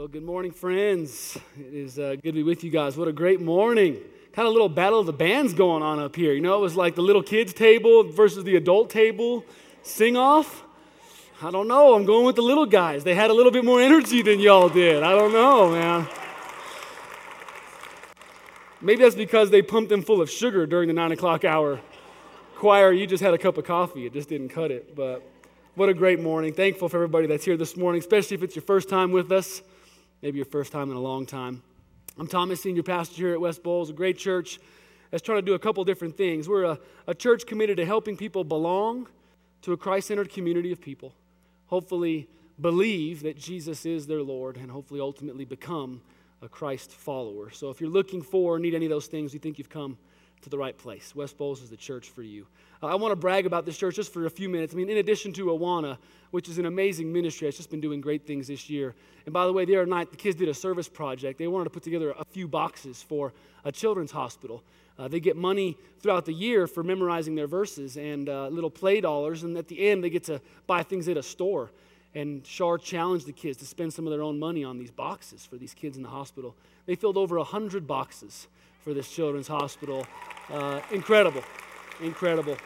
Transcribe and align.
Well, 0.00 0.08
good 0.08 0.24
morning, 0.24 0.50
friends. 0.50 1.38
It 1.58 1.74
is 1.74 1.98
uh, 1.98 2.16
good 2.22 2.22
to 2.22 2.32
be 2.32 2.42
with 2.42 2.64
you 2.64 2.70
guys. 2.70 2.96
What 2.96 3.06
a 3.06 3.12
great 3.12 3.38
morning. 3.38 3.96
Kind 4.32 4.46
of 4.48 4.50
a 4.50 4.50
little 4.50 4.70
battle 4.70 5.00
of 5.00 5.04
the 5.04 5.12
bands 5.12 5.52
going 5.52 5.82
on 5.82 5.98
up 5.98 6.16
here. 6.16 6.32
You 6.32 6.40
know, 6.40 6.56
it 6.56 6.62
was 6.62 6.74
like 6.74 6.94
the 6.94 7.02
little 7.02 7.22
kids' 7.22 7.52
table 7.52 8.04
versus 8.04 8.42
the 8.44 8.56
adult 8.56 8.88
table 8.88 9.44
sing 9.82 10.16
off. 10.16 10.62
I 11.42 11.50
don't 11.50 11.68
know. 11.68 11.94
I'm 11.94 12.06
going 12.06 12.24
with 12.24 12.36
the 12.36 12.42
little 12.42 12.64
guys. 12.64 13.04
They 13.04 13.14
had 13.14 13.28
a 13.28 13.34
little 13.34 13.52
bit 13.52 13.62
more 13.62 13.78
energy 13.78 14.22
than 14.22 14.40
y'all 14.40 14.70
did. 14.70 15.02
I 15.02 15.10
don't 15.10 15.34
know, 15.34 15.70
man. 15.70 16.08
Maybe 18.80 19.02
that's 19.02 19.14
because 19.14 19.50
they 19.50 19.60
pumped 19.60 19.90
them 19.90 20.00
full 20.00 20.22
of 20.22 20.30
sugar 20.30 20.64
during 20.64 20.88
the 20.88 20.94
nine 20.94 21.12
o'clock 21.12 21.44
hour. 21.44 21.78
Choir, 22.56 22.90
you 22.90 23.06
just 23.06 23.22
had 23.22 23.34
a 23.34 23.38
cup 23.38 23.58
of 23.58 23.66
coffee. 23.66 24.06
It 24.06 24.14
just 24.14 24.30
didn't 24.30 24.48
cut 24.48 24.70
it. 24.70 24.96
But 24.96 25.22
what 25.74 25.90
a 25.90 25.94
great 25.94 26.20
morning. 26.20 26.54
Thankful 26.54 26.88
for 26.88 26.96
everybody 26.96 27.26
that's 27.26 27.44
here 27.44 27.58
this 27.58 27.76
morning, 27.76 27.98
especially 27.98 28.36
if 28.36 28.42
it's 28.42 28.56
your 28.56 28.62
first 28.62 28.88
time 28.88 29.12
with 29.12 29.30
us 29.30 29.60
maybe 30.22 30.36
your 30.36 30.46
first 30.46 30.72
time 30.72 30.90
in 30.90 30.96
a 30.96 31.00
long 31.00 31.26
time. 31.26 31.62
I'm 32.18 32.26
Thomas, 32.26 32.62
senior 32.62 32.82
pastor 32.82 33.16
here 33.16 33.32
at 33.32 33.40
West 33.40 33.62
Bowles, 33.62 33.90
a 33.90 33.92
great 33.92 34.18
church 34.18 34.60
that's 35.10 35.22
trying 35.22 35.38
to 35.38 35.42
do 35.42 35.54
a 35.54 35.58
couple 35.58 35.82
different 35.84 36.16
things. 36.16 36.48
We're 36.48 36.64
a, 36.64 36.78
a 37.06 37.14
church 37.14 37.46
committed 37.46 37.78
to 37.78 37.86
helping 37.86 38.16
people 38.16 38.44
belong 38.44 39.08
to 39.62 39.72
a 39.72 39.76
Christ 39.76 40.08
centered 40.08 40.30
community 40.30 40.72
of 40.72 40.80
people, 40.80 41.14
hopefully, 41.66 42.28
believe 42.60 43.22
that 43.22 43.38
Jesus 43.38 43.86
is 43.86 44.06
their 44.06 44.22
Lord, 44.22 44.56
and 44.56 44.70
hopefully, 44.70 45.00
ultimately, 45.00 45.44
become 45.44 46.02
a 46.42 46.48
Christ 46.48 46.92
follower. 46.92 47.50
So, 47.50 47.70
if 47.70 47.80
you're 47.80 47.90
looking 47.90 48.22
for 48.22 48.56
or 48.56 48.58
need 48.58 48.74
any 48.74 48.86
of 48.86 48.90
those 48.90 49.06
things, 49.06 49.32
you 49.32 49.40
think 49.40 49.58
you've 49.58 49.70
come 49.70 49.96
to 50.42 50.50
the 50.50 50.58
right 50.58 50.76
place. 50.76 51.14
West 51.14 51.36
Bowles 51.36 51.62
is 51.62 51.70
the 51.70 51.76
church 51.76 52.08
for 52.10 52.22
you. 52.22 52.46
Uh, 52.82 52.86
I 52.86 52.94
want 52.94 53.12
to 53.12 53.16
brag 53.16 53.46
about 53.46 53.66
this 53.66 53.76
church 53.76 53.96
just 53.96 54.12
for 54.12 54.26
a 54.26 54.30
few 54.30 54.48
minutes. 54.48 54.72
I 54.72 54.76
mean, 54.76 54.88
in 54.88 54.96
addition 54.96 55.32
to 55.34 55.46
Awana, 55.46 55.98
which 56.30 56.48
is 56.48 56.58
an 56.58 56.66
amazing 56.66 57.12
ministry, 57.12 57.48
it's 57.48 57.56
just 57.56 57.70
been 57.70 57.80
doing 57.80 58.00
great 58.00 58.26
things 58.26 58.48
this 58.48 58.70
year. 58.70 58.94
And 59.26 59.32
by 59.32 59.46
the 59.46 59.52
way, 59.52 59.64
the 59.64 59.76
other 59.76 59.86
night, 59.86 60.10
the 60.10 60.16
kids 60.16 60.36
did 60.36 60.48
a 60.48 60.54
service 60.54 60.88
project. 60.88 61.38
They 61.38 61.46
wanted 61.46 61.64
to 61.64 61.70
put 61.70 61.82
together 61.82 62.14
a 62.18 62.24
few 62.24 62.48
boxes 62.48 63.02
for 63.02 63.32
a 63.64 63.72
children's 63.72 64.10
hospital. 64.10 64.62
Uh, 64.98 65.08
they 65.08 65.20
get 65.20 65.36
money 65.36 65.76
throughout 66.00 66.26
the 66.26 66.32
year 66.32 66.66
for 66.66 66.82
memorizing 66.82 67.34
their 67.34 67.46
verses 67.46 67.96
and 67.96 68.28
uh, 68.28 68.48
little 68.48 68.70
play 68.70 69.00
dollars, 69.00 69.42
and 69.44 69.56
at 69.56 69.68
the 69.68 69.88
end, 69.88 70.04
they 70.04 70.10
get 70.10 70.24
to 70.24 70.40
buy 70.66 70.82
things 70.82 71.08
at 71.08 71.16
a 71.16 71.22
store. 71.22 71.70
And 72.14 72.46
Shar 72.46 72.76
challenged 72.76 73.26
the 73.26 73.32
kids 73.32 73.56
to 73.58 73.64
spend 73.64 73.92
some 73.92 74.06
of 74.06 74.10
their 74.10 74.22
own 74.22 74.38
money 74.38 74.64
on 74.64 74.78
these 74.78 74.90
boxes 74.90 75.46
for 75.46 75.56
these 75.56 75.74
kids 75.74 75.96
in 75.96 76.02
the 76.02 76.08
hospital. 76.08 76.56
They 76.86 76.96
filled 76.96 77.16
over 77.16 77.36
100 77.38 77.86
boxes 77.86 78.48
for 78.82 78.94
this 78.94 79.10
children's 79.10 79.48
hospital. 79.48 80.06
Uh, 80.48 80.80
incredible, 80.90 81.42
incredible. 82.00 82.56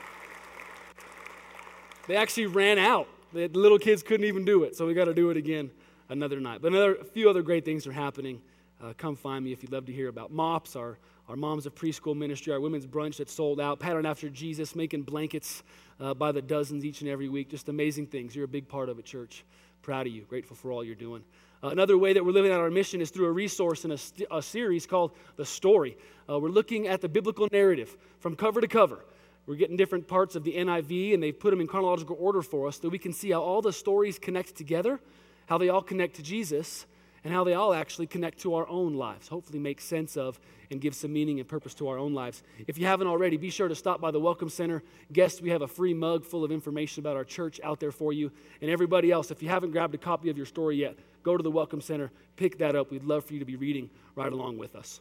They 2.06 2.16
actually 2.16 2.46
ran 2.46 2.78
out. 2.78 3.08
The 3.32 3.48
little 3.48 3.78
kids 3.78 4.02
couldn't 4.02 4.26
even 4.26 4.44
do 4.44 4.62
it, 4.64 4.76
so 4.76 4.86
we 4.86 4.94
got 4.94 5.06
to 5.06 5.14
do 5.14 5.30
it 5.30 5.36
again 5.36 5.70
another 6.08 6.38
night. 6.38 6.60
But 6.62 6.72
another, 6.72 6.94
a 6.96 7.04
few 7.04 7.28
other 7.28 7.42
great 7.42 7.64
things 7.64 7.86
are 7.86 7.92
happening. 7.92 8.40
Uh, 8.82 8.92
come 8.96 9.16
find 9.16 9.44
me 9.44 9.52
if 9.52 9.62
you'd 9.62 9.72
love 9.72 9.86
to 9.86 9.92
hear 9.92 10.08
about 10.08 10.30
MOPS, 10.30 10.76
our, 10.76 10.98
our 11.28 11.36
Moms 11.36 11.66
of 11.66 11.74
Preschool 11.74 12.16
ministry, 12.16 12.52
our 12.52 12.60
women's 12.60 12.86
brunch 12.86 13.16
that's 13.16 13.32
sold 13.32 13.60
out, 13.60 13.80
Pattern 13.80 14.06
After 14.06 14.28
Jesus, 14.28 14.76
making 14.76 15.02
blankets 15.02 15.62
uh, 16.00 16.14
by 16.14 16.32
the 16.32 16.42
dozens 16.42 16.84
each 16.84 17.00
and 17.00 17.10
every 17.10 17.28
week. 17.28 17.48
Just 17.48 17.68
amazing 17.68 18.06
things. 18.06 18.36
You're 18.36 18.44
a 18.44 18.48
big 18.48 18.68
part 18.68 18.88
of 18.88 18.98
it, 18.98 19.04
church. 19.04 19.44
Proud 19.82 20.06
of 20.06 20.12
you. 20.12 20.22
Grateful 20.22 20.56
for 20.56 20.70
all 20.70 20.84
you're 20.84 20.94
doing. 20.94 21.24
Uh, 21.64 21.70
another 21.70 21.96
way 21.96 22.12
that 22.12 22.22
we're 22.22 22.32
living 22.32 22.52
out 22.52 22.60
our 22.60 22.70
mission 22.70 23.00
is 23.00 23.08
through 23.08 23.24
a 23.24 23.32
resource 23.32 23.86
in 23.86 23.92
a, 23.92 23.96
st- 23.96 24.28
a 24.30 24.42
series 24.42 24.84
called 24.84 25.12
The 25.36 25.46
Story. 25.46 25.96
Uh, 26.28 26.38
we're 26.38 26.50
looking 26.50 26.88
at 26.88 27.00
the 27.00 27.08
biblical 27.08 27.48
narrative 27.50 27.96
from 28.18 28.36
cover 28.36 28.60
to 28.60 28.68
cover. 28.68 29.02
We're 29.46 29.54
getting 29.54 29.78
different 29.78 30.06
parts 30.06 30.36
of 30.36 30.44
the 30.44 30.52
NIV, 30.52 31.14
and 31.14 31.22
they've 31.22 31.38
put 31.38 31.52
them 31.52 31.62
in 31.62 31.66
chronological 31.66 32.18
order 32.20 32.42
for 32.42 32.68
us 32.68 32.80
so 32.82 32.90
we 32.90 32.98
can 32.98 33.14
see 33.14 33.30
how 33.30 33.40
all 33.40 33.62
the 33.62 33.72
stories 33.72 34.18
connect 34.18 34.56
together, 34.56 35.00
how 35.46 35.56
they 35.56 35.70
all 35.70 35.80
connect 35.80 36.16
to 36.16 36.22
Jesus, 36.22 36.84
and 37.24 37.32
how 37.32 37.44
they 37.44 37.54
all 37.54 37.72
actually 37.72 38.08
connect 38.08 38.40
to 38.40 38.56
our 38.56 38.68
own 38.68 38.92
lives. 38.92 39.28
Hopefully, 39.28 39.58
make 39.58 39.80
sense 39.80 40.18
of 40.18 40.38
and 40.70 40.82
give 40.82 40.94
some 40.94 41.14
meaning 41.14 41.40
and 41.40 41.48
purpose 41.48 41.72
to 41.74 41.88
our 41.88 41.96
own 41.96 42.12
lives. 42.12 42.42
If 42.66 42.76
you 42.76 42.84
haven't 42.84 43.06
already, 43.06 43.38
be 43.38 43.48
sure 43.48 43.68
to 43.68 43.74
stop 43.74 44.02
by 44.02 44.10
the 44.10 44.20
Welcome 44.20 44.50
Center. 44.50 44.82
Guests, 45.14 45.40
we 45.40 45.48
have 45.48 45.62
a 45.62 45.68
free 45.68 45.94
mug 45.94 46.26
full 46.26 46.44
of 46.44 46.52
information 46.52 47.00
about 47.00 47.16
our 47.16 47.24
church 47.24 47.58
out 47.64 47.80
there 47.80 47.92
for 47.92 48.12
you. 48.12 48.30
And 48.60 48.70
everybody 48.70 49.10
else, 49.10 49.30
if 49.30 49.42
you 49.42 49.48
haven't 49.48 49.70
grabbed 49.70 49.94
a 49.94 49.98
copy 49.98 50.28
of 50.28 50.36
your 50.36 50.44
story 50.44 50.76
yet, 50.76 50.98
go 51.24 51.36
to 51.36 51.42
the 51.42 51.50
Welcome 51.50 51.80
Center, 51.80 52.12
pick 52.36 52.58
that 52.58 52.76
up. 52.76 52.90
We'd 52.90 53.02
love 53.02 53.24
for 53.24 53.32
you 53.32 53.40
to 53.40 53.44
be 53.44 53.56
reading 53.56 53.90
right 54.14 54.32
along 54.32 54.58
with 54.58 54.76
us. 54.76 55.00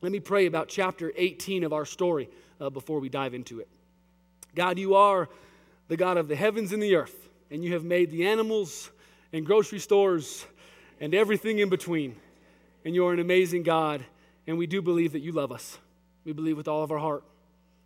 Let 0.00 0.10
me 0.10 0.18
pray 0.18 0.46
about 0.46 0.68
chapter 0.68 1.12
18 1.14 1.62
of 1.62 1.72
our 1.72 1.84
story 1.84 2.28
uh, 2.60 2.70
before 2.70 2.98
we 2.98 3.08
dive 3.08 3.34
into 3.34 3.60
it. 3.60 3.68
God, 4.54 4.78
you 4.78 4.96
are 4.96 5.28
the 5.88 5.96
God 5.96 6.16
of 6.16 6.26
the 6.26 6.34
heavens 6.34 6.72
and 6.72 6.82
the 6.82 6.96
earth, 6.96 7.28
and 7.50 7.62
you 7.62 7.74
have 7.74 7.84
made 7.84 8.10
the 8.10 8.26
animals 8.26 8.90
and 9.32 9.46
grocery 9.46 9.78
stores 9.78 10.44
and 11.00 11.14
everything 11.14 11.58
in 11.58 11.68
between. 11.68 12.16
And 12.84 12.94
you're 12.94 13.12
an 13.12 13.20
amazing 13.20 13.62
God, 13.62 14.04
and 14.46 14.58
we 14.58 14.66
do 14.66 14.82
believe 14.82 15.12
that 15.12 15.20
you 15.20 15.32
love 15.32 15.52
us. 15.52 15.78
We 16.24 16.32
believe 16.32 16.56
with 16.56 16.66
all 16.66 16.82
of 16.82 16.90
our 16.90 16.98
heart. 16.98 17.24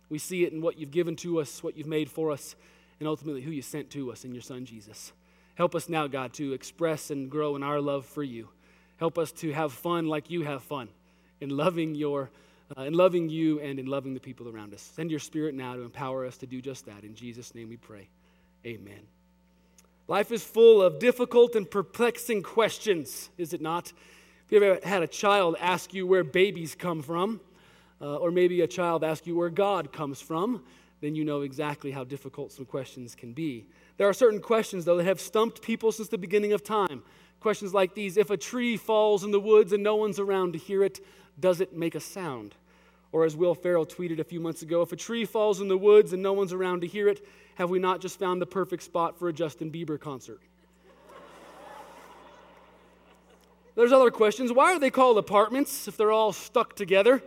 We 0.09 0.19
see 0.19 0.45
it 0.45 0.53
in 0.53 0.61
what 0.61 0.79
you've 0.79 0.91
given 0.91 1.17
to 1.17 1.41
us, 1.41 1.61
what 1.61 1.77
you've 1.77 1.85
made 1.85 2.09
for 2.09 2.31
us, 2.31 2.55
and 2.99 3.07
ultimately 3.07 3.41
who 3.41 3.51
you 3.51 3.61
sent 3.61 3.89
to 3.91 4.11
us 4.11 4.23
in 4.23 4.33
your 4.33 4.41
Son, 4.41 4.65
Jesus. 4.65 5.11
Help 5.57 5.73
us 5.73 5.89
now, 5.89 6.05
God, 6.05 6.33
to 6.33 6.53
express 6.53 7.09
and 7.09 7.31
grow 7.31 7.55
in 7.55 7.63
our 7.63 7.81
love 7.81 8.05
for 8.05 8.21
you. 8.21 8.47
Help 8.97 9.17
us 9.17 9.31
to 9.31 9.51
have 9.53 9.73
fun 9.73 10.05
like 10.05 10.29
you 10.29 10.43
have 10.43 10.61
fun 10.61 10.87
in 11.41 11.49
loving 11.49 11.95
your 11.95 12.29
uh, 12.77 12.83
in 12.83 12.93
loving 12.93 13.27
you 13.27 13.59
and 13.59 13.79
in 13.79 13.87
loving 13.87 14.13
the 14.13 14.19
people 14.19 14.47
around 14.47 14.71
us. 14.71 14.81
Send 14.81 15.09
your 15.09 15.19
spirit 15.19 15.55
now 15.55 15.73
to 15.73 15.81
empower 15.81 16.27
us 16.27 16.37
to 16.37 16.45
do 16.45 16.61
just 16.61 16.85
that. 16.85 17.03
In 17.03 17.15
Jesus' 17.15 17.55
name 17.55 17.69
we 17.69 17.77
pray. 17.77 18.07
Amen. 18.67 18.99
Life 20.07 20.31
is 20.31 20.43
full 20.43 20.79
of 20.79 20.99
difficult 20.99 21.55
and 21.55 21.69
perplexing 21.69 22.43
questions, 22.43 23.31
is 23.39 23.51
it 23.51 23.61
not? 23.61 23.91
If 24.45 24.51
you 24.51 24.61
ever 24.61 24.79
had 24.87 25.01
a 25.01 25.07
child 25.07 25.55
ask 25.59 25.91
you 25.91 26.05
where 26.05 26.23
babies 26.23 26.75
come 26.75 27.01
from, 27.01 27.41
uh, 27.99 28.17
or 28.17 28.29
maybe 28.29 28.61
a 28.61 28.67
child 28.67 29.03
ask 29.03 29.25
you 29.25 29.35
where 29.35 29.49
God 29.49 29.91
comes 29.91 30.21
from, 30.21 30.63
then 31.01 31.15
you 31.15 31.25
know 31.25 31.41
exactly 31.41 31.89
how 31.89 32.03
difficult 32.03 32.51
some 32.51 32.65
questions 32.65 33.15
can 33.15 33.33
be. 33.33 33.65
There 33.97 34.07
are 34.07 34.13
certain 34.13 34.39
questions, 34.39 34.85
though, 34.85 34.97
that 34.97 35.05
have 35.05 35.19
stumped 35.19 35.61
people 35.61 35.91
since 35.91 36.07
the 36.07 36.17
beginning 36.17 36.53
of 36.53 36.63
time. 36.63 37.03
Questions 37.39 37.73
like 37.73 37.95
these 37.95 38.17
If 38.17 38.29
a 38.29 38.37
tree 38.37 38.77
falls 38.77 39.23
in 39.23 39.31
the 39.31 39.39
woods 39.39 39.73
and 39.73 39.83
no 39.83 39.95
one's 39.95 40.19
around 40.19 40.53
to 40.53 40.59
hear 40.59 40.83
it, 40.83 41.03
does 41.39 41.61
it 41.61 41.75
make 41.75 41.95
a 41.95 41.99
sound? 41.99 42.55
Or 43.11 43.25
as 43.25 43.35
Will 43.35 43.55
Ferrell 43.55 43.85
tweeted 43.85 44.19
a 44.19 44.23
few 44.23 44.39
months 44.39 44.61
ago, 44.61 44.81
if 44.81 44.91
a 44.91 44.95
tree 44.95 45.25
falls 45.25 45.61
in 45.61 45.67
the 45.67 45.77
woods 45.77 46.13
and 46.13 46.21
no 46.21 46.33
one's 46.33 46.53
around 46.53 46.81
to 46.81 46.87
hear 46.87 47.07
it, 47.07 47.25
have 47.55 47.69
we 47.69 47.79
not 47.79 48.01
just 48.01 48.19
found 48.19 48.41
the 48.41 48.45
perfect 48.45 48.83
spot 48.83 49.17
for 49.17 49.29
a 49.29 49.33
Justin 49.33 49.71
Bieber 49.71 49.99
concert? 49.99 50.41
There's 53.75 53.91
other 53.91 54.09
questions. 54.09 54.51
Why 54.51 54.73
are 54.73 54.79
they 54.79 54.89
called 54.89 55.19
apartments 55.19 55.87
if 55.87 55.97
they're 55.97 56.11
all 56.11 56.33
stuck 56.33 56.75
together? 56.75 57.21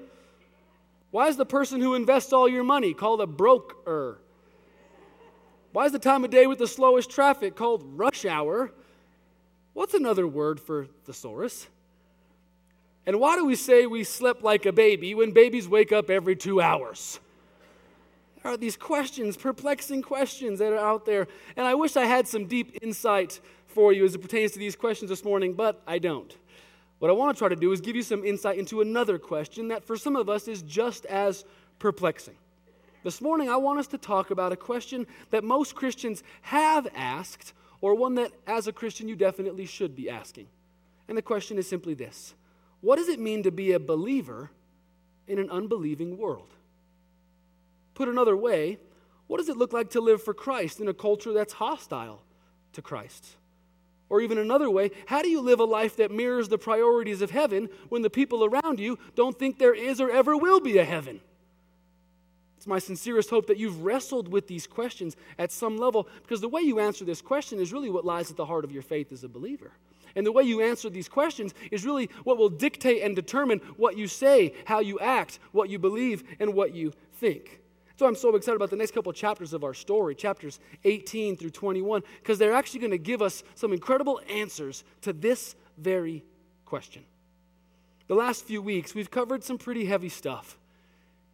Why 1.13 1.29
is 1.29 1.37
the 1.37 1.47
person 1.47 1.81
who 1.81 1.95
invests 1.95 2.33
all 2.33 2.49
your 2.49 2.65
money 2.65 2.93
called 2.93 3.21
a 3.21 3.27
broker? 3.27 4.19
Why 5.73 5.87
is 5.87 5.93
the 5.93 5.99
time 5.99 6.25
of 6.25 6.31
day 6.31 6.47
with 6.47 6.59
the 6.59 6.67
slowest 6.67 7.11
traffic 7.11 7.55
called 7.55 7.83
rush 7.97 8.25
hour? 8.25 8.73
What's 9.73 9.95
another 9.95 10.27
word 10.27 10.61
for 10.61 10.87
thesaurus? 11.05 11.69
And 13.07 13.21
why 13.21 13.37
do 13.37 13.45
we 13.45 13.55
say 13.55 13.87
we 13.87 14.05
slept 14.05 14.43
like 14.43 14.67
a 14.67 14.73
baby 14.73 15.15
when 15.15 15.31
babies 15.31 15.69
wake 15.69 15.93
up 15.93 16.11
every 16.11 16.37
two 16.37 16.61
hours? 16.61 17.21
There 18.43 18.53
are 18.53 18.57
these 18.57 18.77
questions, 18.77 19.37
perplexing 19.37 20.03
questions 20.03 20.59
that 20.59 20.73
are 20.73 20.79
out 20.79 21.05
there. 21.05 21.29
And 21.57 21.67
I 21.67 21.75
wish 21.75 21.97
I 21.97 22.05
had 22.05 22.27
some 22.27 22.47
deep 22.47 22.79
insight 22.83 23.41
for 23.67 23.93
you 23.93 24.05
as 24.05 24.15
it 24.15 24.23
pertains 24.23 24.53
to 24.53 24.59
these 24.59 24.75
questions 24.75 25.09
this 25.09 25.25
morning, 25.25 25.55
but 25.55 25.83
I 25.87 25.99
don't. 25.99 26.35
What 26.99 27.11
I 27.11 27.15
want 27.15 27.37
to 27.37 27.39
try 27.39 27.49
to 27.49 27.57
do 27.57 27.71
is 27.73 27.81
give 27.81 27.97
you 27.97 28.03
some 28.03 28.25
insight 28.25 28.59
into 28.59 28.81
another 28.81 29.19
question 29.19 29.69
that 29.69 29.85
for 29.85 29.97
some 29.97 30.17
of 30.17 30.29
us 30.29 30.49
is 30.49 30.63
just 30.63 31.07
as 31.07 31.45
perplexing. 31.79 32.35
This 33.03 33.23
morning, 33.23 33.49
I 33.49 33.57
want 33.57 33.79
us 33.79 33.87
to 33.89 33.99
talk 33.99 34.31
about 34.31 34.53
a 34.53 34.57
question 34.57 35.07
that 35.31 35.43
most 35.43 35.75
Christians 35.75 36.23
have 36.43 36.87
asked, 36.95 37.55
or 37.81 37.95
one 37.95 38.17
that 38.17 38.33
as 38.47 38.67
a 38.67 38.73
Christian 38.73 39.09
you 39.09 39.17
definitely 39.17 39.65
should 39.65 39.97
be 39.97 40.11
asking. 40.11 40.49
And 41.09 41.17
the 41.17 41.23
question 41.23 41.57
is 41.57 41.67
simply 41.67 41.95
this 41.95 42.35
What 42.83 42.97
does 42.97 43.09
it 43.09 43.19
mean 43.19 43.43
to 43.45 43.51
be 43.51 43.73
a 43.73 43.81
believer 43.81 44.51
in 45.27 45.39
an 45.39 45.49
unbelieving 45.49 46.19
world? 46.19 46.53
Put 47.95 48.09
another 48.09 48.37
way, 48.37 48.79
what 49.27 49.39
does 49.39 49.49
it 49.49 49.57
look 49.57 49.73
like 49.73 49.91
to 49.91 50.01
live 50.01 50.23
for 50.23 50.35
Christ 50.35 50.81
in 50.81 50.89
a 50.89 50.95
culture 50.95 51.33
that's 51.33 51.55
hostile 51.55 52.23
to 52.73 52.83
Christ? 52.83 53.37
Or 54.11 54.21
even 54.21 54.39
another 54.39 54.69
way, 54.69 54.91
how 55.07 55.23
do 55.23 55.29
you 55.29 55.41
live 55.41 55.61
a 55.61 55.65
life 55.65 55.97
that 55.97 56.11
mirrors 56.11 56.49
the 56.49 56.59
priorities 56.59 57.23
of 57.23 57.31
heaven 57.31 57.69
when 57.89 58.03
the 58.03 58.11
people 58.11 58.45
around 58.45 58.81
you 58.81 58.99
don't 59.15 59.39
think 59.39 59.59
there 59.59 59.75
is 59.75 60.01
or 60.01 60.11
ever 60.11 60.37
will 60.37 60.61
be 60.61 60.79
a 60.79 60.85
heaven? 60.85 61.21
It's 62.61 62.67
my 62.67 62.79
sincerest 62.79 63.31
hope 63.31 63.47
that 63.47 63.57
you've 63.57 63.87
wrestled 63.87 64.29
with 64.29 64.47
these 64.47 64.67
questions 64.67 65.17
at 65.39 65.51
some 65.51 65.79
level 65.79 66.07
because 66.21 66.43
the 66.43 66.49
way 66.49 66.61
you 66.61 66.79
answer 66.79 67.07
this 67.07 67.23
question 67.23 67.59
is 67.59 67.73
really 67.73 67.89
what 67.89 68.05
lies 68.05 68.31
at 68.31 68.37
the 68.37 68.45
heart 68.45 68.67
of 68.67 68.71
your 68.71 68.83
faith 68.83 69.13
as 69.13 69.25
a 69.25 69.31
believer. 69.31 69.71
And 70.15 70.27
the 70.27 70.33
way 70.33 70.43
you 70.43 70.61
answer 70.61 70.91
these 70.91 71.09
questions 71.09 71.55
is 71.71 71.87
really 71.87 72.11
what 72.25 72.37
will 72.37 72.51
dictate 72.51 73.03
and 73.03 73.17
determine 73.17 73.61
what 73.79 73.97
you 73.97 74.07
say, 74.07 74.53
how 74.67 74.81
you 74.81 74.99
act, 74.99 75.39
what 75.53 75.71
you 75.71 75.79
believe, 75.79 76.23
and 76.39 76.53
what 76.53 76.75
you 76.75 76.93
think. 77.15 77.63
So 77.97 78.07
I'm 78.07 78.15
so 78.15 78.37
excited 78.37 78.57
about 78.57 78.69
the 78.69 78.77
next 78.77 78.91
couple 78.91 79.09
of 79.09 79.17
chapters 79.17 79.55
of 79.55 79.65
our 79.65 79.73
story, 79.73 80.15
chapters 80.15 80.61
18 80.85 81.39
through 81.39 81.53
21, 81.53 82.03
because 82.21 82.39
they're 82.39 82.53
actually 82.53 82.81
going 82.81 82.91
to 82.91 82.99
give 82.99 83.23
us 83.23 83.43
some 83.55 83.73
incredible 83.73 84.21
answers 84.29 84.85
to 85.01 85.15
this 85.15 85.57
very 85.79 86.23
question. 86.67 87.05
The 88.07 88.17
last 88.17 88.45
few 88.45 88.61
weeks, 88.61 88.95
we've 88.95 89.11
covered 89.11 89.45
some 89.45 89.57
pretty 89.57 89.87
heavy 89.87 90.11
stuff. 90.11 90.59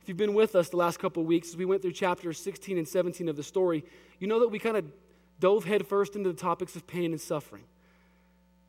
If 0.07 0.11
you've 0.11 0.19
been 0.19 0.35
with 0.35 0.55
us 0.55 0.69
the 0.69 0.77
last 0.77 1.01
couple 1.01 1.25
weeks, 1.25 1.49
as 1.49 1.57
we 1.57 1.65
went 1.65 1.83
through 1.83 1.91
chapters 1.91 2.39
16 2.39 2.79
and 2.79 2.87
17 2.87 3.29
of 3.29 3.35
the 3.35 3.43
story, 3.43 3.85
you 4.21 4.29
know 4.29 4.39
that 4.39 4.51
we 4.51 4.61
kind 4.61 4.77
of 4.77 4.85
dove 5.41 5.65
headfirst 5.65 6.15
into 6.15 6.31
the 6.31 6.39
topics 6.39 6.77
of 6.77 6.87
pain 6.87 7.11
and 7.11 7.21
suffering. 7.21 7.65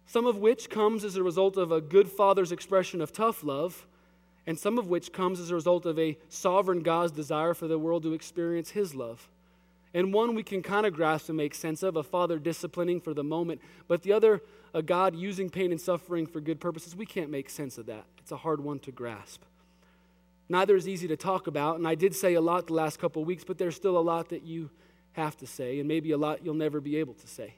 Some 0.07 0.25
of 0.25 0.37
which 0.37 0.67
comes 0.67 1.03
as 1.03 1.15
a 1.15 1.21
result 1.21 1.55
of 1.55 1.71
a 1.71 1.79
good 1.79 2.09
father's 2.09 2.51
expression 2.51 3.01
of 3.01 3.13
tough 3.13 3.43
love, 3.43 3.85
and 4.47 4.57
some 4.57 4.79
of 4.79 4.87
which 4.87 5.13
comes 5.13 5.39
as 5.39 5.51
a 5.51 5.53
result 5.53 5.85
of 5.85 5.99
a 5.99 6.17
sovereign 6.27 6.81
God's 6.81 7.11
desire 7.11 7.53
for 7.53 7.67
the 7.67 7.77
world 7.77 8.01
to 8.01 8.13
experience 8.13 8.71
his 8.71 8.95
love. 8.95 9.29
And 9.93 10.11
one 10.11 10.33
we 10.33 10.41
can 10.41 10.63
kind 10.63 10.87
of 10.87 10.95
grasp 10.95 11.29
and 11.29 11.37
make 11.37 11.53
sense 11.53 11.83
of, 11.83 11.97
a 11.97 12.01
father 12.01 12.39
disciplining 12.39 12.99
for 12.99 13.13
the 13.13 13.23
moment, 13.23 13.61
but 13.87 14.01
the 14.01 14.11
other, 14.11 14.41
a 14.73 14.81
God 14.81 15.15
using 15.15 15.51
pain 15.51 15.69
and 15.69 15.79
suffering 15.79 16.25
for 16.25 16.41
good 16.41 16.59
purposes, 16.59 16.95
we 16.95 17.05
can't 17.05 17.29
make 17.29 17.51
sense 17.51 17.77
of 17.77 17.85
that. 17.85 18.05
It's 18.17 18.31
a 18.31 18.37
hard 18.37 18.59
one 18.59 18.79
to 18.79 18.91
grasp. 18.91 19.43
Neither 20.49 20.75
is 20.75 20.87
easy 20.87 21.07
to 21.09 21.17
talk 21.17 21.47
about, 21.47 21.77
and 21.77 21.87
I 21.87 21.95
did 21.95 22.15
say 22.15 22.35
a 22.35 22.41
lot 22.41 22.67
the 22.67 22.73
last 22.73 22.99
couple 22.99 23.23
weeks, 23.25 23.43
but 23.43 23.57
there's 23.57 23.75
still 23.75 23.97
a 23.97 23.99
lot 23.99 24.29
that 24.29 24.43
you 24.43 24.69
have 25.13 25.35
to 25.37 25.47
say, 25.47 25.79
and 25.79 25.87
maybe 25.87 26.11
a 26.11 26.17
lot 26.17 26.45
you'll 26.45 26.53
never 26.53 26.79
be 26.79 26.97
able 26.97 27.15
to 27.15 27.27
say. 27.27 27.55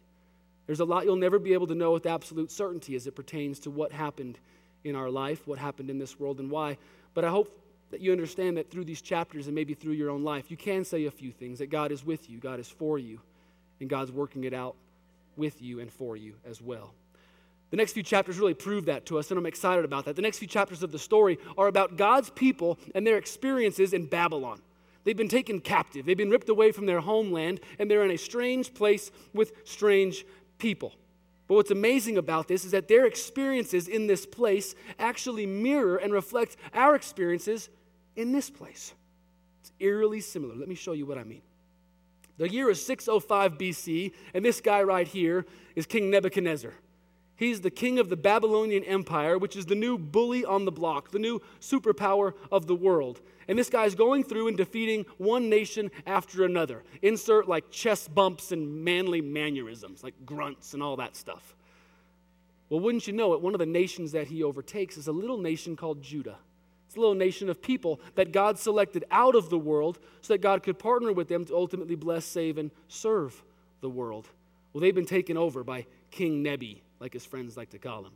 There's 0.65 0.79
a 0.79 0.85
lot 0.85 1.05
you'll 1.05 1.15
never 1.15 1.39
be 1.39 1.53
able 1.53 1.67
to 1.67 1.75
know 1.75 1.91
with 1.91 2.05
absolute 2.05 2.51
certainty 2.51 2.95
as 2.95 3.05
it 3.05 3.15
pertains 3.15 3.59
to 3.61 3.71
what 3.71 3.91
happened 3.91 4.39
in 4.83 4.95
our 4.95 5.09
life, 5.09 5.47
what 5.47 5.59
happened 5.59 5.89
in 5.89 5.99
this 5.99 6.19
world, 6.19 6.39
and 6.39 6.49
why. 6.49 6.77
But 7.13 7.25
I 7.25 7.29
hope 7.29 7.59
that 7.91 8.01
you 8.01 8.11
understand 8.11 8.57
that 8.57 8.69
through 8.69 8.85
these 8.85 9.01
chapters 9.01 9.47
and 9.47 9.55
maybe 9.55 9.73
through 9.73 9.93
your 9.93 10.09
own 10.09 10.23
life, 10.23 10.49
you 10.49 10.57
can 10.57 10.85
say 10.85 11.05
a 11.05 11.11
few 11.11 11.31
things 11.31 11.59
that 11.59 11.67
God 11.67 11.91
is 11.91 12.05
with 12.05 12.29
you, 12.29 12.37
God 12.37 12.59
is 12.59 12.69
for 12.69 12.97
you, 12.97 13.19
and 13.79 13.89
God's 13.89 14.11
working 14.11 14.43
it 14.43 14.53
out 14.53 14.75
with 15.37 15.61
you 15.61 15.79
and 15.79 15.91
for 15.91 16.15
you 16.15 16.35
as 16.47 16.61
well. 16.61 16.93
The 17.71 17.77
next 17.77 17.93
few 17.93 18.03
chapters 18.03 18.39
really 18.39 18.53
prove 18.55 18.85
that 18.85 19.05
to 19.07 19.19
us, 19.19 19.29
and 19.29 19.37
I'm 19.37 19.45
excited 19.45 19.85
about 19.85 20.05
that. 20.05 20.15
The 20.15 20.21
next 20.21 20.39
few 20.39 20.47
chapters 20.47 20.81
of 20.81 20.91
the 20.91 20.99
story 20.99 21.37
are 21.57 21.67
about 21.67 21.97
God's 21.97 22.29
people 22.31 22.79
and 22.95 23.05
their 23.05 23.17
experiences 23.17 23.93
in 23.93 24.07
Babylon. 24.07 24.61
They've 25.03 25.15
been 25.15 25.29
taken 25.29 25.61
captive, 25.61 26.05
they've 26.05 26.17
been 26.17 26.29
ripped 26.29 26.49
away 26.49 26.71
from 26.71 26.85
their 26.85 26.99
homeland, 26.99 27.61
and 27.77 27.89
they're 27.89 28.03
in 28.03 28.11
a 28.11 28.17
strange 28.17 28.73
place 28.73 29.11
with 29.33 29.53
strange 29.63 30.25
people. 30.57 30.93
But 31.47 31.55
what's 31.55 31.71
amazing 31.71 32.17
about 32.17 32.47
this 32.47 32.63
is 32.65 32.71
that 32.71 32.87
their 32.87 33.05
experiences 33.05 33.87
in 33.87 34.07
this 34.07 34.25
place 34.25 34.75
actually 34.99 35.45
mirror 35.47 35.97
and 35.97 36.13
reflect 36.13 36.57
our 36.73 36.95
experiences 36.95 37.69
in 38.15 38.31
this 38.31 38.49
place. 38.49 38.93
It's 39.61 39.71
eerily 39.79 40.21
similar. 40.21 40.55
Let 40.55 40.67
me 40.67 40.75
show 40.75 40.91
you 40.91 41.05
what 41.05 41.17
I 41.17 41.23
mean. 41.23 41.41
The 42.37 42.49
year 42.49 42.69
is 42.69 42.85
605 42.85 43.57
BC, 43.57 44.13
and 44.33 44.45
this 44.45 44.61
guy 44.61 44.83
right 44.83 45.07
here 45.07 45.45
is 45.75 45.85
King 45.85 46.09
Nebuchadnezzar. 46.09 46.73
He's 47.39 47.61
the 47.61 47.71
king 47.71 47.99
of 47.99 48.09
the 48.09 48.17
Babylonian 48.17 48.83
Empire, 48.83 49.37
which 49.37 49.55
is 49.55 49.65
the 49.65 49.73
new 49.73 49.97
bully 49.97 50.43
on 50.43 50.65
the 50.65 50.73
block, 50.73 51.11
the 51.11 51.19
new 51.19 51.41
superpower 51.61 52.33
of 52.51 52.67
the 52.67 52.75
world. 52.75 53.21
And 53.47 53.57
this 53.57 53.69
guy's 53.69 53.95
going 53.95 54.25
through 54.25 54.49
and 54.49 54.57
defeating 54.57 55.05
one 55.17 55.47
nation 55.47 55.89
after 56.05 56.43
another. 56.43 56.83
Insert 57.01 57.47
like 57.47 57.71
chest 57.71 58.13
bumps 58.13 58.51
and 58.51 58.83
manly 58.83 59.21
mannerisms, 59.21 60.03
like 60.03 60.15
grunts 60.25 60.73
and 60.73 60.83
all 60.83 60.97
that 60.97 61.15
stuff. 61.15 61.55
Well, 62.69 62.81
wouldn't 62.81 63.07
you 63.07 63.13
know 63.13 63.31
it, 63.31 63.41
one 63.41 63.55
of 63.55 63.59
the 63.59 63.65
nations 63.65 64.11
that 64.11 64.27
he 64.27 64.43
overtakes 64.43 64.97
is 64.97 65.07
a 65.07 65.13
little 65.13 65.37
nation 65.37 65.77
called 65.77 66.01
Judah. 66.01 66.39
It's 66.87 66.97
a 66.97 66.99
little 66.99 67.15
nation 67.15 67.49
of 67.49 67.61
people 67.61 68.01
that 68.15 68.33
God 68.33 68.59
selected 68.59 69.05
out 69.11 69.35
of 69.35 69.49
the 69.49 69.57
world 69.57 69.97
so 70.19 70.33
that 70.33 70.41
God 70.41 70.61
could 70.61 70.77
partner 70.77 71.13
with 71.13 71.29
them 71.29 71.45
to 71.45 71.55
ultimately 71.55 71.95
bless, 71.95 72.25
save, 72.25 72.57
and 72.57 72.69
serve 72.89 73.41
the 73.79 73.89
world. 73.89 74.27
Well, 74.73 74.81
they've 74.81 74.93
been 74.93 75.05
taken 75.05 75.37
over 75.37 75.63
by 75.63 75.85
King 76.11 76.43
Nebi, 76.43 76.83
like 76.99 77.13
his 77.13 77.25
friends 77.25 77.57
like 77.57 77.69
to 77.71 77.79
call 77.79 78.03
him. 78.03 78.11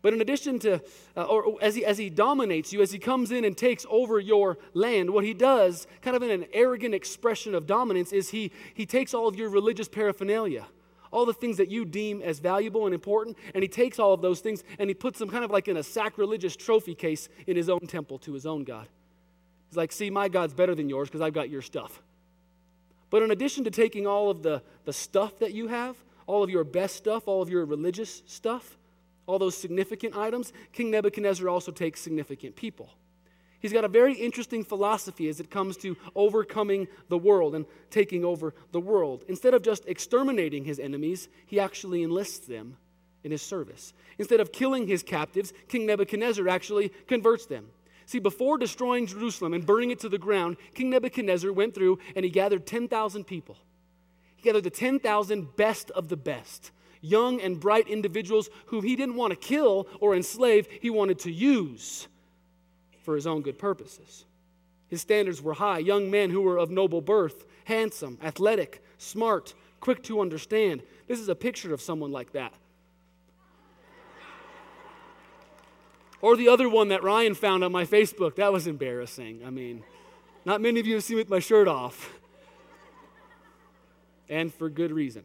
But 0.00 0.14
in 0.14 0.20
addition 0.20 0.60
to, 0.60 0.80
uh, 1.16 1.24
or 1.24 1.58
as 1.60 1.74
he, 1.74 1.84
as 1.84 1.98
he 1.98 2.08
dominates 2.08 2.72
you, 2.72 2.80
as 2.82 2.92
he 2.92 2.98
comes 2.98 3.32
in 3.32 3.44
and 3.44 3.56
takes 3.56 3.84
over 3.90 4.20
your 4.20 4.58
land, 4.72 5.10
what 5.10 5.24
he 5.24 5.34
does, 5.34 5.88
kind 6.02 6.14
of 6.14 6.22
in 6.22 6.30
an 6.30 6.46
arrogant 6.52 6.94
expression 6.94 7.54
of 7.54 7.66
dominance, 7.66 8.12
is 8.12 8.30
he, 8.30 8.52
he 8.74 8.86
takes 8.86 9.12
all 9.12 9.26
of 9.26 9.34
your 9.36 9.48
religious 9.48 9.88
paraphernalia 9.88 10.66
all 11.10 11.26
the 11.26 11.34
things 11.34 11.56
that 11.56 11.70
you 11.70 11.84
deem 11.84 12.22
as 12.22 12.38
valuable 12.38 12.86
and 12.86 12.94
important, 12.94 13.36
and 13.54 13.62
he 13.62 13.68
takes 13.68 13.98
all 13.98 14.12
of 14.12 14.22
those 14.22 14.40
things 14.40 14.62
and 14.78 14.90
he 14.90 14.94
puts 14.94 15.18
them 15.18 15.28
kind 15.28 15.44
of 15.44 15.50
like 15.50 15.68
in 15.68 15.76
a 15.76 15.82
sacrilegious 15.82 16.56
trophy 16.56 16.94
case 16.94 17.28
in 17.46 17.56
his 17.56 17.68
own 17.68 17.80
temple 17.80 18.18
to 18.18 18.32
his 18.32 18.46
own 18.46 18.64
God. 18.64 18.88
He's 19.68 19.76
like, 19.76 19.92
see, 19.92 20.10
my 20.10 20.28
God's 20.28 20.54
better 20.54 20.74
than 20.74 20.88
yours 20.88 21.08
because 21.08 21.20
I've 21.20 21.34
got 21.34 21.50
your 21.50 21.62
stuff. 21.62 22.02
But 23.10 23.22
in 23.22 23.30
addition 23.30 23.64
to 23.64 23.70
taking 23.70 24.06
all 24.06 24.30
of 24.30 24.42
the, 24.42 24.62
the 24.84 24.92
stuff 24.92 25.38
that 25.38 25.54
you 25.54 25.68
have, 25.68 25.96
all 26.28 26.44
of 26.44 26.50
your 26.50 26.62
best 26.62 26.94
stuff, 26.94 27.26
all 27.26 27.42
of 27.42 27.48
your 27.48 27.64
religious 27.64 28.22
stuff, 28.26 28.76
all 29.26 29.38
those 29.38 29.56
significant 29.56 30.14
items, 30.14 30.52
King 30.72 30.90
Nebuchadnezzar 30.90 31.48
also 31.48 31.72
takes 31.72 32.00
significant 32.00 32.54
people. 32.54 32.90
He's 33.60 33.72
got 33.72 33.84
a 33.84 33.88
very 33.88 34.14
interesting 34.14 34.62
philosophy 34.62 35.28
as 35.28 35.40
it 35.40 35.50
comes 35.50 35.76
to 35.78 35.96
overcoming 36.14 36.86
the 37.08 37.18
world 37.18 37.54
and 37.54 37.64
taking 37.90 38.24
over 38.24 38.54
the 38.70 38.78
world. 38.78 39.24
Instead 39.26 39.54
of 39.54 39.62
just 39.62 39.88
exterminating 39.88 40.64
his 40.64 40.78
enemies, 40.78 41.28
he 41.46 41.58
actually 41.58 42.04
enlists 42.04 42.46
them 42.46 42.76
in 43.24 43.32
his 43.32 43.42
service. 43.42 43.94
Instead 44.18 44.38
of 44.38 44.52
killing 44.52 44.86
his 44.86 45.02
captives, 45.02 45.52
King 45.66 45.86
Nebuchadnezzar 45.86 46.46
actually 46.46 46.90
converts 47.08 47.46
them. 47.46 47.66
See, 48.06 48.20
before 48.20 48.58
destroying 48.58 49.06
Jerusalem 49.06 49.54
and 49.54 49.66
burning 49.66 49.90
it 49.90 49.98
to 50.00 50.08
the 50.08 50.18
ground, 50.18 50.56
King 50.74 50.90
Nebuchadnezzar 50.90 51.52
went 51.52 51.74
through 51.74 51.98
and 52.14 52.24
he 52.24 52.30
gathered 52.30 52.66
10,000 52.66 53.24
people. 53.24 53.56
He 54.38 54.44
gathered 54.44 54.62
the 54.62 54.70
10,000 54.70 55.56
best 55.56 55.90
of 55.90 56.08
the 56.08 56.16
best, 56.16 56.70
young 57.00 57.40
and 57.40 57.58
bright 57.58 57.88
individuals 57.88 58.48
whom 58.66 58.84
he 58.84 58.94
didn't 58.94 59.16
want 59.16 59.32
to 59.32 59.36
kill 59.36 59.88
or 59.98 60.14
enslave, 60.14 60.68
he 60.80 60.90
wanted 60.90 61.18
to 61.20 61.32
use 61.32 62.06
for 63.02 63.16
his 63.16 63.26
own 63.26 63.42
good 63.42 63.58
purposes. 63.58 64.24
His 64.86 65.00
standards 65.00 65.42
were 65.42 65.54
high 65.54 65.80
young 65.80 66.08
men 66.08 66.30
who 66.30 66.40
were 66.40 66.56
of 66.56 66.70
noble 66.70 67.00
birth, 67.00 67.46
handsome, 67.64 68.16
athletic, 68.22 68.80
smart, 68.96 69.54
quick 69.80 70.04
to 70.04 70.20
understand. 70.20 70.82
This 71.08 71.18
is 71.18 71.28
a 71.28 71.34
picture 71.34 71.74
of 71.74 71.82
someone 71.82 72.12
like 72.12 72.30
that. 72.32 72.54
Or 76.20 76.36
the 76.36 76.48
other 76.48 76.68
one 76.68 76.88
that 76.88 77.02
Ryan 77.02 77.34
found 77.34 77.64
on 77.64 77.72
my 77.72 77.84
Facebook. 77.84 78.36
That 78.36 78.52
was 78.52 78.68
embarrassing. 78.68 79.42
I 79.44 79.50
mean, 79.50 79.82
not 80.44 80.60
many 80.60 80.78
of 80.78 80.86
you 80.86 80.94
have 80.94 81.04
seen 81.04 81.16
me 81.16 81.22
with 81.22 81.28
my 81.28 81.40
shirt 81.40 81.66
off. 81.66 82.12
And 84.28 84.52
for 84.52 84.68
good 84.68 84.92
reason. 84.92 85.24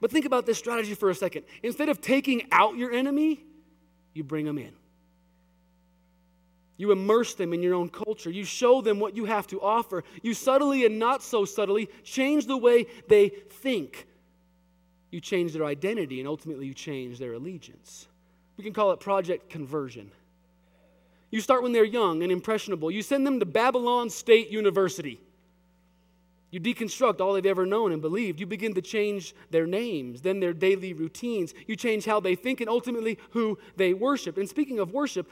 But 0.00 0.10
think 0.10 0.24
about 0.24 0.46
this 0.46 0.58
strategy 0.58 0.94
for 0.94 1.10
a 1.10 1.14
second. 1.14 1.44
Instead 1.62 1.88
of 1.88 2.00
taking 2.00 2.46
out 2.50 2.76
your 2.76 2.92
enemy, 2.92 3.44
you 4.14 4.24
bring 4.24 4.44
them 4.44 4.58
in. 4.58 4.72
You 6.76 6.90
immerse 6.90 7.34
them 7.34 7.52
in 7.52 7.62
your 7.62 7.74
own 7.74 7.88
culture. 7.88 8.30
You 8.30 8.44
show 8.44 8.80
them 8.80 8.98
what 8.98 9.14
you 9.16 9.26
have 9.26 9.46
to 9.48 9.60
offer. 9.60 10.02
You 10.22 10.34
subtly 10.34 10.84
and 10.84 10.98
not 10.98 11.22
so 11.22 11.44
subtly 11.44 11.88
change 12.02 12.46
the 12.46 12.56
way 12.56 12.86
they 13.08 13.28
think. 13.28 14.08
You 15.12 15.20
change 15.20 15.52
their 15.52 15.64
identity, 15.64 16.18
and 16.18 16.26
ultimately, 16.26 16.66
you 16.66 16.74
change 16.74 17.18
their 17.18 17.34
allegiance. 17.34 18.08
We 18.56 18.64
can 18.64 18.72
call 18.72 18.90
it 18.92 18.98
project 18.98 19.50
conversion. 19.50 20.10
You 21.30 21.40
start 21.40 21.62
when 21.62 21.72
they're 21.72 21.84
young 21.84 22.22
and 22.22 22.32
impressionable. 22.32 22.90
You 22.90 23.02
send 23.02 23.26
them 23.26 23.38
to 23.38 23.46
Babylon 23.46 24.10
State 24.10 24.50
University. 24.50 25.20
You 26.52 26.60
deconstruct 26.60 27.20
all 27.20 27.32
they've 27.32 27.46
ever 27.46 27.64
known 27.64 27.92
and 27.92 28.02
believed. 28.02 28.38
You 28.38 28.46
begin 28.46 28.74
to 28.74 28.82
change 28.82 29.34
their 29.50 29.66
names, 29.66 30.20
then 30.20 30.38
their 30.38 30.52
daily 30.52 30.92
routines. 30.92 31.54
You 31.66 31.76
change 31.76 32.04
how 32.04 32.20
they 32.20 32.34
think 32.34 32.60
and 32.60 32.68
ultimately 32.68 33.18
who 33.30 33.58
they 33.76 33.94
worship. 33.94 34.36
And 34.36 34.46
speaking 34.46 34.78
of 34.78 34.92
worship, 34.92 35.28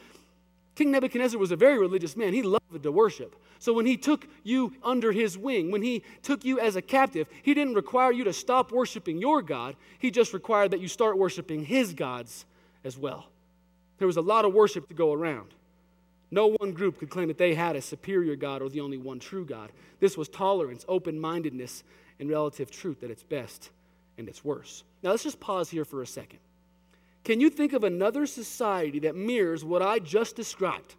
King 0.75 0.91
Nebuchadnezzar 0.91 1.39
was 1.39 1.51
a 1.51 1.57
very 1.57 1.79
religious 1.79 2.17
man. 2.17 2.33
He 2.33 2.43
loved 2.43 2.83
to 2.83 2.91
worship. 2.91 3.37
So 3.59 3.75
when 3.75 3.85
he 3.85 3.99
took 3.99 4.27
you 4.45 4.73
under 4.83 5.13
his 5.13 5.37
wing, 5.37 5.71
when 5.71 5.83
he 5.83 6.03
took 6.23 6.43
you 6.43 6.59
as 6.59 6.77
a 6.77 6.83
captive, 6.83 7.29
he 7.43 7.53
didn't 7.53 7.75
require 7.75 8.13
you 8.13 8.25
to 8.25 8.33
stop 8.33 8.73
worshiping 8.73 9.19
your 9.19 9.43
God. 9.43 9.77
He 9.99 10.11
just 10.11 10.33
required 10.33 10.71
that 10.71 10.81
you 10.81 10.89
start 10.89 11.19
worshiping 11.19 11.67
his 11.67 11.93
gods 11.93 12.47
as 12.83 12.97
well. 12.97 13.27
There 13.99 14.07
was 14.07 14.17
a 14.17 14.23
lot 14.23 14.47
of 14.47 14.55
worship 14.55 14.89
to 14.89 14.95
go 14.95 15.13
around. 15.13 15.53
No 16.31 16.57
one 16.59 16.73
group 16.73 16.99
could 16.99 17.11
claim 17.11 17.29
that 17.29 17.39
they 17.39 17.55
had 17.55 17.77
a 17.77 17.83
superior 17.83 18.37
God 18.37 18.63
or 18.63 18.69
the 18.69 18.81
only 18.81 18.99
one 18.99 19.19
true 19.19 19.45
God. 19.45 19.73
This 19.99 20.17
was 20.17 20.29
tolerance, 20.29 20.85
open 20.89 21.21
mindedness, 21.21 21.83
and 22.19 22.31
relative 22.31 22.71
truth 22.71 23.03
at 23.03 23.11
its 23.11 23.23
best 23.23 23.71
and 24.19 24.29
its 24.29 24.45
worst. 24.45 24.85
Now 25.03 25.11
let's 25.11 25.25
just 25.25 25.41
pause 25.41 25.71
here 25.71 25.85
for 25.85 26.03
a 26.03 26.07
second. 26.07 26.39
Can 27.25 27.41
you 27.41 27.51
think 27.51 27.73
of 27.73 27.85
another 27.85 28.27
society 28.27 29.01
that 29.01 29.17
mirrors 29.17 29.65
what 29.65 29.83
I 29.83 29.99
just 29.99 30.37
described? 30.37 30.95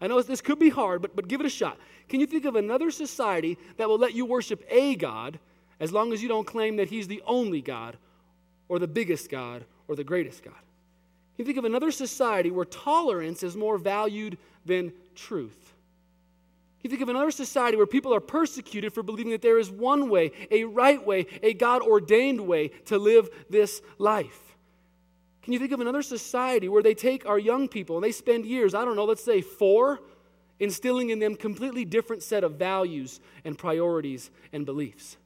I 0.00 0.06
know 0.06 0.20
this 0.20 0.42
could 0.42 0.58
be 0.58 0.68
hard, 0.68 1.00
but, 1.00 1.16
but 1.16 1.28
give 1.28 1.40
it 1.40 1.46
a 1.46 1.50
shot. 1.50 1.78
Can 2.08 2.20
you 2.20 2.26
think 2.26 2.44
of 2.44 2.56
another 2.56 2.90
society 2.90 3.56
that 3.76 3.88
will 3.88 3.98
let 3.98 4.14
you 4.14 4.26
worship 4.26 4.64
a 4.68 4.94
God 4.96 5.38
as 5.80 5.92
long 5.92 6.12
as 6.12 6.22
you 6.22 6.28
don't 6.28 6.46
claim 6.46 6.76
that 6.76 6.88
He's 6.88 7.08
the 7.08 7.22
only 7.26 7.62
God 7.62 7.96
or 8.68 8.78
the 8.78 8.88
biggest 8.88 9.30
God 9.30 9.64
or 9.88 9.96
the 9.96 10.04
greatest 10.04 10.42
God? 10.42 10.54
Can 10.54 11.44
you 11.44 11.46
think 11.46 11.58
of 11.58 11.64
another 11.64 11.90
society 11.90 12.50
where 12.50 12.64
tolerance 12.64 13.42
is 13.42 13.56
more 13.56 13.78
valued 13.78 14.38
than 14.66 14.92
truth? 15.14 15.74
You 16.86 16.90
think 16.90 17.02
of 17.02 17.08
another 17.08 17.32
society 17.32 17.76
where 17.76 17.84
people 17.84 18.14
are 18.14 18.20
persecuted 18.20 18.92
for 18.92 19.02
believing 19.02 19.32
that 19.32 19.42
there 19.42 19.58
is 19.58 19.68
one 19.68 20.08
way, 20.08 20.30
a 20.52 20.62
right 20.62 21.04
way, 21.04 21.26
a 21.42 21.52
God 21.52 21.82
ordained 21.82 22.40
way 22.40 22.68
to 22.84 22.96
live 22.96 23.28
this 23.50 23.82
life? 23.98 24.56
Can 25.42 25.52
you 25.52 25.58
think 25.58 25.72
of 25.72 25.80
another 25.80 26.02
society 26.02 26.68
where 26.68 26.84
they 26.84 26.94
take 26.94 27.26
our 27.26 27.40
young 27.40 27.66
people 27.66 27.96
and 27.96 28.04
they 28.04 28.12
spend 28.12 28.46
years, 28.46 28.72
I 28.72 28.84
don't 28.84 28.94
know, 28.94 29.04
let's 29.04 29.24
say 29.24 29.40
four, 29.40 29.98
instilling 30.60 31.10
in 31.10 31.18
them 31.18 31.34
completely 31.34 31.84
different 31.84 32.22
set 32.22 32.44
of 32.44 32.52
values 32.52 33.18
and 33.44 33.58
priorities 33.58 34.30
and 34.52 34.64
beliefs? 34.64 35.16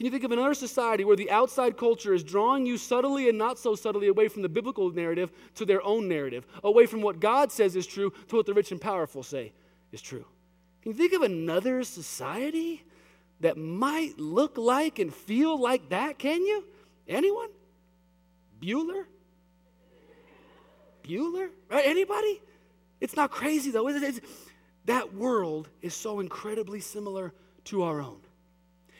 Can 0.00 0.06
you 0.06 0.12
think 0.12 0.24
of 0.24 0.32
another 0.32 0.54
society 0.54 1.04
where 1.04 1.14
the 1.14 1.30
outside 1.30 1.76
culture 1.76 2.14
is 2.14 2.24
drawing 2.24 2.64
you 2.64 2.78
subtly 2.78 3.28
and 3.28 3.36
not 3.36 3.58
so 3.58 3.74
subtly 3.74 4.08
away 4.08 4.28
from 4.28 4.40
the 4.40 4.48
biblical 4.48 4.90
narrative 4.90 5.30
to 5.56 5.66
their 5.66 5.84
own 5.84 6.08
narrative, 6.08 6.46
away 6.64 6.86
from 6.86 7.02
what 7.02 7.20
God 7.20 7.52
says 7.52 7.76
is 7.76 7.86
true 7.86 8.10
to 8.28 8.36
what 8.36 8.46
the 8.46 8.54
rich 8.54 8.72
and 8.72 8.80
powerful 8.80 9.22
say 9.22 9.52
is 9.92 10.00
true? 10.00 10.24
Can 10.80 10.92
you 10.92 10.96
think 10.96 11.12
of 11.12 11.20
another 11.20 11.84
society 11.84 12.82
that 13.40 13.58
might 13.58 14.18
look 14.18 14.56
like 14.56 15.00
and 15.00 15.12
feel 15.12 15.60
like 15.60 15.90
that? 15.90 16.18
Can 16.18 16.46
you? 16.46 16.64
Anyone? 17.06 17.50
Bueller? 18.58 19.04
Bueller? 21.02 21.50
Right? 21.68 21.84
Anybody? 21.84 22.40
It's 23.02 23.16
not 23.16 23.30
crazy 23.30 23.70
though, 23.70 23.86
is 23.88 23.96
it? 23.96 24.02
It's, 24.02 24.20
that 24.86 25.12
world 25.12 25.68
is 25.82 25.92
so 25.92 26.20
incredibly 26.20 26.80
similar 26.80 27.34
to 27.64 27.82
our 27.82 28.00
own. 28.00 28.22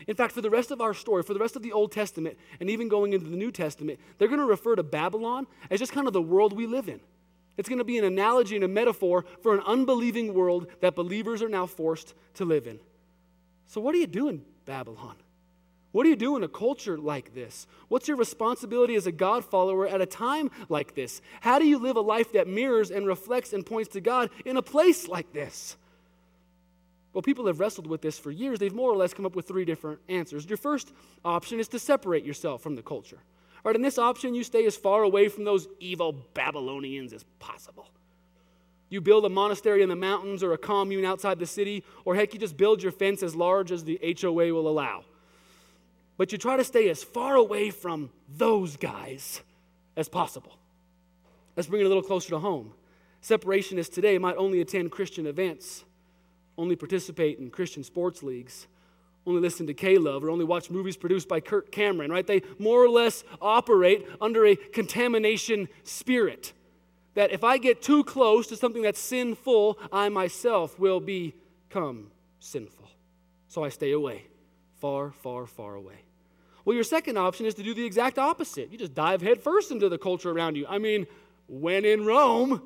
In 0.07 0.17
fact, 0.17 0.33
for 0.33 0.41
the 0.41 0.51
rest 0.51 0.71
of 0.71 0.81
our 0.81 0.95
story, 0.95 1.23
for 1.23 1.35
the 1.35 1.41
rest 1.41 1.57
of 1.57 1.63
the 1.63 1.73
Old 1.73 1.93
Testament, 1.93 2.39
and 2.61 2.71
even 2.71 2.89
going 2.89 3.13
into 3.13 3.29
the 3.29 3.37
New 3.37 3.53
Testament, 3.53 3.99
they're 4.19 4.29
going 4.29 4.41
to 4.41 4.47
refer 4.47 4.77
to 4.77 4.83
Babylon 4.83 5.47
as 5.71 5.79
just 5.79 5.93
kind 5.93 6.07
of 6.07 6.13
the 6.13 6.23
world 6.23 6.53
we 6.53 6.67
live 6.67 6.89
in. 6.89 7.01
It's 7.57 7.69
going 7.69 7.79
to 7.79 7.85
be 7.85 7.99
an 7.99 8.05
analogy 8.05 8.55
and 8.55 8.65
a 8.65 8.69
metaphor 8.69 9.25
for 9.43 9.55
an 9.55 9.63
unbelieving 9.67 10.33
world 10.33 10.67
that 10.81 10.95
believers 10.95 11.43
are 11.43 11.49
now 11.49 11.67
forced 11.67 12.15
to 12.35 12.45
live 12.45 12.67
in. 12.67 12.81
So, 13.67 13.81
what 13.81 13.93
do 13.93 13.99
you 13.99 14.07
do 14.07 14.29
in 14.29 14.43
Babylon? 14.65 15.17
What 15.93 16.05
do 16.05 16.09
you 16.09 16.17
do 16.17 16.37
in 16.37 16.45
a 16.45 16.49
culture 16.49 16.97
like 16.97 17.35
this? 17.35 17.67
What's 17.89 18.07
your 18.07 18.17
responsibility 18.17 18.95
as 18.95 19.07
a 19.07 19.13
God 19.13 19.45
follower 19.45 19.87
at 19.87 20.01
a 20.01 20.07
time 20.07 20.51
like 20.69 20.95
this? 20.95 21.21
How 21.41 21.59
do 21.59 21.67
you 21.67 21.79
live 21.79 21.97
a 21.97 22.01
life 22.01 22.33
that 22.33 22.47
mirrors 22.47 22.91
and 22.91 23.07
reflects 23.07 23.53
and 23.53 23.67
points 23.67 23.91
to 23.91 24.01
God 24.01 24.31
in 24.45 24.57
a 24.57 24.63
place 24.63 25.09
like 25.09 25.33
this? 25.33 25.77
Well, 27.13 27.23
people 27.23 27.47
have 27.47 27.59
wrestled 27.59 27.87
with 27.87 28.03
this 28.03 28.19
for 28.19 28.31
years. 28.31 28.59
They've 28.59 28.73
more 28.73 28.91
or 28.91 28.97
less 28.97 29.15
come 29.15 29.27
up 29.27 29.35
with 29.35 29.49
three 29.49 29.65
different 29.65 29.99
answers. 30.09 30.49
Your 30.49 30.57
first 30.57 30.93
option 31.25 31.59
is 31.59 31.69
to 31.69 31.79
separate 31.79 32.25
yourself 32.25 32.63
from 32.63 32.77
the 32.77 32.83
culture. 32.83 33.19
Right, 33.65 33.77
in 33.77 33.83
this 33.83 33.99
option, 33.99 34.35
you 34.35 34.45
stay 34.45 34.65
as 34.65 34.77
far 34.77 35.03
away 35.03 35.29
from 35.29 35.45
those 35.45 35.69
evil 35.81 36.13
Babylonians 36.35 37.13
as 37.13 37.25
possible. 37.41 37.89
You 38.89 39.01
build 39.01 39.25
a 39.25 39.29
monastery 39.29 39.83
in 39.83 39.89
the 39.89 39.97
mountains 39.97 40.43
or 40.43 40.53
a 40.53 40.59
commune 40.59 41.05
outside 41.05 41.39
the 41.39 41.47
city, 41.47 41.85
or 42.05 42.15
heck, 42.15 42.33
you 42.33 42.41
just 42.41 42.57
build 42.57 42.83
your 42.83 42.93
fence 42.93 43.23
as 43.23 43.37
large 43.37 43.71
as 43.71 43.85
the 43.85 44.01
HOA 44.21 44.53
will 44.53 44.67
allow. 44.69 45.05
But 46.17 46.33
you 46.33 46.39
try 46.39 46.57
to 46.57 46.65
stay 46.65 46.89
as 46.89 47.03
far 47.03 47.37
away 47.37 47.71
from 47.71 48.11
those 48.29 48.77
guys 48.77 49.43
as 49.97 50.09
possible. 50.09 50.59
Let's 51.57 51.69
bring 51.69 51.83
it 51.83 51.85
a 51.85 51.89
little 51.89 52.03
closer 52.03 52.31
to 52.31 52.39
home. 52.39 52.73
Separationists 53.23 53.93
today 53.93 54.19
might 54.19 54.37
only 54.37 54.61
attend 54.61 54.91
Christian 54.91 55.27
events 55.27 55.85
only 56.59 56.77
participate 56.77 57.39
in 57.39 57.51
Christian 57.51 57.83
sports 57.83 58.23
leagues, 58.23 58.67
only 59.27 59.41
listen 59.41 59.67
to 59.67 59.75
K 59.75 59.99
Love, 59.99 60.25
or 60.25 60.31
only 60.31 60.45
watch 60.45 60.71
movies 60.71 60.97
produced 60.97 61.29
by 61.29 61.41
Kirk 61.41 61.71
Cameron, 61.71 62.11
right? 62.11 62.27
They 62.27 62.43
more 62.59 62.83
or 62.83 62.89
less 62.89 63.25
operate 63.41 64.07
under 64.21 64.47
a 64.47 64.57
contamination 64.57 65.69
spirit. 65.85 66.53
That 67.15 67.31
if 67.33 67.45
I 67.45 67.59
get 67.59 67.83
too 67.83 68.05
close 68.05 68.47
to 68.49 68.57
something 68.57 68.83
that's 68.83 69.01
sinful, 69.01 69.79
I 69.93 70.09
myself 70.09 70.79
will 70.79 71.01
become 71.01 72.11
sinful. 72.39 72.89
So 73.49 73.65
I 73.65 73.69
stay 73.69 73.93
away, 73.93 74.25
far, 74.81 75.11
far, 75.11 75.47
far 75.47 75.75
away. 75.75 76.05
Well, 76.65 76.75
your 76.75 76.85
second 76.85 77.19
option 77.19 77.47
is 77.47 77.55
to 77.55 77.63
do 77.63 77.75
the 77.75 77.85
exact 77.85 78.19
opposite. 78.19 78.71
You 78.71 78.79
just 78.79 78.95
dive 78.95 79.23
headfirst 79.23 79.71
into 79.71 79.89
the 79.89 79.99
culture 79.99 80.31
around 80.31 80.57
you. 80.57 80.67
I 80.69 80.79
mean, 80.79 81.07
when 81.49 81.85
in 81.85 82.07
Rome, 82.07 82.63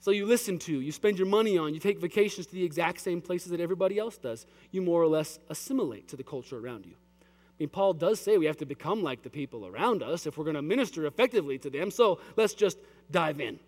so 0.00 0.10
you 0.10 0.26
listen 0.26 0.58
to, 0.60 0.80
you 0.80 0.92
spend 0.92 1.18
your 1.18 1.26
money 1.26 1.58
on, 1.58 1.74
you 1.74 1.80
take 1.80 2.00
vacations 2.00 2.46
to 2.46 2.54
the 2.54 2.64
exact 2.64 3.00
same 3.00 3.20
places 3.20 3.50
that 3.50 3.60
everybody 3.60 3.98
else 3.98 4.16
does. 4.16 4.46
You 4.70 4.80
more 4.80 5.02
or 5.02 5.08
less 5.08 5.38
assimilate 5.48 6.08
to 6.08 6.16
the 6.16 6.22
culture 6.22 6.56
around 6.56 6.86
you. 6.86 6.92
I 7.22 7.54
mean, 7.58 7.68
Paul 7.68 7.94
does 7.94 8.20
say 8.20 8.38
we 8.38 8.46
have 8.46 8.58
to 8.58 8.66
become 8.66 9.02
like 9.02 9.22
the 9.22 9.30
people 9.30 9.66
around 9.66 10.02
us 10.04 10.26
if 10.26 10.38
we're 10.38 10.44
going 10.44 10.54
to 10.54 10.62
minister 10.62 11.06
effectively 11.06 11.58
to 11.58 11.70
them. 11.70 11.90
So 11.90 12.20
let's 12.36 12.54
just 12.54 12.78
dive 13.10 13.40
in. 13.40 13.58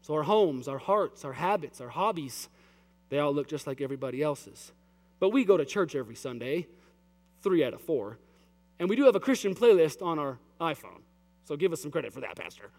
So 0.00 0.14
our 0.14 0.22
homes, 0.22 0.66
our 0.68 0.78
hearts, 0.78 1.24
our 1.24 1.34
habits, 1.34 1.80
our 1.82 1.90
hobbies, 1.90 2.48
they 3.10 3.18
all 3.18 3.34
look 3.34 3.48
just 3.48 3.66
like 3.66 3.82
everybody 3.82 4.22
else's. 4.22 4.72
But 5.20 5.28
we 5.30 5.44
go 5.44 5.58
to 5.58 5.66
church 5.66 5.94
every 5.94 6.16
Sunday, 6.16 6.66
three 7.42 7.62
out 7.62 7.74
of 7.74 7.82
four, 7.82 8.18
and 8.78 8.88
we 8.88 8.96
do 8.96 9.04
have 9.04 9.14
a 9.14 9.20
Christian 9.20 9.54
playlist 9.54 10.04
on 10.04 10.18
our 10.18 10.38
iPhone. 10.60 11.02
So 11.44 11.54
give 11.56 11.72
us 11.72 11.82
some 11.82 11.90
credit 11.90 12.12
for 12.12 12.20
that, 12.20 12.36
Pastor. 12.36 12.70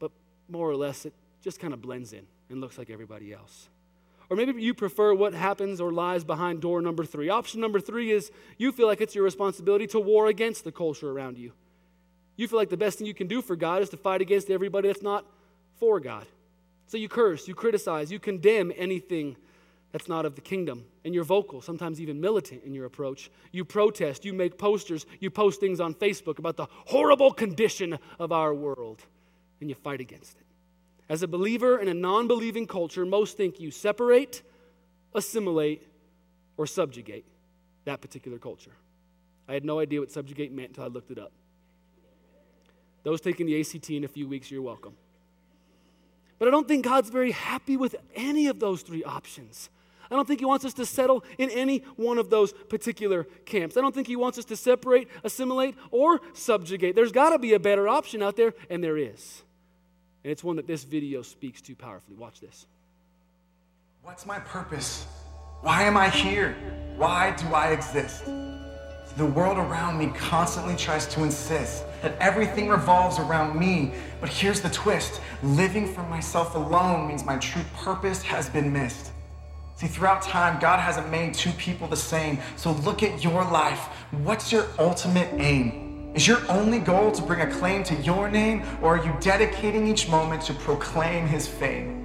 But 0.00 0.10
more 0.48 0.68
or 0.68 0.76
less, 0.76 1.06
it 1.06 1.14
just 1.44 1.60
kind 1.60 1.74
of 1.74 1.82
blends 1.82 2.14
in 2.14 2.26
and 2.48 2.60
looks 2.60 2.78
like 2.78 2.88
everybody 2.88 3.32
else. 3.32 3.68
Or 4.30 4.36
maybe 4.36 4.62
you 4.62 4.72
prefer 4.72 5.12
what 5.12 5.34
happens 5.34 5.78
or 5.80 5.92
lies 5.92 6.24
behind 6.24 6.62
door 6.62 6.80
number 6.80 7.04
three. 7.04 7.28
Option 7.28 7.60
number 7.60 7.78
three 7.78 8.10
is 8.10 8.32
you 8.56 8.72
feel 8.72 8.86
like 8.86 9.02
it's 9.02 9.14
your 9.14 9.24
responsibility 9.24 9.86
to 9.88 10.00
war 10.00 10.28
against 10.28 10.64
the 10.64 10.72
culture 10.72 11.10
around 11.10 11.36
you. 11.36 11.52
You 12.36 12.48
feel 12.48 12.58
like 12.58 12.70
the 12.70 12.78
best 12.78 12.98
thing 12.98 13.06
you 13.06 13.14
can 13.14 13.28
do 13.28 13.42
for 13.42 13.54
God 13.54 13.82
is 13.82 13.90
to 13.90 13.98
fight 13.98 14.22
against 14.22 14.50
everybody 14.50 14.88
that's 14.88 15.02
not 15.02 15.26
for 15.78 16.00
God. 16.00 16.26
So 16.86 16.96
you 16.96 17.08
curse, 17.08 17.46
you 17.46 17.54
criticize, 17.54 18.10
you 18.10 18.18
condemn 18.18 18.72
anything 18.76 19.36
that's 19.92 20.08
not 20.08 20.24
of 20.24 20.34
the 20.34 20.40
kingdom. 20.40 20.86
And 21.04 21.14
you're 21.14 21.24
vocal, 21.24 21.60
sometimes 21.60 22.00
even 22.00 22.20
militant 22.20 22.64
in 22.64 22.72
your 22.72 22.86
approach. 22.86 23.30
You 23.52 23.64
protest, 23.66 24.24
you 24.24 24.32
make 24.32 24.56
posters, 24.56 25.04
you 25.20 25.30
post 25.30 25.60
things 25.60 25.78
on 25.78 25.94
Facebook 25.94 26.38
about 26.38 26.56
the 26.56 26.66
horrible 26.86 27.32
condition 27.32 27.98
of 28.18 28.32
our 28.32 28.54
world, 28.54 29.02
and 29.60 29.68
you 29.68 29.76
fight 29.76 30.00
against 30.00 30.38
it. 30.38 30.43
As 31.08 31.22
a 31.22 31.28
believer 31.28 31.78
in 31.78 31.88
a 31.88 31.94
non 31.94 32.28
believing 32.28 32.66
culture, 32.66 33.04
most 33.04 33.36
think 33.36 33.60
you 33.60 33.70
separate, 33.70 34.42
assimilate, 35.14 35.86
or 36.56 36.66
subjugate 36.66 37.26
that 37.84 38.00
particular 38.00 38.38
culture. 38.38 38.72
I 39.48 39.52
had 39.52 39.64
no 39.64 39.78
idea 39.78 40.00
what 40.00 40.10
subjugate 40.10 40.52
meant 40.52 40.68
until 40.68 40.84
I 40.84 40.86
looked 40.86 41.10
it 41.10 41.18
up. 41.18 41.32
Those 43.02 43.20
taking 43.20 43.46
the 43.46 43.60
ACT 43.60 43.90
in 43.90 44.04
a 44.04 44.08
few 44.08 44.26
weeks, 44.26 44.50
you're 44.50 44.62
welcome. 44.62 44.94
But 46.38 46.48
I 46.48 46.50
don't 46.50 46.66
think 46.66 46.84
God's 46.84 47.10
very 47.10 47.32
happy 47.32 47.76
with 47.76 47.96
any 48.14 48.46
of 48.46 48.58
those 48.58 48.82
three 48.82 49.04
options. 49.04 49.68
I 50.10 50.16
don't 50.16 50.26
think 50.26 50.40
He 50.40 50.46
wants 50.46 50.64
us 50.64 50.74
to 50.74 50.86
settle 50.86 51.22
in 51.38 51.50
any 51.50 51.78
one 51.96 52.18
of 52.18 52.30
those 52.30 52.52
particular 52.52 53.24
camps. 53.44 53.76
I 53.76 53.82
don't 53.82 53.94
think 53.94 54.06
He 54.06 54.16
wants 54.16 54.38
us 54.38 54.44
to 54.46 54.56
separate, 54.56 55.08
assimilate, 55.22 55.74
or 55.90 56.20
subjugate. 56.32 56.94
There's 56.94 57.12
got 57.12 57.30
to 57.30 57.38
be 57.38 57.52
a 57.52 57.60
better 57.60 57.88
option 57.88 58.22
out 58.22 58.36
there, 58.36 58.54
and 58.70 58.82
there 58.82 58.96
is. 58.96 59.42
And 60.24 60.30
it's 60.30 60.42
one 60.42 60.56
that 60.56 60.66
this 60.66 60.84
video 60.84 61.20
speaks 61.20 61.60
to 61.62 61.74
powerfully. 61.74 62.16
Watch 62.16 62.40
this. 62.40 62.66
What's 64.02 64.24
my 64.24 64.38
purpose? 64.40 65.06
Why 65.60 65.82
am 65.82 65.98
I 65.98 66.08
here? 66.08 66.56
Why 66.96 67.32
do 67.36 67.46
I 67.48 67.72
exist? 67.72 68.24
The 69.18 69.26
world 69.26 69.58
around 69.58 69.98
me 69.98 70.08
constantly 70.16 70.76
tries 70.76 71.06
to 71.08 71.22
insist 71.22 71.84
that 72.00 72.16
everything 72.20 72.68
revolves 72.68 73.18
around 73.18 73.58
me. 73.58 73.92
But 74.18 74.30
here's 74.30 74.62
the 74.62 74.70
twist 74.70 75.20
living 75.42 75.92
for 75.92 76.02
myself 76.04 76.54
alone 76.54 77.06
means 77.06 77.24
my 77.24 77.36
true 77.36 77.62
purpose 77.76 78.22
has 78.22 78.48
been 78.48 78.72
missed. 78.72 79.12
See, 79.76 79.88
throughout 79.88 80.22
time, 80.22 80.58
God 80.58 80.80
hasn't 80.80 81.10
made 81.10 81.34
two 81.34 81.52
people 81.52 81.86
the 81.86 81.96
same. 81.96 82.38
So 82.56 82.72
look 82.72 83.02
at 83.02 83.22
your 83.22 83.44
life. 83.44 83.80
What's 84.10 84.50
your 84.50 84.66
ultimate 84.78 85.28
aim? 85.34 85.83
Is 86.14 86.28
your 86.28 86.38
only 86.48 86.78
goal 86.78 87.10
to 87.10 87.22
bring 87.22 87.40
a 87.40 87.50
claim 87.50 87.82
to 87.84 87.94
your 87.96 88.30
name, 88.30 88.62
or 88.80 88.96
are 88.96 89.04
you 89.04 89.12
dedicating 89.18 89.88
each 89.88 90.08
moment 90.08 90.42
to 90.42 90.54
proclaim 90.54 91.26
his 91.26 91.48
fame? 91.48 92.02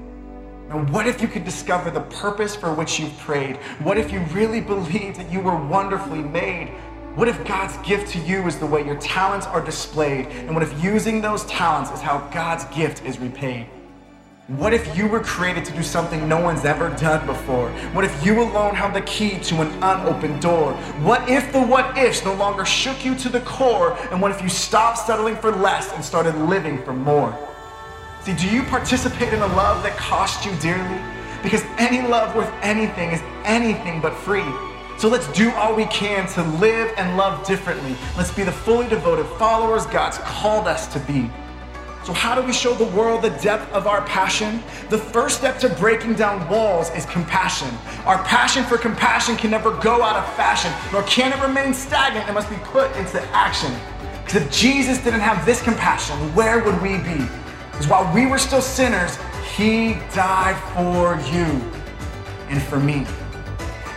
Now, 0.68 0.84
what 0.86 1.06
if 1.06 1.22
you 1.22 1.28
could 1.28 1.46
discover 1.46 1.92
the 1.92 2.02
purpose 2.02 2.56
for 2.56 2.74
which 2.74 3.00
you've 3.00 3.16
prayed? 3.20 3.58
What 3.84 4.00
if 4.00 4.12
you 4.12 4.22
really 4.32 4.62
believe 4.62 5.16
that 5.18 5.32
you 5.32 5.40
were 5.40 5.56
wonderfully 5.56 6.24
made? 6.24 6.70
What 7.14 7.28
if 7.28 7.46
God's 7.46 7.78
gift 7.88 8.12
to 8.14 8.20
you 8.20 8.48
is 8.48 8.58
the 8.58 8.66
way 8.66 8.84
your 8.84 8.98
talents 8.98 9.46
are 9.46 9.64
displayed? 9.64 10.26
And 10.26 10.56
what 10.56 10.64
if 10.64 10.84
using 10.84 11.22
those 11.22 11.46
talents 11.46 11.92
is 11.92 12.02
how 12.02 12.28
God's 12.34 12.66
gift 12.76 13.06
is 13.06 13.20
repaid? 13.20 13.68
What 14.58 14.74
if 14.74 14.98
you 14.98 15.08
were 15.08 15.20
created 15.20 15.64
to 15.66 15.74
do 15.74 15.84
something 15.84 16.28
no 16.28 16.42
one's 16.42 16.66
ever 16.66 16.90
done 16.96 17.24
before? 17.28 17.70
What 17.94 18.04
if 18.04 18.26
you 18.26 18.42
alone 18.42 18.74
held 18.74 18.96
the 18.96 19.02
key 19.02 19.38
to 19.42 19.62
an 19.62 19.68
unopened 19.84 20.42
door? 20.42 20.74
What 21.04 21.30
if 21.30 21.54
the 21.54 21.62
what 21.62 21.96
ifs 21.96 22.26
no 22.26 22.34
longer 22.34 22.66
shook 22.66 23.06
you 23.06 23.14
to 23.14 23.30
the 23.30 23.42
core? 23.42 23.96
And 24.10 24.20
what 24.20 24.32
if 24.32 24.42
you 24.42 24.50
stopped 24.50 24.98
settling 25.06 25.36
for 25.36 25.52
less 25.52 25.94
and 25.94 26.04
started 26.04 26.36
living 26.36 26.82
for 26.82 26.94
more? 26.94 27.38
See, 28.24 28.34
do 28.34 28.50
you 28.50 28.64
participate 28.64 29.34
in 29.34 29.40
a 29.44 29.48
love 29.56 29.84
that 29.84 29.96
cost 29.98 30.44
you 30.44 30.52
dearly? 30.56 31.00
Because 31.44 31.62
any 31.78 32.02
love 32.02 32.36
worth 32.36 32.52
anything 32.64 33.12
is 33.12 33.22
anything 33.44 34.02
but 34.02 34.16
free. 34.16 34.52
So 34.98 35.10
let's 35.10 35.32
do 35.32 35.52
all 35.52 35.76
we 35.76 35.86
can 35.86 36.28
to 36.30 36.44
live 36.58 36.92
and 36.98 37.16
love 37.18 37.46
differently. 37.46 37.96
Let's 38.18 38.34
be 38.34 38.42
the 38.42 38.52
fully 38.52 38.88
devoted 38.88 39.28
followers 39.38 39.86
God's 39.86 40.18
called 40.18 40.68
us 40.68 40.88
to 40.94 41.00
be. 41.02 41.30
So, 42.10 42.16
how 42.16 42.34
do 42.34 42.42
we 42.42 42.54
show 42.54 42.74
the 42.74 42.88
world 42.98 43.22
the 43.22 43.30
depth 43.30 43.72
of 43.72 43.86
our 43.86 44.02
passion? 44.02 44.64
The 44.90 44.98
first 44.98 45.38
step 45.38 45.60
to 45.60 45.70
breaking 45.70 46.16
down 46.16 46.50
walls 46.50 46.90
is 46.96 47.06
compassion. 47.06 47.68
Our 48.08 48.18
passion 48.24 48.64
for 48.64 48.80
compassion 48.80 49.36
can 49.36 49.52
never 49.52 49.76
go 49.76 50.02
out 50.02 50.16
of 50.16 50.26
fashion, 50.34 50.74
nor 50.92 51.04
can 51.04 51.32
it 51.32 51.40
remain 51.40 51.72
stagnant. 51.72 52.28
It 52.28 52.34
must 52.34 52.50
be 52.50 52.56
put 52.64 52.90
into 52.98 53.22
action. 53.26 53.72
Because 54.24 54.42
if 54.42 54.52
Jesus 54.52 54.98
didn't 55.04 55.20
have 55.20 55.46
this 55.46 55.62
compassion, 55.62 56.16
where 56.34 56.64
would 56.64 56.82
we 56.82 56.98
be? 56.98 57.24
Because 57.70 57.88
while 57.88 58.12
we 58.12 58.26
were 58.26 58.40
still 58.40 58.64
sinners, 58.64 59.20
he 59.56 59.94
died 60.12 60.58
for 60.74 61.14
you 61.32 61.62
and 62.50 62.60
for 62.60 62.80
me. 62.80 63.06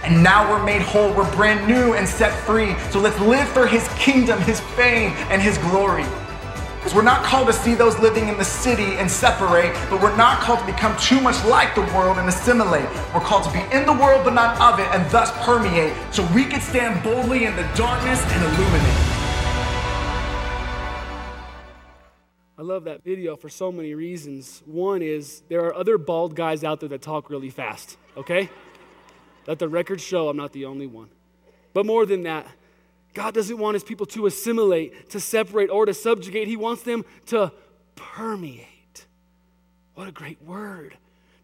And 0.03 0.23
now 0.23 0.51
we're 0.51 0.63
made 0.63 0.83
whole, 0.83 1.15
we're 1.15 1.35
brand 1.35 1.67
new 1.67 1.95
and 1.95 2.07
set 2.07 2.35
free. 2.45 2.77
So 2.91 3.01
let's 3.01 3.19
live 3.21 3.49
for 3.49 3.67
his 3.67 3.89
kingdom, 3.97 4.39
his 4.43 4.61
fame, 4.61 5.13
and 5.31 5.41
his 5.41 5.57
glory. 5.57 6.05
Because 6.83 6.97
we're 6.97 7.03
not 7.03 7.23
called 7.23 7.47
to 7.47 7.53
see 7.53 7.77
those 7.77 7.97
living 8.01 8.27
in 8.27 8.37
the 8.37 8.45
city 8.45 8.97
and 8.97 9.09
separate, 9.09 9.73
but 9.89 10.03
we're 10.03 10.17
not 10.17 10.41
called 10.41 10.59
to 10.59 10.67
become 10.67 10.97
too 10.99 11.21
much 11.21 11.37
like 11.45 11.77
the 11.77 11.83
world 11.95 12.19
and 12.19 12.29
assimilate. 12.29 12.89
We're 13.15 13.21
called 13.21 13.45
to 13.45 13.53
be 13.53 13.61
in 13.73 13.87
the 13.87 13.93
world 13.93 14.25
but 14.25 14.35
not 14.35 14.61
of 14.61 14.81
it 14.81 14.89
and 14.93 15.09
thus 15.09 15.31
permeate 15.47 15.95
so 16.13 16.27
we 16.35 16.45
can 16.45 16.61
stand 16.61 17.01
boldly 17.05 17.45
in 17.45 17.55
the 17.55 17.63
darkness 17.77 18.21
and 18.25 18.43
illuminate. 18.43 19.23
I 22.59 22.63
love 22.63 22.83
that 22.83 23.05
video 23.05 23.37
for 23.37 23.49
so 23.49 23.71
many 23.71 23.95
reasons. 23.95 24.61
One 24.67 25.03
is 25.03 25.45
there 25.49 25.65
are 25.65 25.75
other 25.77 25.99
bald 25.99 26.35
guys 26.35 26.65
out 26.65 26.81
there 26.81 26.89
that 26.89 27.03
talk 27.03 27.31
really 27.31 27.51
fast, 27.51 27.97
okay? 28.17 28.51
Let 29.47 29.61
the 29.61 29.69
record 29.69 30.01
show 30.01 30.29
I'm 30.29 30.37
not 30.37 30.53
the 30.53 30.65
only 30.65 30.89
one. 30.89 31.11
But 31.75 31.87
more 31.87 32.07
than 32.07 32.25
that, 32.25 32.49
God 33.15 33.35
doesn't 33.35 33.59
want 33.59 33.75
his 33.75 33.85
people 33.85 34.07
to 34.07 34.27
assimilate, 34.27 35.11
to 35.11 35.21
separate, 35.21 35.71
or 35.71 35.87
to 35.87 35.95
subjugate. 35.95 36.49
He 36.49 36.57
wants 36.57 36.83
them 36.83 37.05
to 37.27 37.53
permeate. 37.95 39.07
What 39.95 40.09
a 40.09 40.13
great 40.13 40.43
word, 40.43 40.97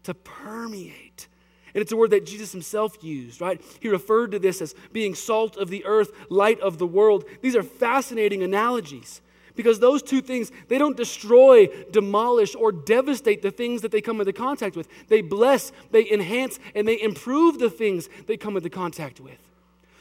to 0.03 0.13
permeate. 0.13 1.27
And 1.73 1.81
it's 1.81 1.91
a 1.91 1.97
word 1.97 2.11
that 2.11 2.25
Jesus 2.25 2.51
himself 2.51 2.97
used, 3.03 3.41
right? 3.41 3.61
He 3.79 3.89
referred 3.89 4.31
to 4.31 4.39
this 4.39 4.61
as 4.61 4.73
being 4.91 5.13
salt 5.13 5.55
of 5.57 5.69
the 5.69 5.85
earth, 5.85 6.11
light 6.29 6.59
of 6.61 6.79
the 6.79 6.87
world. 6.87 7.25
These 7.41 7.55
are 7.55 7.63
fascinating 7.63 8.41
analogies 8.41 9.21
because 9.55 9.79
those 9.79 10.01
two 10.01 10.21
things, 10.21 10.51
they 10.67 10.77
don't 10.77 10.97
destroy, 10.97 11.67
demolish, 11.91 12.55
or 12.55 12.71
devastate 12.71 13.41
the 13.41 13.51
things 13.51 13.81
that 13.81 13.91
they 13.91 14.01
come 14.01 14.19
into 14.19 14.33
contact 14.33 14.75
with. 14.75 14.87
They 15.09 15.21
bless, 15.21 15.71
they 15.91 16.09
enhance, 16.09 16.59
and 16.73 16.87
they 16.87 16.99
improve 16.99 17.59
the 17.59 17.69
things 17.69 18.09
they 18.25 18.37
come 18.37 18.57
into 18.57 18.69
contact 18.69 19.19
with. 19.19 19.37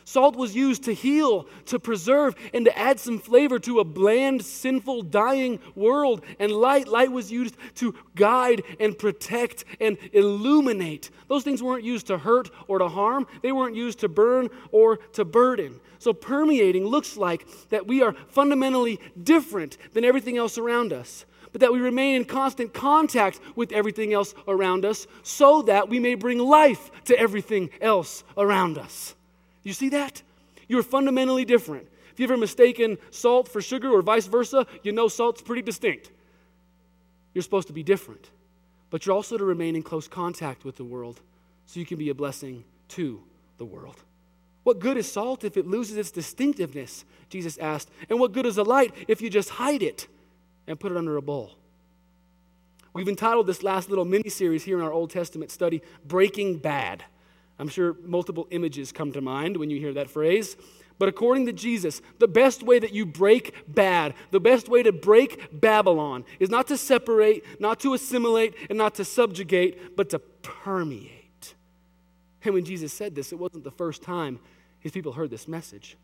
Salt 0.08 0.36
was 0.36 0.56
used 0.56 0.84
to 0.84 0.94
heal, 0.94 1.46
to 1.66 1.78
preserve, 1.78 2.34
and 2.54 2.64
to 2.64 2.78
add 2.78 2.98
some 2.98 3.18
flavor 3.18 3.58
to 3.58 3.80
a 3.80 3.84
bland, 3.84 4.42
sinful, 4.42 5.02
dying 5.02 5.60
world. 5.74 6.24
And 6.38 6.50
light, 6.50 6.88
light 6.88 7.12
was 7.12 7.30
used 7.30 7.56
to 7.74 7.94
guide 8.14 8.62
and 8.80 8.98
protect 8.98 9.66
and 9.78 9.98
illuminate. 10.14 11.10
Those 11.28 11.44
things 11.44 11.62
weren't 11.62 11.84
used 11.84 12.06
to 12.06 12.16
hurt 12.16 12.48
or 12.68 12.78
to 12.78 12.88
harm, 12.88 13.26
they 13.42 13.52
weren't 13.52 13.76
used 13.76 13.98
to 13.98 14.08
burn 14.08 14.48
or 14.72 14.96
to 15.12 15.26
burden. 15.26 15.78
So, 15.98 16.14
permeating 16.14 16.86
looks 16.86 17.18
like 17.18 17.46
that 17.68 17.86
we 17.86 18.00
are 18.00 18.14
fundamentally 18.28 18.98
different 19.22 19.76
than 19.92 20.06
everything 20.06 20.38
else 20.38 20.56
around 20.56 20.94
us 20.94 21.26
but 21.50 21.62
that 21.62 21.72
we 21.72 21.80
remain 21.80 22.14
in 22.16 22.24
constant 22.26 22.74
contact 22.74 23.40
with 23.56 23.72
everything 23.72 24.12
else 24.12 24.34
around 24.46 24.84
us 24.84 25.06
so 25.22 25.62
that 25.62 25.88
we 25.88 25.98
may 25.98 26.14
bring 26.14 26.38
life 26.38 26.90
to 27.04 27.18
everything 27.18 27.70
else 27.80 28.22
around 28.36 28.76
us. 28.76 29.14
You 29.62 29.72
see 29.72 29.88
that? 29.90 30.22
You're 30.68 30.82
fundamentally 30.82 31.44
different. 31.44 31.88
If 32.12 32.20
you've 32.20 32.30
ever 32.30 32.38
mistaken 32.38 32.98
salt 33.10 33.48
for 33.48 33.60
sugar 33.60 33.90
or 33.90 34.02
vice 34.02 34.26
versa, 34.26 34.66
you 34.82 34.92
know 34.92 35.08
salt's 35.08 35.42
pretty 35.42 35.62
distinct. 35.62 36.10
You're 37.32 37.42
supposed 37.42 37.68
to 37.68 37.72
be 37.72 37.82
different, 37.82 38.30
but 38.90 39.06
you're 39.06 39.14
also 39.14 39.38
to 39.38 39.44
remain 39.44 39.76
in 39.76 39.82
close 39.82 40.08
contact 40.08 40.64
with 40.64 40.76
the 40.76 40.84
world 40.84 41.20
so 41.66 41.78
you 41.78 41.86
can 41.86 41.98
be 41.98 42.08
a 42.08 42.14
blessing 42.14 42.64
to 42.88 43.22
the 43.58 43.64
world. 43.64 44.02
What 44.64 44.80
good 44.80 44.96
is 44.96 45.10
salt 45.10 45.44
if 45.44 45.56
it 45.56 45.66
loses 45.66 45.96
its 45.96 46.10
distinctiveness? 46.10 47.04
Jesus 47.30 47.56
asked. 47.58 47.88
And 48.10 48.18
what 48.18 48.32
good 48.32 48.46
is 48.46 48.58
a 48.58 48.62
light 48.62 48.92
if 49.06 49.22
you 49.22 49.30
just 49.30 49.50
hide 49.50 49.82
it 49.82 50.08
and 50.66 50.78
put 50.78 50.92
it 50.92 50.98
under 50.98 51.16
a 51.16 51.22
bowl? 51.22 51.52
We've 52.92 53.08
entitled 53.08 53.46
this 53.46 53.62
last 53.62 53.88
little 53.88 54.04
mini 54.04 54.28
series 54.28 54.64
here 54.64 54.78
in 54.78 54.84
our 54.84 54.92
Old 54.92 55.10
Testament 55.10 55.50
study, 55.50 55.82
Breaking 56.04 56.58
Bad. 56.58 57.04
I'm 57.58 57.68
sure 57.68 57.96
multiple 58.04 58.46
images 58.50 58.92
come 58.92 59.12
to 59.12 59.20
mind 59.20 59.56
when 59.56 59.70
you 59.70 59.80
hear 59.80 59.92
that 59.94 60.10
phrase. 60.10 60.56
But 60.98 61.08
according 61.08 61.46
to 61.46 61.52
Jesus, 61.52 62.02
the 62.18 62.28
best 62.28 62.62
way 62.62 62.78
that 62.78 62.92
you 62.92 63.06
break 63.06 63.54
bad, 63.68 64.14
the 64.30 64.40
best 64.40 64.68
way 64.68 64.82
to 64.82 64.92
break 64.92 65.48
Babylon 65.52 66.24
is 66.40 66.50
not 66.50 66.66
to 66.68 66.76
separate, 66.76 67.44
not 67.60 67.80
to 67.80 67.94
assimilate, 67.94 68.54
and 68.68 68.76
not 68.76 68.96
to 68.96 69.04
subjugate, 69.04 69.96
but 69.96 70.10
to 70.10 70.18
permeate. 70.18 71.54
And 72.44 72.54
when 72.54 72.64
Jesus 72.64 72.92
said 72.92 73.14
this, 73.14 73.32
it 73.32 73.38
wasn't 73.38 73.64
the 73.64 73.70
first 73.70 74.02
time 74.02 74.40
his 74.80 74.92
people 74.92 75.12
heard 75.12 75.30
this 75.30 75.46
message. 75.46 75.96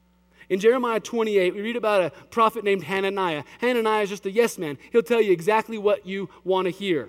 In 0.49 0.61
Jeremiah 0.61 1.01
28, 1.01 1.55
we 1.55 1.63
read 1.63 1.77
about 1.77 2.03
a 2.03 2.11
prophet 2.27 2.65
named 2.65 2.85
Hananiah. 2.85 3.45
Hananiah 3.61 4.03
is 4.03 4.11
just 4.11 4.27
a 4.27 4.31
yes 4.31 4.59
man, 4.59 4.79
he'll 4.93 5.03
tell 5.03 5.21
you 5.21 5.33
exactly 5.33 5.79
what 5.79 6.07
you 6.07 6.29
want 6.45 6.67
to 6.67 6.71
hear. 6.71 7.09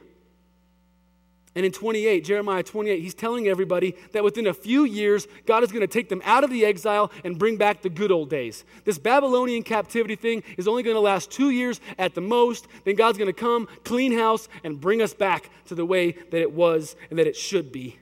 And 1.56 1.66
in 1.66 1.72
28, 1.72 2.26
Jeremiah 2.26 2.64
28, 2.64 3.02
he's 3.02 3.14
telling 3.14 3.48
everybody 3.48 3.96
that 4.12 4.26
within 4.26 4.48
a 4.48 4.54
few 4.54 4.84
years, 4.84 5.26
God 5.46 5.64
is 5.64 5.72
going 5.72 5.82
to 5.82 5.88
take 5.88 6.10
them 6.10 6.22
out 6.26 6.44
of 6.44 6.50
the 6.50 6.66
exile 6.66 7.12
and 7.24 7.40
bring 7.40 7.56
back 7.56 7.82
the 7.82 7.90
good 7.90 8.12
old 8.12 8.30
days. 8.30 8.66
This 8.84 8.98
Babylonian 8.98 9.64
captivity 9.64 10.18
thing 10.18 10.44
is 10.58 10.68
only 10.68 10.84
going 10.84 10.98
to 10.98 11.00
last 11.00 11.32
two 11.32 11.52
years 11.52 11.80
at 11.98 12.14
the 12.14 12.20
most. 12.20 12.68
Then 12.84 12.96
God's 12.96 13.18
going 13.18 13.34
to 13.34 13.40
come, 13.40 13.70
clean 13.86 14.12
house, 14.12 14.50
and 14.66 14.82
bring 14.82 15.02
us 15.02 15.14
back 15.14 15.50
to 15.68 15.76
the 15.76 15.86
way 15.86 16.12
that 16.12 16.42
it 16.42 16.52
was 16.52 16.98
and 17.10 17.18
that 17.18 17.28
it 17.28 17.38
should 17.38 17.72
be. 17.72 17.98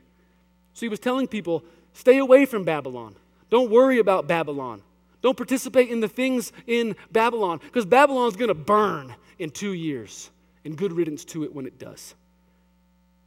So 0.73 0.87
he 0.87 0.89
was 0.89 0.99
telling 0.99 1.27
people 1.27 1.63
stay 1.93 2.17
away 2.17 2.45
from 2.45 2.63
Babylon. 2.63 3.15
Don't 3.51 3.69
worry 3.69 3.99
about 3.99 4.27
Babylon. 4.27 4.81
Don't 5.21 5.37
participate 5.37 5.89
in 5.89 5.99
the 5.99 6.07
things 6.07 6.51
in 6.65 6.95
Babylon 7.11 7.59
because 7.63 7.85
Babylon's 7.85 8.35
going 8.35 8.47
to 8.47 8.55
burn 8.55 9.15
in 9.37 9.51
two 9.51 9.73
years. 9.73 10.31
And 10.65 10.77
good 10.77 10.93
riddance 10.93 11.25
to 11.25 11.43
it 11.43 11.53
when 11.53 11.65
it 11.65 11.77
does. 11.77 12.15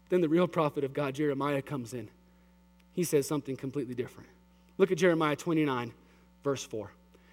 Then 0.09 0.21
the 0.21 0.29
real 0.29 0.47
prophet 0.47 0.85
of 0.85 0.93
God, 0.93 1.15
Jeremiah, 1.15 1.63
comes 1.63 1.93
in. 1.93 2.09
He 2.93 3.05
says 3.05 3.27
something 3.27 3.57
completely 3.57 3.95
different. 3.95 4.29
Look 4.79 4.93
at 4.93 4.99
Jeremiah 4.99 5.37
29, 5.37 5.93
verse 6.45 6.65
4. 6.65 6.91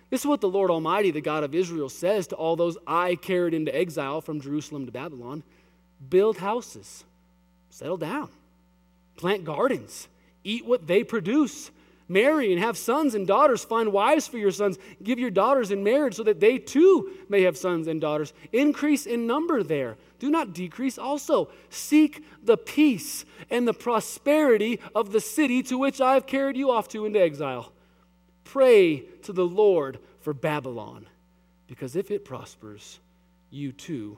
This 0.09 0.21
is 0.21 0.27
what 0.27 0.41
the 0.41 0.49
Lord 0.49 0.69
Almighty, 0.69 1.11
the 1.11 1.21
God 1.21 1.43
of 1.43 1.55
Israel, 1.55 1.89
says 1.89 2.27
to 2.27 2.35
all 2.35 2.55
those 2.55 2.77
I 2.85 3.15
carried 3.15 3.53
into 3.53 3.75
exile 3.75 4.21
from 4.21 4.41
Jerusalem 4.41 4.85
to 4.85 4.91
Babylon 4.91 5.43
build 6.09 6.37
houses, 6.37 7.05
settle 7.69 7.97
down, 7.97 8.29
plant 9.15 9.45
gardens, 9.45 10.07
eat 10.43 10.65
what 10.65 10.85
they 10.85 11.03
produce 11.03 11.71
Marry 12.09 12.51
and 12.51 12.61
have 12.61 12.77
sons 12.77 13.15
and 13.15 13.25
daughters. 13.25 13.63
Find 13.63 13.91
wives 13.91 14.27
for 14.27 14.37
your 14.37 14.51
sons. 14.51 14.77
Give 15.01 15.19
your 15.19 15.31
daughters 15.31 15.71
in 15.71 15.83
marriage 15.83 16.15
so 16.15 16.23
that 16.23 16.39
they 16.39 16.57
too 16.57 17.11
may 17.29 17.43
have 17.43 17.57
sons 17.57 17.87
and 17.87 18.01
daughters. 18.01 18.33
Increase 18.51 19.05
in 19.05 19.25
number 19.25 19.63
there. 19.63 19.97
Do 20.23 20.31
not 20.31 20.53
decrease 20.53 20.97
also. 20.97 21.49
Seek 21.69 22.23
the 22.41 22.55
peace 22.55 23.25
and 23.49 23.67
the 23.67 23.73
prosperity 23.73 24.79
of 24.95 25.11
the 25.11 25.19
city 25.19 25.61
to 25.63 25.77
which 25.77 25.99
I 25.99 26.13
have 26.13 26.27
carried 26.27 26.55
you 26.55 26.71
off 26.71 26.87
to 26.89 27.05
into 27.05 27.19
exile. 27.19 27.73
Pray 28.45 28.99
to 29.23 29.33
the 29.33 29.45
Lord 29.45 29.99
for 30.21 30.33
Babylon, 30.33 31.07
because 31.67 31.97
if 31.97 32.09
it 32.09 32.23
prospers, 32.23 33.01
you 33.51 33.73
too 33.73 34.17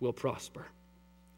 will 0.00 0.14
prosper. 0.14 0.64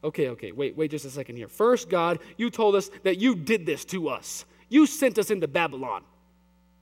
Okay, 0.05 0.29
okay, 0.29 0.53
wait, 0.53 0.77
wait 0.77 0.93
just 0.93 1.05
a 1.05 1.11
second 1.11 1.35
here. 1.35 1.49
First, 1.49 1.91
God, 1.91 2.21
you 2.37 2.51
told 2.51 2.77
us 2.77 2.89
that 3.03 3.19
you 3.19 3.35
did 3.35 3.67
this 3.67 3.85
to 3.87 4.09
us. 4.11 4.45
You 4.69 4.87
sent 4.87 5.19
us 5.19 5.33
into 5.33 5.49
Babylon. 5.49 6.05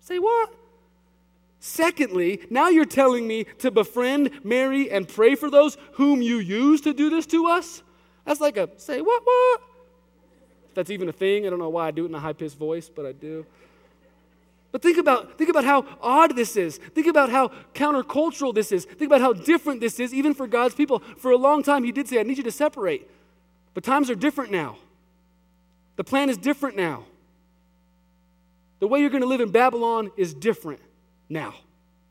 Say 0.01 0.19
what? 0.19 0.55
Secondly, 1.61 2.40
now 2.49 2.70
you're 2.70 2.87
telling 2.87 3.29
me 3.29 3.44
to 3.59 3.70
befriend, 3.70 4.42
marry, 4.42 4.90
and 4.90 5.07
pray 5.07 5.35
for 5.35 5.51
those 5.51 5.77
whom 5.92 6.23
you 6.23 6.38
use 6.38 6.81
to 6.81 6.94
do 6.94 7.11
this 7.11 7.27
to 7.27 7.46
us? 7.46 7.83
That's 8.25 8.40
like 8.40 8.57
a 8.57 8.70
say 8.79 9.03
what, 9.03 9.23
what? 9.25 9.61
If 10.70 10.75
that's 10.75 10.90
even 10.90 11.11
a 11.11 11.12
thing. 11.12 11.46
I 11.46 11.51
don't 11.51 11.59
know 11.59 11.68
why 11.68 11.88
I 11.88 11.90
do 11.90 12.05
it 12.05 12.09
in 12.09 12.14
a 12.14 12.18
high 12.18 12.33
pitched 12.33 12.57
voice, 12.57 12.88
but 12.88 13.05
I 13.05 13.12
do. 13.12 13.44
But 14.73 14.83
think 14.83 14.99
about, 14.99 15.37
think 15.37 15.51
about 15.51 15.64
how 15.64 15.85
odd 16.01 16.35
this 16.35 16.57
is. 16.57 16.79
Think 16.79 17.09
about 17.09 17.29
how 17.29 17.49
countercultural 17.75 18.55
this 18.55 18.73
is. 18.73 18.85
Think 18.87 19.11
about 19.11 19.20
how 19.20 19.33
different 19.33 19.81
this 19.81 20.01
is, 20.01 20.14
even 20.14 20.33
for 20.33 20.46
God's 20.46 20.75
people. 20.75 21.01
For 21.18 21.33
a 21.33 21.37
long 21.37 21.62
time, 21.62 21.85
He 21.85 21.92
did 21.92 22.09
say, 22.09 22.20
I 22.20 22.23
need 22.23 22.38
you 22.38 22.44
to 22.44 22.53
separate. 22.53 23.11
But 23.75 23.85
times 23.85 24.09
are 24.09 24.14
different 24.14 24.51
now. 24.51 24.79
The 25.96 26.05
plan 26.05 26.31
is 26.31 26.38
different 26.38 26.77
now. 26.77 27.05
The 28.79 28.87
way 28.87 29.01
you're 29.01 29.11
going 29.11 29.23
to 29.23 29.29
live 29.29 29.40
in 29.40 29.51
Babylon 29.51 30.11
is 30.16 30.33
different 30.33 30.81
now. 31.31 31.55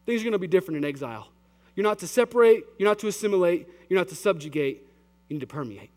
Things 0.05 0.21
are 0.21 0.23
going 0.23 0.32
to 0.32 0.39
be 0.39 0.47
different 0.47 0.77
in 0.77 0.86
exile. 0.86 1.27
You're 1.75 1.84
not 1.84 1.99
to 1.99 2.08
separate, 2.08 2.63
you're 2.79 2.89
not 2.89 2.99
to 2.99 3.08
assimilate, 3.08 3.67
you're 3.88 3.99
not 3.99 4.08
to 4.08 4.15
subjugate, 4.15 4.84
you 5.27 5.36
need 5.36 5.41
to 5.41 5.47
permeate. 5.47 5.91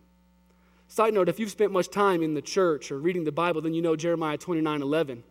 Side 0.89 1.15
note, 1.15 1.31
if 1.31 1.41
you've 1.41 1.51
spent 1.51 1.73
much 1.73 1.89
time 1.89 2.23
in 2.23 2.35
the 2.35 2.43
church 2.43 2.93
or 2.93 2.99
reading 2.99 3.25
the 3.25 3.33
Bible, 3.33 3.63
then 3.63 3.73
you 3.73 3.81
know 3.81 3.97
Jeremiah 3.97 4.37
29 4.37 4.83
11. 4.83 5.25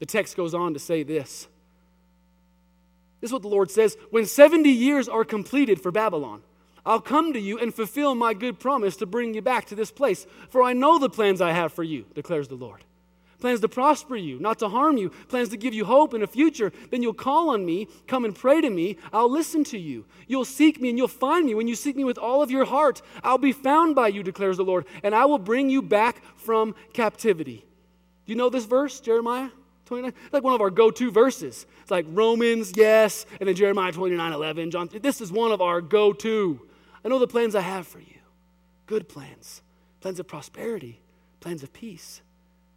The 0.00 0.06
text 0.06 0.36
goes 0.36 0.52
on 0.52 0.74
to 0.74 0.78
say 0.78 1.02
this. 1.02 1.48
This 3.20 3.28
is 3.28 3.32
what 3.32 3.40
the 3.40 3.48
Lord 3.48 3.70
says 3.70 3.96
When 4.10 4.26
70 4.26 4.68
years 4.68 5.08
are 5.08 5.24
completed 5.24 5.80
for 5.80 5.90
Babylon, 5.90 6.42
I'll 6.84 7.00
come 7.00 7.32
to 7.32 7.40
you 7.40 7.58
and 7.58 7.74
fulfill 7.74 8.14
my 8.14 8.34
good 8.34 8.60
promise 8.60 8.96
to 8.96 9.06
bring 9.06 9.32
you 9.32 9.40
back 9.40 9.64
to 9.66 9.74
this 9.74 9.90
place. 9.90 10.26
For 10.50 10.62
I 10.62 10.74
know 10.74 10.98
the 10.98 11.08
plans 11.08 11.40
I 11.40 11.52
have 11.52 11.72
for 11.72 11.82
you, 11.82 12.04
declares 12.14 12.48
the 12.48 12.56
Lord 12.56 12.84
plans 13.40 13.60
to 13.60 13.68
prosper 13.68 14.16
you, 14.16 14.38
not 14.38 14.58
to 14.58 14.68
harm 14.68 14.96
you, 14.96 15.10
plans 15.28 15.48
to 15.50 15.56
give 15.56 15.74
you 15.74 15.84
hope 15.84 16.14
in 16.14 16.22
a 16.22 16.26
future, 16.26 16.72
then 16.90 17.02
you'll 17.02 17.14
call 17.14 17.50
on 17.50 17.64
me, 17.64 17.88
come 18.06 18.24
and 18.24 18.34
pray 18.34 18.60
to 18.60 18.70
me, 18.70 18.96
I'll 19.12 19.30
listen 19.30 19.64
to 19.64 19.78
you. 19.78 20.04
You'll 20.26 20.44
seek 20.44 20.80
me 20.80 20.88
and 20.88 20.98
you'll 20.98 21.08
find 21.08 21.46
me. 21.46 21.54
When 21.54 21.68
you 21.68 21.74
seek 21.74 21.96
me 21.96 22.04
with 22.04 22.18
all 22.18 22.42
of 22.42 22.50
your 22.50 22.64
heart, 22.64 23.02
I'll 23.22 23.38
be 23.38 23.52
found 23.52 23.94
by 23.94 24.08
you, 24.08 24.22
declares 24.22 24.56
the 24.56 24.64
Lord, 24.64 24.86
and 25.02 25.14
I 25.14 25.24
will 25.26 25.38
bring 25.38 25.68
you 25.68 25.82
back 25.82 26.22
from 26.36 26.74
captivity. 26.92 27.64
Do 28.26 28.32
you 28.32 28.36
know 28.36 28.50
this 28.50 28.64
verse, 28.64 29.00
Jeremiah 29.00 29.50
29? 29.86 30.12
It's 30.24 30.32
like 30.32 30.42
one 30.42 30.54
of 30.54 30.60
our 30.60 30.70
go 30.70 30.90
to 30.90 31.10
verses. 31.10 31.66
It's 31.82 31.90
like 31.90 32.06
Romans, 32.08 32.72
yes, 32.74 33.26
and 33.38 33.48
then 33.48 33.54
Jeremiah 33.54 33.92
29 33.92 34.32
11. 34.32 34.70
John, 34.70 34.88
this 35.02 35.20
is 35.20 35.30
one 35.30 35.52
of 35.52 35.60
our 35.60 35.80
go 35.80 36.12
to. 36.12 36.60
I 37.04 37.08
know 37.08 37.18
the 37.18 37.26
plans 37.26 37.54
I 37.54 37.60
have 37.60 37.86
for 37.86 38.00
you 38.00 38.06
good 38.86 39.08
plans, 39.08 39.62
plans 40.00 40.20
of 40.20 40.26
prosperity, 40.26 41.00
plans 41.40 41.62
of 41.62 41.72
peace. 41.72 42.22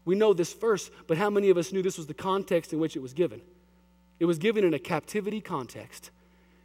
We 0.07 0.15
know 0.15 0.33
this 0.33 0.53
verse, 0.53 0.89
but 1.05 1.17
how 1.17 1.29
many 1.29 1.49
of 1.49 1.57
us 1.57 1.73
knew 1.73 1.83
this 1.83 1.97
was 1.97 2.07
the 2.07 2.13
context 2.13 2.71
in 2.71 2.79
which 2.79 2.95
it 2.95 3.01
was 3.01 3.11
given? 3.11 3.41
It 4.21 4.25
was 4.25 4.37
given 4.37 4.63
in 4.63 4.73
a 4.73 4.79
captivity 4.79 5.41
context. 5.41 6.11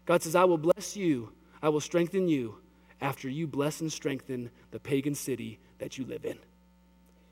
God 0.06 0.22
says, 0.22 0.36
I 0.36 0.44
will 0.44 0.58
bless 0.58 0.96
you, 0.96 1.32
I 1.60 1.68
will 1.68 1.80
strengthen 1.80 2.28
you 2.28 2.58
after 3.00 3.28
you 3.28 3.48
bless 3.48 3.80
and 3.80 3.92
strengthen 3.92 4.48
the 4.70 4.78
pagan 4.78 5.16
city 5.16 5.58
that 5.78 5.98
you 5.98 6.04
live 6.04 6.24
in. 6.24 6.38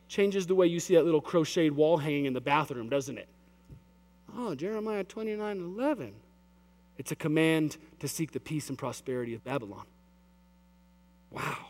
Changes 0.09 0.49
the 0.49 0.55
way 0.57 0.67
you 0.67 0.81
see 0.81 0.97
that 0.97 1.05
little 1.05 1.21
crocheted 1.21 1.77
wall 1.77 1.97
hanging 1.97 2.25
in 2.25 2.33
the 2.33 2.41
bathroom, 2.41 2.89
doesn't 2.89 3.17
it? 3.17 3.29
Oh, 4.37 4.57
Jeremiah 4.57 5.05
29 5.05 5.61
11. 5.61 6.13
It's 6.99 7.13
a 7.13 7.17
command 7.17 7.77
to 8.01 8.09
seek 8.09 8.33
the 8.33 8.41
peace 8.41 8.69
and 8.69 8.77
prosperity 8.77 9.35
of 9.35 9.45
Babylon. 9.45 9.87
Wow 11.31 11.70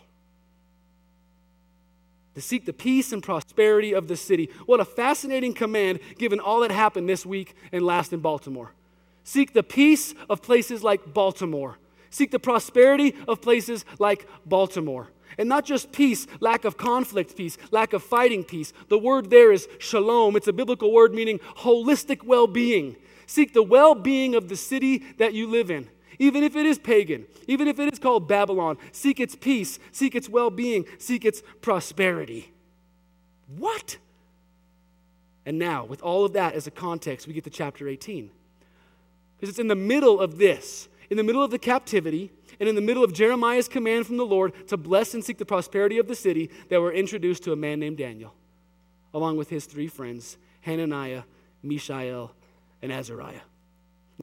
to 2.41 2.47
seek 2.47 2.65
the 2.65 2.73
peace 2.73 3.13
and 3.13 3.23
prosperity 3.23 3.93
of 3.93 4.09
the 4.09 4.17
city. 4.17 4.49
What 4.65 4.81
a 4.81 4.85
fascinating 4.87 5.53
command 5.53 6.01
given 6.17 6.41
all 6.41 6.61
that 6.61 6.71
happened 6.71 7.07
this 7.07 7.27
week 7.27 7.55
and 7.71 7.85
last 7.85 8.15
in 8.15 8.21
Baltimore. 8.21 8.73
Seek 9.25 9.53
the 9.53 9.63
peace 9.63 10.15
of 10.31 10.41
places 10.41 10.83
like 10.83 11.13
Baltimore. 11.13 11.77
Seek 12.09 12.31
the 12.31 12.39
prosperity 12.39 13.15
of 13.29 13.43
places 13.43 13.85
like 13.99 14.27
Baltimore. 14.47 15.11
And 15.37 15.51
not 15.51 15.67
just 15.67 15.93
peace, 15.93 16.27
lack 16.41 16.65
of 16.65 16.79
conflict 16.79 17.37
peace, 17.37 17.59
lack 17.71 17.93
of 17.93 18.03
fighting 18.03 18.43
peace. 18.43 18.73
The 18.89 18.99
word 18.99 19.29
there 19.29 19.53
is 19.53 19.69
shalom. 19.79 20.35
It's 20.35 20.49
a 20.49 20.53
biblical 20.53 20.93
word 20.93 21.15
meaning 21.15 21.41
holistic 21.59 22.25
well 22.25 22.47
being. 22.47 22.97
Seek 23.27 23.53
the 23.53 23.63
well 23.63 23.95
being 23.95 24.35
of 24.35 24.49
the 24.49 24.57
city 24.57 25.05
that 25.19 25.35
you 25.35 25.47
live 25.47 25.71
in 25.71 25.89
even 26.21 26.45
if 26.45 26.55
it 26.55 26.67
is 26.67 26.79
pagan, 26.79 27.27
even 27.49 27.67
if 27.67 27.81
it 27.81 27.93
is 27.93 27.99
called 27.99 28.29
Babylon. 28.29 28.77
Seek 28.93 29.19
its 29.19 29.35
peace, 29.35 29.81
seek 29.91 30.15
its 30.15 30.29
well 30.29 30.51
being, 30.51 30.85
seek 30.99 31.25
its 31.25 31.43
prosperity. 31.63 32.53
What? 33.57 33.97
And 35.47 35.59
now, 35.59 35.85
with 35.87 36.03
all 36.03 36.27
of 36.27 36.35
that 36.35 36.55
as 36.55 36.67
a 36.69 36.71
context, 36.71 37.27
we 37.27 37.33
get 37.33 37.45
to 37.45 37.51
chapter 37.51 37.89
18. 37.89 38.31
Because 39.37 39.49
it's 39.49 39.59
in 39.59 39.69
the 39.69 39.75
middle 39.75 40.21
of 40.21 40.37
this, 40.37 40.89
in 41.09 41.17
the 41.17 41.25
middle 41.25 41.43
of 41.43 41.51
the 41.51 41.59
captivity, 41.59 42.31
and 42.61 42.69
in 42.69 42.75
the 42.75 42.83
middle 42.83 43.03
of 43.03 43.15
Jeremiah's 43.15 43.67
command 43.67 44.07
from 44.07 44.19
the 44.19 44.27
Lord 44.27 44.69
to 44.69 44.77
bless 44.77 45.15
and 45.15 45.25
seek 45.25 45.39
the 45.39 45.47
prosperity 45.47 45.97
of 45.97 46.07
the 46.07 46.15
city, 46.15 46.51
that 46.69 46.83
we're 46.83 46.93
introduced 46.93 47.43
to 47.45 47.53
a 47.53 47.57
man 47.57 47.81
named 47.81 47.97
Daniel, 47.97 48.35
along 49.15 49.39
with 49.39 49.49
his 49.49 49.65
three 49.65 49.89
friends, 49.89 50.37
Hananiah, 50.61 51.23
Mishael, 51.63 52.33
and 52.83 52.93
Azariah. 52.93 53.41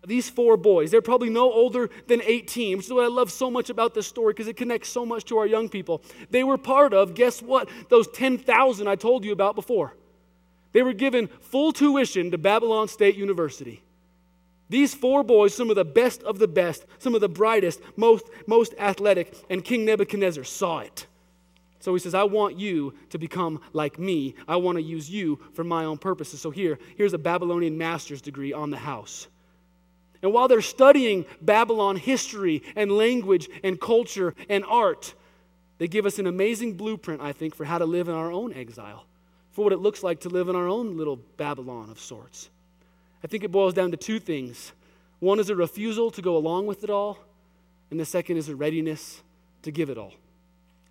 These 0.05 0.29
four 0.29 0.57
boys, 0.57 0.91
they're 0.91 1.01
probably 1.01 1.29
no 1.29 1.51
older 1.51 1.89
than 2.07 2.21
18, 2.21 2.77
which 2.77 2.85
is 2.85 2.93
what 2.93 3.03
I 3.03 3.07
love 3.07 3.31
so 3.31 3.49
much 3.49 3.69
about 3.69 3.93
this 3.93 4.07
story 4.07 4.33
because 4.33 4.47
it 4.47 4.57
connects 4.57 4.89
so 4.89 5.05
much 5.05 5.25
to 5.25 5.37
our 5.37 5.47
young 5.47 5.69
people. 5.69 6.03
They 6.29 6.43
were 6.43 6.57
part 6.57 6.93
of, 6.93 7.15
guess 7.15 7.41
what, 7.41 7.69
those 7.89 8.07
10,000 8.09 8.87
I 8.87 8.95
told 8.95 9.25
you 9.25 9.31
about 9.31 9.55
before. 9.55 9.95
They 10.73 10.83
were 10.83 10.93
given 10.93 11.27
full 11.27 11.73
tuition 11.73 12.31
to 12.31 12.37
Babylon 12.37 12.87
State 12.87 13.15
University. 13.15 13.81
These 14.69 14.93
four 14.93 15.23
boys, 15.23 15.55
some 15.55 15.69
of 15.69 15.75
the 15.75 15.85
best 15.85 16.21
of 16.23 16.39
the 16.39 16.47
best, 16.47 16.85
some 16.99 17.15
of 17.15 17.21
the 17.21 17.29
brightest, 17.29 17.79
most, 17.95 18.25
most 18.45 18.73
athletic, 18.77 19.33
and 19.49 19.63
King 19.63 19.85
Nebuchadnezzar 19.85 20.43
saw 20.43 20.79
it. 20.79 21.07
So 21.79 21.93
he 21.93 21.99
says, 21.99 22.13
I 22.13 22.23
want 22.23 22.59
you 22.59 22.93
to 23.11 23.17
become 23.17 23.61
like 23.71 23.97
me. 23.97 24.35
I 24.47 24.57
want 24.57 24.77
to 24.77 24.81
use 24.81 25.09
you 25.09 25.39
for 25.53 25.63
my 25.63 25.85
own 25.85 25.97
purposes. 25.97 26.41
So 26.41 26.51
here, 26.51 26.79
here's 26.97 27.13
a 27.13 27.17
Babylonian 27.17 27.77
master's 27.77 28.21
degree 28.21 28.51
on 28.51 28.71
the 28.71 28.77
house. 28.77 29.27
And 30.21 30.33
while 30.33 30.47
they're 30.47 30.61
studying 30.61 31.25
Babylon 31.41 31.95
history 31.95 32.63
and 32.75 32.91
language 32.91 33.49
and 33.63 33.79
culture 33.79 34.33
and 34.49 34.65
art, 34.65 35.13
they 35.77 35.87
give 35.87 36.05
us 36.05 36.19
an 36.19 36.27
amazing 36.27 36.73
blueprint, 36.73 37.21
I 37.21 37.33
think, 37.33 37.55
for 37.55 37.65
how 37.65 37.77
to 37.77 37.85
live 37.85 38.07
in 38.07 38.15
our 38.15 38.31
own 38.31 38.53
exile, 38.53 39.05
for 39.51 39.63
what 39.63 39.73
it 39.73 39.79
looks 39.79 40.03
like 40.03 40.21
to 40.21 40.29
live 40.29 40.49
in 40.49 40.55
our 40.55 40.67
own 40.67 40.97
little 40.97 41.17
Babylon 41.37 41.89
of 41.89 41.99
sorts. 41.99 42.49
I 43.23 43.27
think 43.27 43.43
it 43.43 43.51
boils 43.51 43.73
down 43.73 43.91
to 43.91 43.97
two 43.97 44.19
things 44.19 44.73
one 45.19 45.39
is 45.39 45.49
a 45.49 45.55
refusal 45.55 46.11
to 46.11 46.21
go 46.21 46.37
along 46.37 46.67
with 46.67 46.83
it 46.83 46.91
all, 46.91 47.17
and 47.89 47.99
the 47.99 48.05
second 48.05 48.37
is 48.37 48.49
a 48.49 48.55
readiness 48.55 49.23
to 49.63 49.71
give 49.71 49.89
it 49.89 49.97
all. 49.97 50.13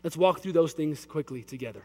Let's 0.03 0.17
walk 0.17 0.41
through 0.41 0.53
those 0.53 0.73
things 0.73 1.07
quickly 1.07 1.43
together. 1.43 1.83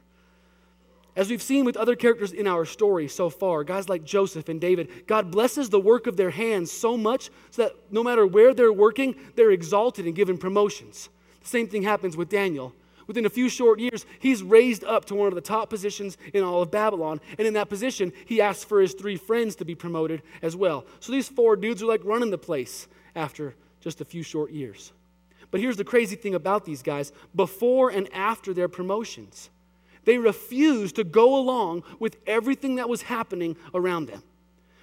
As 1.14 1.30
we've 1.30 1.42
seen 1.42 1.66
with 1.66 1.76
other 1.76 1.96
characters 1.96 2.32
in 2.32 2.48
our 2.48 2.64
story 2.64 3.08
so 3.10 3.30
far, 3.30 3.66
guys 3.66 3.90
like 3.90 4.06
Joseph 4.06 4.48
and 4.48 4.62
David, 4.62 5.08
God 5.08 5.30
blesses 5.30 5.70
the 5.70 5.80
work 5.80 6.08
of 6.08 6.16
their 6.16 6.30
hands 6.30 6.72
so 6.72 6.96
much 6.96 7.30
so 7.50 7.64
that 7.64 7.76
no 7.92 8.02
matter 8.02 8.26
where 8.26 8.54
they're 8.54 8.72
working, 8.72 9.16
they're 9.36 9.52
exalted 9.52 10.06
and 10.06 10.16
given 10.16 10.38
promotions. 10.38 11.10
The 11.42 11.50
same 11.50 11.68
thing 11.68 11.84
happens 11.84 12.16
with 12.16 12.30
Daniel. 12.30 12.74
Within 13.08 13.26
a 13.26 13.30
few 13.30 13.50
short 13.50 13.80
years, 13.80 14.06
he's 14.20 14.42
raised 14.42 14.86
up 14.86 15.04
to 15.06 15.16
one 15.16 15.28
of 15.28 15.36
the 15.36 15.42
top 15.42 15.70
positions 15.70 16.18
in 16.34 16.44
all 16.44 16.62
of 16.62 16.72
Babylon. 16.72 17.20
And 17.38 17.46
in 17.46 17.56
that 17.56 17.68
position, 17.68 18.14
he 18.26 18.40
asks 18.40 18.64
for 18.64 18.80
his 18.80 18.94
three 18.94 19.18
friends 19.18 19.56
to 19.58 19.66
be 19.66 19.76
promoted 19.76 20.22
as 20.42 20.56
well. 20.56 20.86
So 21.02 21.12
these 21.12 21.28
four 21.28 21.58
dudes 21.58 21.84
are 21.84 21.88
like 21.88 22.06
running 22.06 22.32
the 22.32 22.38
place 22.38 22.88
after 23.16 23.54
just 23.82 24.00
a 24.00 24.06
few 24.06 24.24
short 24.24 24.52
years. 24.52 24.94
But 25.50 25.60
here's 25.60 25.76
the 25.76 25.84
crazy 25.84 26.16
thing 26.16 26.36
about 26.36 26.64
these 26.64 26.82
guys 26.82 27.12
before 27.36 27.90
and 27.90 28.08
after 28.14 28.54
their 28.54 28.70
promotions 28.70 29.50
they 30.06 30.18
refused 30.18 30.96
to 30.96 31.04
go 31.04 31.36
along 31.36 31.84
with 32.00 32.18
everything 32.26 32.76
that 32.76 32.90
was 32.90 33.04
happening 33.04 33.56
around 33.74 34.08
them. 34.08 34.24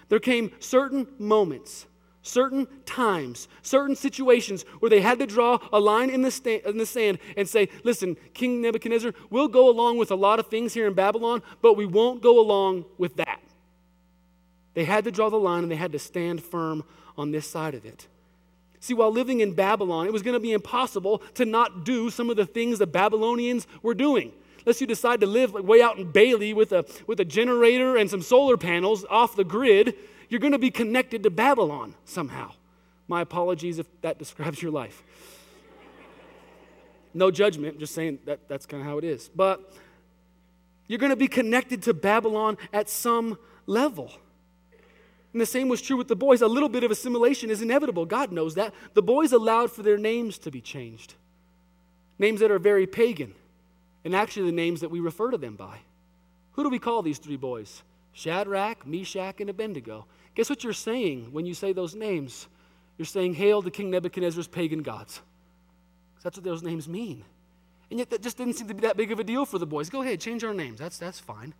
There 0.08 0.20
came 0.20 0.52
certain 0.58 1.06
moments, 1.18 1.86
certain 2.22 2.66
times, 2.86 3.48
certain 3.62 3.96
situations 3.96 4.62
where 4.80 4.90
they 4.90 5.00
had 5.00 5.18
to 5.18 5.26
draw 5.26 5.58
a 5.72 5.80
line 5.80 6.10
in 6.10 6.22
the, 6.22 6.30
sta- 6.30 6.62
in 6.64 6.78
the 6.78 6.86
sand 6.86 7.18
and 7.36 7.48
say, 7.48 7.68
Listen, 7.84 8.16
King 8.32 8.60
Nebuchadnezzar, 8.62 9.12
we'll 9.30 9.48
go 9.48 9.68
along 9.68 9.98
with 9.98 10.10
a 10.10 10.16
lot 10.16 10.38
of 10.38 10.48
things 10.48 10.72
here 10.74 10.86
in 10.86 10.94
Babylon, 10.94 11.42
but 11.60 11.74
we 11.74 11.86
won't 11.86 12.22
go 12.22 12.40
along 12.40 12.84
with 12.96 13.16
that. 13.16 13.40
They 14.74 14.84
had 14.84 15.04
to 15.04 15.10
draw 15.10 15.28
the 15.28 15.36
line 15.36 15.62
and 15.62 15.72
they 15.72 15.76
had 15.76 15.92
to 15.92 15.98
stand 15.98 16.42
firm 16.42 16.84
on 17.16 17.32
this 17.32 17.46
side 17.46 17.74
of 17.74 17.84
it. 17.84 18.06
See, 18.80 18.94
while 18.94 19.10
living 19.10 19.40
in 19.40 19.54
Babylon, 19.54 20.06
it 20.06 20.12
was 20.12 20.22
going 20.22 20.34
to 20.34 20.40
be 20.40 20.52
impossible 20.52 21.18
to 21.34 21.44
not 21.44 21.84
do 21.84 22.10
some 22.10 22.30
of 22.30 22.36
the 22.36 22.46
things 22.46 22.78
the 22.78 22.86
Babylonians 22.86 23.66
were 23.82 23.94
doing 23.94 24.32
unless 24.64 24.80
you 24.80 24.86
decide 24.86 25.20
to 25.20 25.26
live 25.26 25.54
like 25.54 25.64
way 25.64 25.82
out 25.82 25.98
in 25.98 26.10
Bailey 26.10 26.52
with 26.52 26.72
a, 26.72 26.84
with 27.06 27.20
a 27.20 27.24
generator 27.24 27.96
and 27.96 28.10
some 28.10 28.22
solar 28.22 28.56
panels 28.56 29.04
off 29.08 29.36
the 29.36 29.44
grid, 29.44 29.94
you're 30.28 30.40
going 30.40 30.52
to 30.52 30.58
be 30.58 30.70
connected 30.70 31.22
to 31.22 31.30
Babylon 31.30 31.94
somehow. 32.04 32.52
My 33.06 33.22
apologies 33.22 33.78
if 33.78 33.86
that 34.02 34.18
describes 34.18 34.62
your 34.62 34.72
life. 34.72 35.02
No 37.14 37.30
judgment, 37.30 37.78
just 37.78 37.94
saying 37.94 38.18
that 38.26 38.48
that's 38.48 38.66
kind 38.66 38.82
of 38.82 38.86
how 38.86 38.98
it 38.98 39.04
is. 39.04 39.30
But 39.34 39.72
you're 40.86 40.98
going 40.98 41.10
to 41.10 41.16
be 41.16 41.28
connected 41.28 41.82
to 41.84 41.94
Babylon 41.94 42.58
at 42.72 42.88
some 42.88 43.38
level. 43.66 44.12
And 45.32 45.40
the 45.40 45.46
same 45.46 45.68
was 45.68 45.80
true 45.80 45.96
with 45.96 46.08
the 46.08 46.16
boys. 46.16 46.42
A 46.42 46.48
little 46.48 46.68
bit 46.68 46.84
of 46.84 46.90
assimilation 46.90 47.50
is 47.50 47.62
inevitable. 47.62 48.06
God 48.06 48.32
knows 48.32 48.54
that. 48.54 48.74
The 48.94 49.02
boys 49.02 49.32
allowed 49.32 49.70
for 49.70 49.82
their 49.82 49.98
names 49.98 50.38
to 50.38 50.50
be 50.50 50.60
changed, 50.60 51.14
names 52.18 52.40
that 52.40 52.50
are 52.50 52.58
very 52.58 52.86
pagan 52.86 53.34
and 54.08 54.16
actually 54.16 54.46
the 54.46 54.56
names 54.56 54.80
that 54.80 54.90
we 54.90 55.00
refer 55.00 55.30
to 55.30 55.36
them 55.36 55.54
by. 55.54 55.80
Who 56.52 56.62
do 56.62 56.70
we 56.70 56.78
call 56.78 57.02
these 57.02 57.18
three 57.18 57.36
boys? 57.36 57.82
Shadrach, 58.14 58.86
Meshach, 58.86 59.38
and 59.42 59.50
Abednego. 59.50 60.06
Guess 60.34 60.48
what 60.48 60.64
you're 60.64 60.72
saying 60.72 61.28
when 61.30 61.44
you 61.44 61.52
say 61.52 61.74
those 61.74 61.94
names? 61.94 62.48
You're 62.96 63.04
saying, 63.04 63.34
Hail 63.34 63.60
to 63.60 63.70
King 63.70 63.90
Nebuchadnezzar's 63.90 64.48
pagan 64.48 64.80
gods. 64.80 65.20
That's 66.22 66.38
what 66.38 66.44
those 66.44 66.62
names 66.62 66.88
mean. 66.88 67.22
And 67.90 67.98
yet, 67.98 68.08
that 68.08 68.22
just 68.22 68.38
didn't 68.38 68.54
seem 68.54 68.68
to 68.68 68.74
be 68.74 68.80
that 68.80 68.96
big 68.96 69.12
of 69.12 69.20
a 69.20 69.24
deal 69.24 69.44
for 69.44 69.58
the 69.58 69.66
boys. 69.66 69.90
Go 69.90 70.00
ahead, 70.00 70.22
change 70.22 70.42
our 70.42 70.54
names. 70.54 70.78
That's, 70.78 70.96
that's 70.96 71.20
fine. 71.20 71.52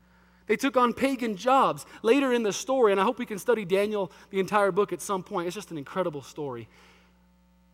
They 0.47 0.57
took 0.57 0.79
on 0.79 0.95
pagan 0.95 1.37
jobs. 1.37 1.85
Later 2.03 2.33
in 2.33 2.45
the 2.45 2.53
story, 2.55 2.93
and 2.93 3.01
I 3.01 3.05
hope 3.05 3.19
we 3.19 3.27
can 3.27 3.39
study 3.39 3.67
Daniel, 3.67 4.11
the 4.31 4.41
entire 4.41 4.73
book, 4.73 4.95
at 4.95 5.03
some 5.03 5.23
point. 5.23 5.49
It's 5.49 5.55
just 5.55 5.71
an 5.71 5.77
incredible 5.77 6.23
story. 6.23 6.67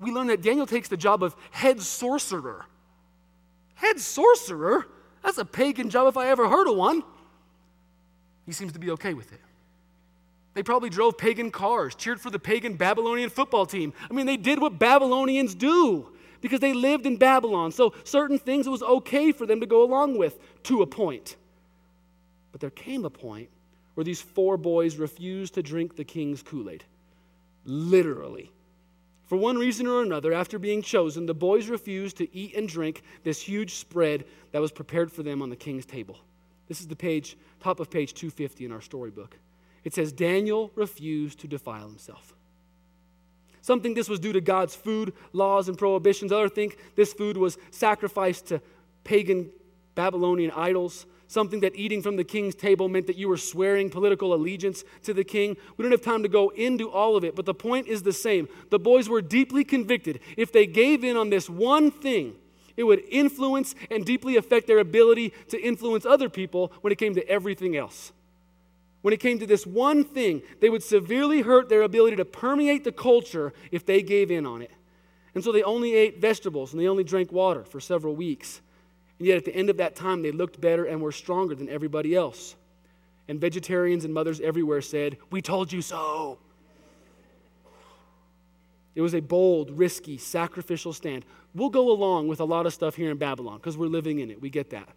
We 0.01 0.11
learn 0.11 0.27
that 0.27 0.43
Daniel 0.43 0.67
takes 0.67 0.89
the 0.89 0.97
job 0.97 1.23
of 1.23 1.37
head 1.53 1.81
sorcerer 1.81 2.67
Head 3.75 4.01
sorcerer? 4.01 4.87
That's 5.23 5.39
a 5.39 5.45
pagan 5.45 5.91
job 5.91 6.09
if 6.09 6.17
I 6.17 6.29
ever 6.29 6.49
heard 6.49 6.69
of 6.69 6.77
one. 6.77 7.03
He 8.47 8.53
seems 8.53 8.73
to 8.73 8.79
be 8.79 8.91
okay 8.91 9.15
with 9.15 9.33
it. 9.33 9.41
They 10.55 10.63
probably 10.63 10.91
drove 10.91 11.19
pagan 11.19 11.51
cars, 11.51 11.95
cheered 11.95 12.21
for 12.21 12.31
the 12.31 12.39
pagan 12.39 12.75
Babylonian 12.75 13.31
football 13.31 13.67
team. 13.67 13.93
I 14.09 14.15
mean, 14.15 14.27
they 14.27 14.37
did 14.37 14.61
what 14.61 14.79
Babylonians 14.79 15.55
do 15.55 16.11
because 16.41 16.61
they 16.61 16.73
lived 16.73 17.07
in 17.07 17.17
Babylon. 17.17 17.73
So, 17.73 17.95
certain 18.05 18.39
things 18.39 18.67
it 18.67 18.71
was 18.71 18.83
okay 18.83 19.33
for 19.33 19.47
them 19.47 19.61
to 19.61 19.67
go 19.67 19.83
along 19.83 20.17
with 20.17 20.39
to 20.65 20.83
a 20.83 20.87
point. 20.87 21.37
But 22.53 22.61
there 22.61 22.71
came 22.71 23.05
a 23.05 23.11
point 23.11 23.49
where 23.95 24.05
these 24.05 24.21
four 24.21 24.57
boys 24.57 24.97
refused 24.97 25.55
to 25.55 25.63
drink 25.63 25.97
the 25.97 26.05
king's 26.05 26.43
Kool 26.43 26.71
Aid. 26.71 26.85
Literally. 27.65 28.53
For 29.27 29.37
one 29.37 29.57
reason 29.57 29.87
or 29.87 30.03
another, 30.03 30.33
after 30.33 30.59
being 30.59 30.83
chosen, 30.83 31.27
the 31.27 31.35
boys 31.35 31.69
refused 31.69 32.19
to 32.19 32.37
eat 32.37 32.55
and 32.55 32.69
drink 32.69 33.03
this 33.23 33.41
huge 33.41 33.75
spread 33.75 34.25
that 34.53 34.61
was 34.61 34.71
prepared 34.71 35.11
for 35.11 35.23
them 35.23 35.41
on 35.41 35.49
the 35.51 35.57
king's 35.57 35.87
table. 35.87 36.19
This 36.69 36.81
is 36.81 36.89
the 36.89 36.97
page, 36.97 37.37
top 37.61 37.81
of 37.81 37.91
page 37.91 38.15
250 38.15 38.67
in 38.67 38.73
our 38.73 38.81
storybook. 38.81 39.39
It 39.83 39.95
says, 39.95 40.13
Daniel 40.13 40.71
refused 40.75 41.41
to 41.41 41.49
defile 41.49 41.89
himself. 41.89 42.35
Some 43.61 43.81
think 43.81 43.97
this 43.97 44.11
was 44.11 44.21
due 44.21 44.33
to 44.35 44.43
God's 44.43 44.75
food 44.75 45.15
laws 45.33 45.69
and 45.69 45.79
prohibitions. 45.79 46.33
Others 46.33 46.53
think 46.53 46.77
this 46.97 47.15
food 47.15 47.37
was 47.39 47.57
sacrificed 47.71 48.47
to 48.47 48.61
pagan 49.05 49.51
Babylonian 49.95 50.51
idols. 50.51 51.07
Something 51.27 51.61
that 51.61 51.75
eating 51.75 52.03
from 52.03 52.17
the 52.17 52.25
king's 52.25 52.55
table 52.55 52.89
meant 52.89 53.07
that 53.07 53.17
you 53.17 53.29
were 53.29 53.37
swearing 53.37 53.91
political 53.91 54.35
allegiance 54.35 54.85
to 55.03 55.15
the 55.15 55.25
king. 55.25 55.57
We 55.77 55.83
don't 55.83 55.93
have 55.93 56.03
time 56.03 56.23
to 56.23 56.29
go 56.29 56.51
into 56.51 56.91
all 56.91 57.17
of 57.17 57.25
it, 57.25 57.35
but 57.35 57.47
the 57.47 57.55
point 57.55 57.87
is 57.87 58.03
the 58.03 58.13
same. 58.13 58.49
The 58.71 58.79
boys 58.79 59.09
were 59.09 59.23
deeply 59.23 59.65
convicted. 59.65 60.21
If 60.37 60.53
they 60.53 60.67
gave 60.67 61.03
in 61.03 61.17
on 61.17 61.31
this 61.31 61.49
one 61.49 61.91
thing, 61.91 62.35
it 62.77 62.85
would 62.85 63.03
influence 63.11 63.75
and 63.91 64.05
deeply 64.05 64.37
affect 64.37 64.67
their 64.67 64.79
ability 64.79 65.33
to 65.49 65.61
influence 65.61 66.05
other 66.05 66.29
people 66.29 66.73
when 66.81 66.93
it 66.93 66.99
came 66.99 67.15
to 67.15 67.29
everything 67.29 67.77
else 67.77 68.13
when 69.05 69.13
it 69.13 69.21
came 69.21 69.39
to 69.39 69.47
this 69.47 69.67
one 69.67 70.03
thing, 70.03 70.41
they 70.63 70.71
would 70.71 70.83
severely 70.83 71.43
hurt 71.43 71.69
their 71.69 71.83
ability 71.83 72.17
to 72.17 72.25
permeate 72.25 72.85
the 72.85 72.91
culture 72.91 73.53
if 73.71 73.85
they 73.85 74.01
gave 74.01 74.31
in 74.31 74.47
on 74.47 74.63
it. 74.63 74.71
And 75.35 75.45
so 75.45 75.53
they 75.53 75.63
only 75.63 75.95
ate 75.95 76.23
vegetables 76.23 76.73
and 76.73 76.81
they 76.81 76.89
only 76.89 77.05
drank 77.05 77.31
water 77.31 77.65
for 77.65 77.81
several 77.81 78.17
weeks. 78.17 78.63
And 79.19 79.29
yet 79.29 79.37
at 79.37 79.45
the 79.45 79.55
end 79.55 79.71
of 79.71 79.77
that 79.77 79.95
time, 79.95 80.23
they 80.23 80.33
looked 80.33 80.61
better 80.61 80.85
and 80.85 81.01
were 81.01 81.13
stronger 81.13 81.55
than 81.55 81.69
everybody 81.69 82.15
else. 82.15 82.57
And 83.29 83.41
vegetarians 83.41 84.05
and 84.05 84.13
mothers 84.13 84.41
everywhere 84.41 84.83
said, 84.83 85.17
We 85.31 85.41
told 85.41 85.73
you 85.73 85.83
so. 85.83 86.39
It 88.95 89.01
was 89.01 89.15
a 89.15 89.21
bold, 89.21 89.71
risky, 89.71 90.19
sacrificial 90.19 90.93
stand. 90.93 91.25
We'll 91.55 91.71
go 91.71 91.91
along 91.91 92.29
with 92.29 92.41
a 92.41 92.45
lot 92.45 92.67
of 92.67 92.73
stuff 92.73 92.95
here 92.95 93.11
in 93.11 93.17
Babylon 93.17 93.57
because 93.57 93.77
we're 93.77 93.87
living 93.89 94.21
in 94.21 94.31
it. 94.31 94.41
We 94.41 94.51
get 94.51 94.71
that. 94.71 94.89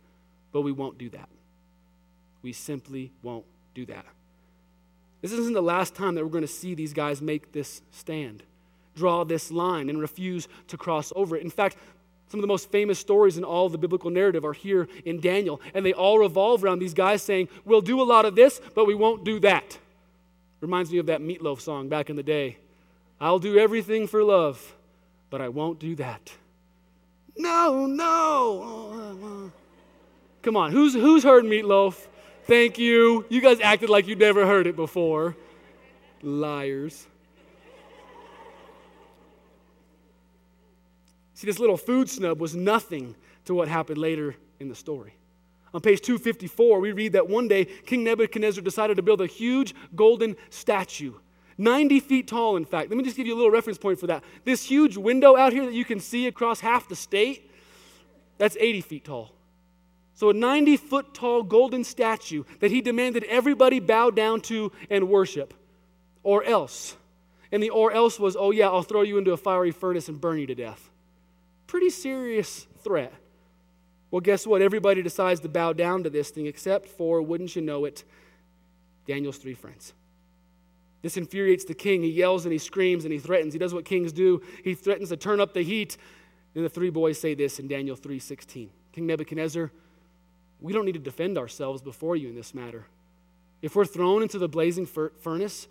But 0.51 0.61
we 0.61 0.71
won't 0.71 0.97
do 0.97 1.09
that. 1.09 1.29
We 2.41 2.53
simply 2.53 3.11
won't 3.23 3.45
do 3.73 3.85
that. 3.87 4.05
This 5.21 5.31
isn't 5.31 5.53
the 5.53 5.61
last 5.61 5.95
time 5.95 6.15
that 6.15 6.23
we're 6.23 6.31
going 6.31 6.43
to 6.43 6.47
see 6.47 6.75
these 6.75 6.93
guys 6.93 7.21
make 7.21 7.51
this 7.51 7.81
stand, 7.91 8.43
draw 8.95 9.23
this 9.23 9.51
line, 9.51 9.89
and 9.89 9.99
refuse 9.99 10.47
to 10.67 10.77
cross 10.77 11.11
over 11.15 11.35
it. 11.35 11.43
In 11.43 11.49
fact, 11.49 11.77
some 12.29 12.39
of 12.39 12.41
the 12.41 12.47
most 12.47 12.69
famous 12.71 12.99
stories 12.99 13.37
in 13.37 13.43
all 13.43 13.69
the 13.69 13.77
biblical 13.77 14.09
narrative 14.09 14.43
are 14.43 14.53
here 14.53 14.87
in 15.05 15.19
Daniel, 15.19 15.61
and 15.73 15.85
they 15.85 15.93
all 15.93 16.19
revolve 16.19 16.63
around 16.63 16.79
these 16.79 16.93
guys 16.93 17.21
saying, 17.21 17.47
We'll 17.63 17.81
do 17.81 18.01
a 18.01 18.03
lot 18.03 18.25
of 18.25 18.35
this, 18.35 18.59
but 18.75 18.85
we 18.85 18.95
won't 18.95 19.23
do 19.23 19.39
that. 19.41 19.77
Reminds 20.59 20.91
me 20.91 20.97
of 20.97 21.05
that 21.05 21.21
Meat 21.21 21.41
Loaf 21.41 21.61
song 21.61 21.87
back 21.87 22.09
in 22.09 22.15
the 22.15 22.23
day. 22.23 22.57
I'll 23.21 23.39
do 23.39 23.57
everything 23.57 24.07
for 24.07 24.23
love, 24.23 24.75
but 25.29 25.41
I 25.41 25.49
won't 25.49 25.79
do 25.79 25.95
that. 25.95 26.33
No, 27.37 27.85
no. 27.85 29.51
Come 30.41 30.57
on, 30.57 30.71
who's, 30.71 30.93
who's 30.93 31.23
heard 31.23 31.45
Meat 31.45 31.65
Loaf? 31.65 32.07
Thank 32.43 32.77
you. 32.77 33.25
You 33.29 33.41
guys 33.41 33.59
acted 33.59 33.89
like 33.89 34.07
you'd 34.07 34.19
never 34.19 34.45
heard 34.45 34.67
it 34.67 34.75
before. 34.75 35.35
Liars. 36.21 37.05
See, 41.37 41.45
this 41.45 41.59
little 41.59 41.77
food 41.77 42.09
snub 42.09 42.39
was 42.39 42.55
nothing 42.55 43.13
to 43.45 43.53
what 43.53 43.67
happened 43.67 43.99
later 43.99 44.35
in 44.59 44.69
the 44.69 44.73
story. 44.73 45.13
On 45.71 45.79
page 45.79 46.01
254, 46.01 46.79
we 46.79 46.91
read 46.93 47.11
that 47.13 47.29
one 47.29 47.47
day 47.47 47.65
King 47.65 48.03
Nebuchadnezzar 48.03 48.63
decided 48.63 48.97
to 48.97 49.03
build 49.03 49.21
a 49.21 49.27
huge 49.27 49.75
golden 49.95 50.35
statue, 50.49 51.13
90 51.59 51.99
feet 51.99 52.27
tall, 52.27 52.57
in 52.57 52.65
fact. 52.65 52.89
Let 52.89 52.97
me 52.97 53.03
just 53.03 53.15
give 53.15 53.27
you 53.27 53.35
a 53.35 53.37
little 53.37 53.51
reference 53.51 53.77
point 53.77 53.99
for 53.99 54.07
that. 54.07 54.23
This 54.45 54.63
huge 54.63 54.97
window 54.97 55.37
out 55.37 55.53
here 55.53 55.63
that 55.63 55.75
you 55.75 55.85
can 55.85 55.99
see 55.99 56.25
across 56.25 56.59
half 56.59 56.89
the 56.89 56.95
state, 56.95 57.51
that's 58.39 58.57
80 58.59 58.81
feet 58.81 59.05
tall. 59.05 59.31
So, 60.15 60.31
a 60.31 60.33
90 60.33 60.75
foot 60.77 61.13
tall 61.13 61.43
golden 61.43 61.83
statue 61.83 62.45
that 62.61 62.71
he 62.71 62.81
demanded 62.81 63.23
everybody 63.25 63.79
bow 63.79 64.09
down 64.09 64.41
to 64.41 64.71
and 64.89 65.07
worship, 65.07 65.53
or 66.23 66.43
else. 66.43 66.95
And 67.51 67.61
the 67.61 67.69
or 67.69 67.91
else 67.91 68.19
was, 68.19 68.35
oh, 68.35 68.49
yeah, 68.49 68.69
I'll 68.69 68.81
throw 68.81 69.03
you 69.03 69.19
into 69.19 69.33
a 69.33 69.37
fiery 69.37 69.69
furnace 69.69 70.09
and 70.09 70.19
burn 70.19 70.39
you 70.39 70.47
to 70.47 70.55
death. 70.55 70.89
Pretty 71.67 71.89
serious 71.89 72.65
threat. 72.83 73.13
Well, 74.09 74.21
guess 74.21 74.47
what? 74.47 74.61
Everybody 74.61 75.01
decides 75.01 75.41
to 75.41 75.49
bow 75.49 75.73
down 75.73 76.03
to 76.03 76.09
this 76.09 76.29
thing, 76.29 76.47
except 76.47 76.87
for, 76.87 77.21
wouldn't 77.21 77.55
you 77.55 77.61
know 77.61 77.85
it, 77.85 78.05
Daniel's 79.05 79.37
three 79.37 79.53
friends. 79.53 79.93
This 81.01 81.17
infuriates 81.17 81.65
the 81.65 81.73
king. 81.73 82.01
He 82.01 82.09
yells 82.09 82.45
and 82.45 82.51
he 82.51 82.57
screams 82.57 83.03
and 83.03 83.13
he 83.13 83.19
threatens. 83.19 83.53
He 83.53 83.59
does 83.59 83.73
what 83.73 83.85
kings 83.85 84.11
do. 84.11 84.41
He 84.63 84.73
threatens 84.73 85.09
to 85.09 85.17
turn 85.17 85.39
up 85.39 85.53
the 85.53 85.61
heat. 85.61 85.97
And 86.55 86.65
the 86.65 86.69
three 86.69 86.89
boys 86.89 87.19
say 87.19 87.35
this 87.35 87.59
in 87.59 87.67
Daniel 87.67 87.95
3:16. 87.95 88.69
King 88.91 89.05
Nebuchadnezzar, 89.05 89.71
we 90.59 90.73
don't 90.73 90.85
need 90.85 90.93
to 90.93 90.99
defend 90.99 91.37
ourselves 91.37 91.81
before 91.81 92.15
you 92.15 92.29
in 92.29 92.35
this 92.35 92.53
matter. 92.53 92.87
If 93.61 93.75
we're 93.75 93.85
thrown 93.85 94.23
into 94.23 94.39
the 94.39 94.47
blazing 94.47 94.85
furnace, 94.85 95.67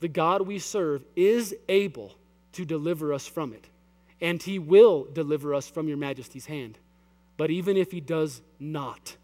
the 0.00 0.08
God 0.08 0.46
we 0.46 0.58
serve 0.58 1.04
is 1.14 1.54
able 1.68 2.14
to 2.52 2.64
deliver 2.64 3.12
us 3.12 3.26
from 3.26 3.52
it, 3.52 3.68
and 4.20 4.42
he 4.42 4.58
will 4.58 5.06
deliver 5.12 5.54
us 5.54 5.68
from 5.68 5.88
your 5.88 5.96
majesty's 5.96 6.46
hand. 6.46 6.78
But 7.36 7.50
even 7.50 7.76
if 7.76 7.90
he 7.90 8.00
does 8.00 8.42
not, 8.58 9.16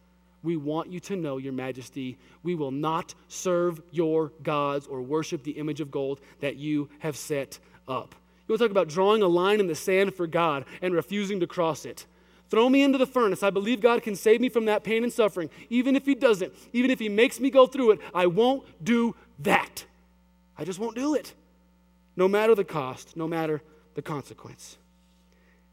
we 0.43 0.57
want 0.57 0.91
you 0.91 1.01
to 1.01 1.17
know, 1.17 1.39
Your 1.39 1.53
Majesty, 1.53 2.17
we 2.43 2.55
will 2.55 2.71
not 2.71 3.15
serve 3.27 3.83
your 3.91 4.33
gods 4.43 4.87
or 4.87 5.03
worship 5.03 5.43
the 5.43 5.53
image 5.53 5.81
of 5.81 5.91
gold 5.91 6.21
that 6.41 6.57
you 6.57 6.89
have 7.01 7.17
set 7.17 7.59
up. 7.89 8.15
You 8.47 8.53
want 8.53 8.61
to 8.61 8.65
talk 8.65 8.71
about 8.71 8.89
drawing 8.89 9.23
a 9.23 9.27
line 9.27 9.59
in 9.59 9.67
the 9.67 9.75
sand 9.75 10.15
for 10.15 10.29
God 10.29 10.65
and 10.81 10.95
refusing 10.95 11.41
to 11.41 11.49
cross 11.49 11.85
it. 11.85 12.07
Throw 12.49 12.69
me 12.69 12.85
into 12.85 12.97
the 12.97 13.07
furnace. 13.07 13.43
I 13.43 13.51
believe 13.51 13.81
God 13.81 14.05
can 14.05 14.15
save 14.15 14.41
me 14.41 14.49
from 14.49 14.67
that 14.67 14.85
pain 14.85 15.03
and 15.03 15.13
suffering. 15.13 15.51
Even 15.69 15.97
if 15.97 16.07
He 16.07 16.15
doesn't, 16.15 16.55
even 16.73 16.93
if 16.93 17.01
He 17.01 17.09
makes 17.09 17.41
me 17.41 17.51
go 17.51 17.67
through 17.67 17.91
it, 17.93 18.01
I 18.15 18.27
won't 18.27 18.65
do 18.85 19.17
that. 19.41 19.85
I 20.57 20.65
just 20.65 20.79
won't 20.79 20.95
do 20.95 21.17
it. 21.17 21.35
No 22.15 22.29
matter 22.29 22.55
the 22.55 22.65
cost, 22.65 23.17
no 23.17 23.27
matter 23.27 23.63
the 23.95 24.03
consequence. 24.03 24.79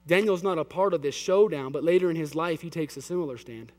Daniel's 0.05 0.43
not 0.43 0.57
a 0.57 0.65
part 0.65 0.93
of 0.93 1.01
this 1.01 1.15
showdown, 1.15 1.71
but 1.71 1.83
later 1.83 2.09
in 2.09 2.15
his 2.15 2.35
life, 2.35 2.61
he 2.61 2.69
takes 2.69 2.97
a 2.97 3.01
similar 3.01 3.37
stand. 3.37 3.71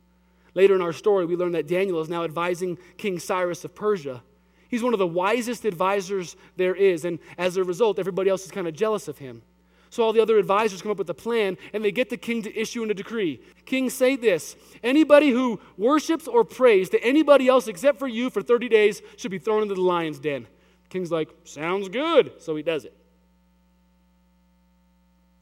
Later 0.53 0.75
in 0.75 0.81
our 0.81 0.93
story, 0.93 1.25
we 1.25 1.35
learn 1.35 1.51
that 1.51 1.67
Daniel 1.67 2.01
is 2.01 2.09
now 2.09 2.23
advising 2.23 2.77
King 2.97 3.19
Cyrus 3.19 3.65
of 3.65 3.75
Persia. 3.75 4.23
He's 4.69 4.81
one 4.81 4.93
of 4.93 4.99
the 4.99 5.07
wisest 5.07 5.65
advisors 5.65 6.35
there 6.55 6.73
is, 6.73 7.05
and 7.05 7.19
as 7.37 7.57
a 7.57 7.63
result, 7.63 7.99
everybody 7.99 8.29
else 8.29 8.45
is 8.45 8.51
kind 8.51 8.67
of 8.67 8.73
jealous 8.73 9.07
of 9.07 9.17
him. 9.17 9.43
So 9.89 10.03
all 10.03 10.11
the 10.11 10.21
other 10.21 10.37
advisors 10.37 10.81
come 10.81 10.91
up 10.91 10.97
with 10.97 11.09
a 11.09 11.13
plan 11.13 11.57
and 11.71 11.81
they 11.81 11.91
get 11.91 12.09
the 12.09 12.17
king 12.17 12.41
to 12.41 12.59
issue 12.59 12.83
a 12.83 12.93
decree. 12.93 13.41
King, 13.65 13.89
say 13.89 14.17
this 14.17 14.57
anybody 14.83 15.29
who 15.29 15.61
worships 15.77 16.27
or 16.27 16.43
prays 16.43 16.89
to 16.89 17.01
anybody 17.01 17.47
else 17.47 17.69
except 17.69 17.97
for 17.97 18.07
you 18.07 18.29
for 18.29 18.41
30 18.41 18.67
days 18.67 19.01
should 19.15 19.31
be 19.31 19.39
thrown 19.39 19.61
into 19.61 19.75
the 19.75 19.81
lion's 19.81 20.19
den. 20.19 20.47
King's 20.89 21.11
like, 21.11 21.29
sounds 21.45 21.87
good. 21.87 22.33
So 22.39 22.57
he 22.57 22.63
does 22.63 22.83
it. 22.83 22.93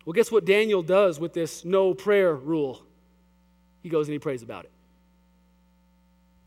Well, 0.06 0.14
guess 0.14 0.32
what 0.32 0.46
Daniel 0.46 0.84
does 0.84 1.20
with 1.20 1.34
this 1.34 1.64
no 1.64 1.94
prayer 1.94 2.36
rule? 2.36 2.84
He 3.82 3.90
goes 3.90 4.08
and 4.08 4.14
he 4.14 4.20
prays 4.20 4.44
about 4.44 4.66
it. 4.66 4.72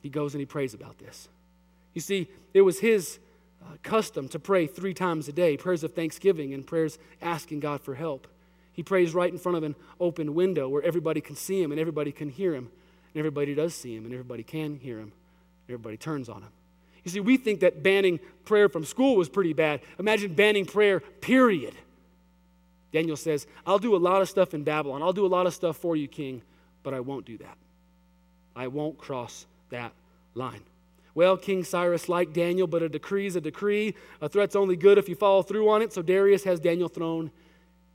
He 0.03 0.09
goes 0.09 0.35
and 0.35 0.41
he 0.41 0.47
prays 0.47 0.75
about 0.75 0.99
this. 0.99 1.29
You 1.95 2.01
see, 2.01 2.29
it 2.55 2.61
was 2.61 2.81
his 2.81 3.19
uh, 3.63 3.77
custom 3.83 4.29
to 4.29 4.39
pray 4.39 4.67
three 4.67 4.95
times 4.95 5.29
a 5.29 5.33
day 5.33 5.57
prayers 5.57 5.83
of 5.83 5.95
thanksgiving 5.95 6.55
and 6.55 6.67
prayers 6.67 6.99
asking 7.23 7.61
God 7.61 7.81
for 7.81 7.95
help. 7.95 8.27
He 8.73 8.83
prays 8.83 9.15
right 9.15 9.33
in 9.33 9.39
front 9.39 9.57
of 9.57 9.65
an 9.65 9.75
open 9.99 10.35
window 10.35 10.69
where 10.69 10.83
everybody 10.83 11.23
can 11.23 11.35
see 11.35 11.63
him 11.63 11.73
and 11.73 11.81
everybody 11.81 12.13
can 12.13 12.29
hear 12.29 12.55
him. 12.55 12.71
And 13.15 13.19
everybody 13.19 13.55
does 13.55 13.75
see 13.75 13.97
him 13.97 14.05
and 14.05 14.13
everybody 14.13 14.43
can 14.43 14.77
hear 14.77 14.99
him. 14.99 15.13
Everybody 15.69 15.97
turns 15.97 16.29
on 16.29 16.43
him. 16.43 16.51
You 17.03 17.11
see, 17.11 17.21
we 17.21 17.37
think 17.37 17.61
that 17.61 17.83
banning 17.83 18.21
prayer 18.45 18.69
from 18.69 18.85
school 18.85 19.17
was 19.17 19.29
pretty 19.29 19.55
bad. 19.55 19.81
Imagine 19.99 20.35
banning 20.35 20.67
prayer, 20.67 21.01
period. 21.01 21.75
Daniel 22.93 23.17
says, 23.17 23.47
I'll 23.67 23.79
do 23.79 23.95
a 23.95 23.99
lot 23.99 24.23
of 24.23 24.29
stuff 24.29 24.55
in 24.55 24.65
Babylon. 24.65 25.03
I'll 25.03 25.13
do 25.13 25.27
a 25.27 25.29
lot 25.29 25.47
of 25.47 25.55
stuff 25.55 25.77
for 25.77 25.97
you, 25.97 26.09
king, 26.09 26.43
but 26.83 26.95
I 26.95 27.01
won't 27.01 27.27
do 27.27 27.37
that. 27.39 27.59
I 28.55 28.69
won't 28.69 28.97
cross 28.97 29.47
that 29.71 29.93
line. 30.35 30.63
Well, 31.15 31.37
King 31.37 31.65
Cyrus 31.65 32.09
liked 32.09 32.35
Daniel, 32.35 32.67
but 32.67 32.83
a 32.83 32.89
decree 32.89 33.27
is 33.27 33.37
a 33.37 33.41
decree. 33.41 33.95
A 34.21 34.29
threat's 34.29 34.55
only 34.55 34.77
good 34.77 34.99
if 34.99 35.09
you 35.09 35.15
follow 35.15 35.43
through 35.43 35.69
on 35.71 35.83
it. 35.83 35.93
So 35.93 36.03
Darius 36.03 36.45
has 36.45 36.61
Daniel 36.61 36.89
thrown 36.89 37.31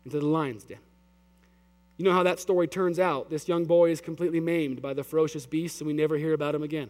into 0.06 0.20
the 0.20 0.26
lion's 0.26 0.64
den. 0.64 0.80
You 1.98 2.06
know 2.06 2.14
how 2.14 2.24
that 2.24 2.40
story 2.40 2.68
turns 2.68 2.98
out. 2.98 3.30
This 3.30 3.48
young 3.48 3.66
boy 3.66 3.92
is 3.92 4.02
completely 4.02 4.40
maimed 4.40 4.82
by 4.82 4.96
the 4.96 5.04
ferocious 5.04 5.46
beasts, 5.46 5.82
and 5.82 5.88
we 5.88 5.94
never 5.94 6.18
hear 6.18 6.34
about 6.34 6.56
him 6.56 6.64
again. 6.64 6.90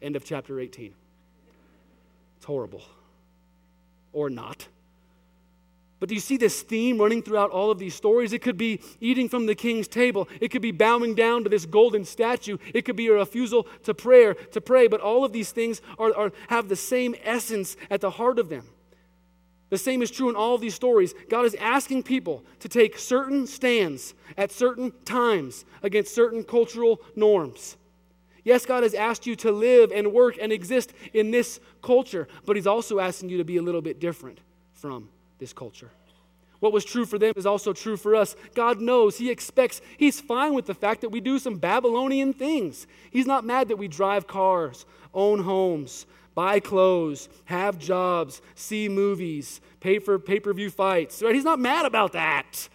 End 0.00 0.14
of 0.14 0.24
chapter 0.24 0.60
18. 0.60 0.94
It's 2.36 2.44
horrible. 2.44 2.82
Or 4.12 4.30
not. 4.30 4.68
But 6.00 6.08
do 6.08 6.14
you 6.14 6.20
see 6.20 6.38
this 6.38 6.62
theme 6.62 6.98
running 6.98 7.22
throughout 7.22 7.50
all 7.50 7.70
of 7.70 7.78
these 7.78 7.94
stories? 7.94 8.32
It 8.32 8.40
could 8.40 8.56
be 8.56 8.80
eating 9.00 9.28
from 9.28 9.44
the 9.44 9.54
king's 9.54 9.86
table. 9.86 10.28
It 10.40 10.48
could 10.48 10.62
be 10.62 10.72
bowing 10.72 11.14
down 11.14 11.44
to 11.44 11.50
this 11.50 11.66
golden 11.66 12.06
statue. 12.06 12.56
It 12.72 12.86
could 12.86 12.96
be 12.96 13.08
a 13.08 13.12
refusal 13.12 13.64
to 13.84 13.92
prayer, 13.92 14.32
to 14.32 14.62
pray. 14.62 14.88
But 14.88 15.02
all 15.02 15.26
of 15.26 15.32
these 15.32 15.52
things 15.52 15.82
are, 15.98 16.16
are, 16.16 16.32
have 16.48 16.68
the 16.68 16.76
same 16.76 17.14
essence 17.22 17.76
at 17.90 18.00
the 18.00 18.10
heart 18.10 18.38
of 18.38 18.48
them. 18.48 18.66
The 19.68 19.76
same 19.76 20.00
is 20.00 20.10
true 20.10 20.30
in 20.30 20.36
all 20.36 20.54
of 20.54 20.62
these 20.62 20.74
stories. 20.74 21.14
God 21.28 21.44
is 21.44 21.54
asking 21.56 22.02
people 22.04 22.44
to 22.60 22.68
take 22.68 22.98
certain 22.98 23.46
stands 23.46 24.14
at 24.38 24.50
certain 24.50 24.92
times 25.04 25.66
against 25.82 26.14
certain 26.14 26.44
cultural 26.44 27.02
norms. 27.14 27.76
Yes, 28.42 28.64
God 28.64 28.84
has 28.84 28.94
asked 28.94 29.26
you 29.26 29.36
to 29.36 29.52
live 29.52 29.92
and 29.92 30.14
work 30.14 30.36
and 30.40 30.50
exist 30.50 30.94
in 31.12 31.30
this 31.30 31.60
culture, 31.82 32.26
but 32.46 32.56
He's 32.56 32.66
also 32.66 32.98
asking 32.98 33.28
you 33.28 33.36
to 33.36 33.44
be 33.44 33.58
a 33.58 33.62
little 33.62 33.82
bit 33.82 34.00
different 34.00 34.40
from 34.72 35.10
this 35.40 35.52
culture. 35.52 35.90
What 36.60 36.72
was 36.72 36.84
true 36.84 37.06
for 37.06 37.18
them 37.18 37.32
is 37.36 37.46
also 37.46 37.72
true 37.72 37.96
for 37.96 38.14
us. 38.14 38.36
God 38.54 38.80
knows, 38.80 39.16
He 39.16 39.30
expects, 39.30 39.80
He's 39.96 40.20
fine 40.20 40.54
with 40.54 40.66
the 40.66 40.74
fact 40.74 41.00
that 41.00 41.08
we 41.08 41.20
do 41.20 41.38
some 41.38 41.56
Babylonian 41.56 42.34
things. 42.34 42.86
He's 43.10 43.26
not 43.26 43.44
mad 43.44 43.68
that 43.68 43.76
we 43.76 43.88
drive 43.88 44.26
cars, 44.26 44.84
own 45.14 45.40
homes, 45.40 46.06
buy 46.34 46.60
clothes, 46.60 47.28
have 47.46 47.78
jobs, 47.78 48.42
see 48.54 48.88
movies, 48.88 49.60
pay 49.80 49.98
for 49.98 50.18
pay 50.18 50.38
per 50.38 50.52
view 50.52 50.70
fights. 50.70 51.22
Right? 51.22 51.34
He's 51.34 51.44
not 51.44 51.58
mad 51.58 51.86
about 51.86 52.12
that. 52.12 52.68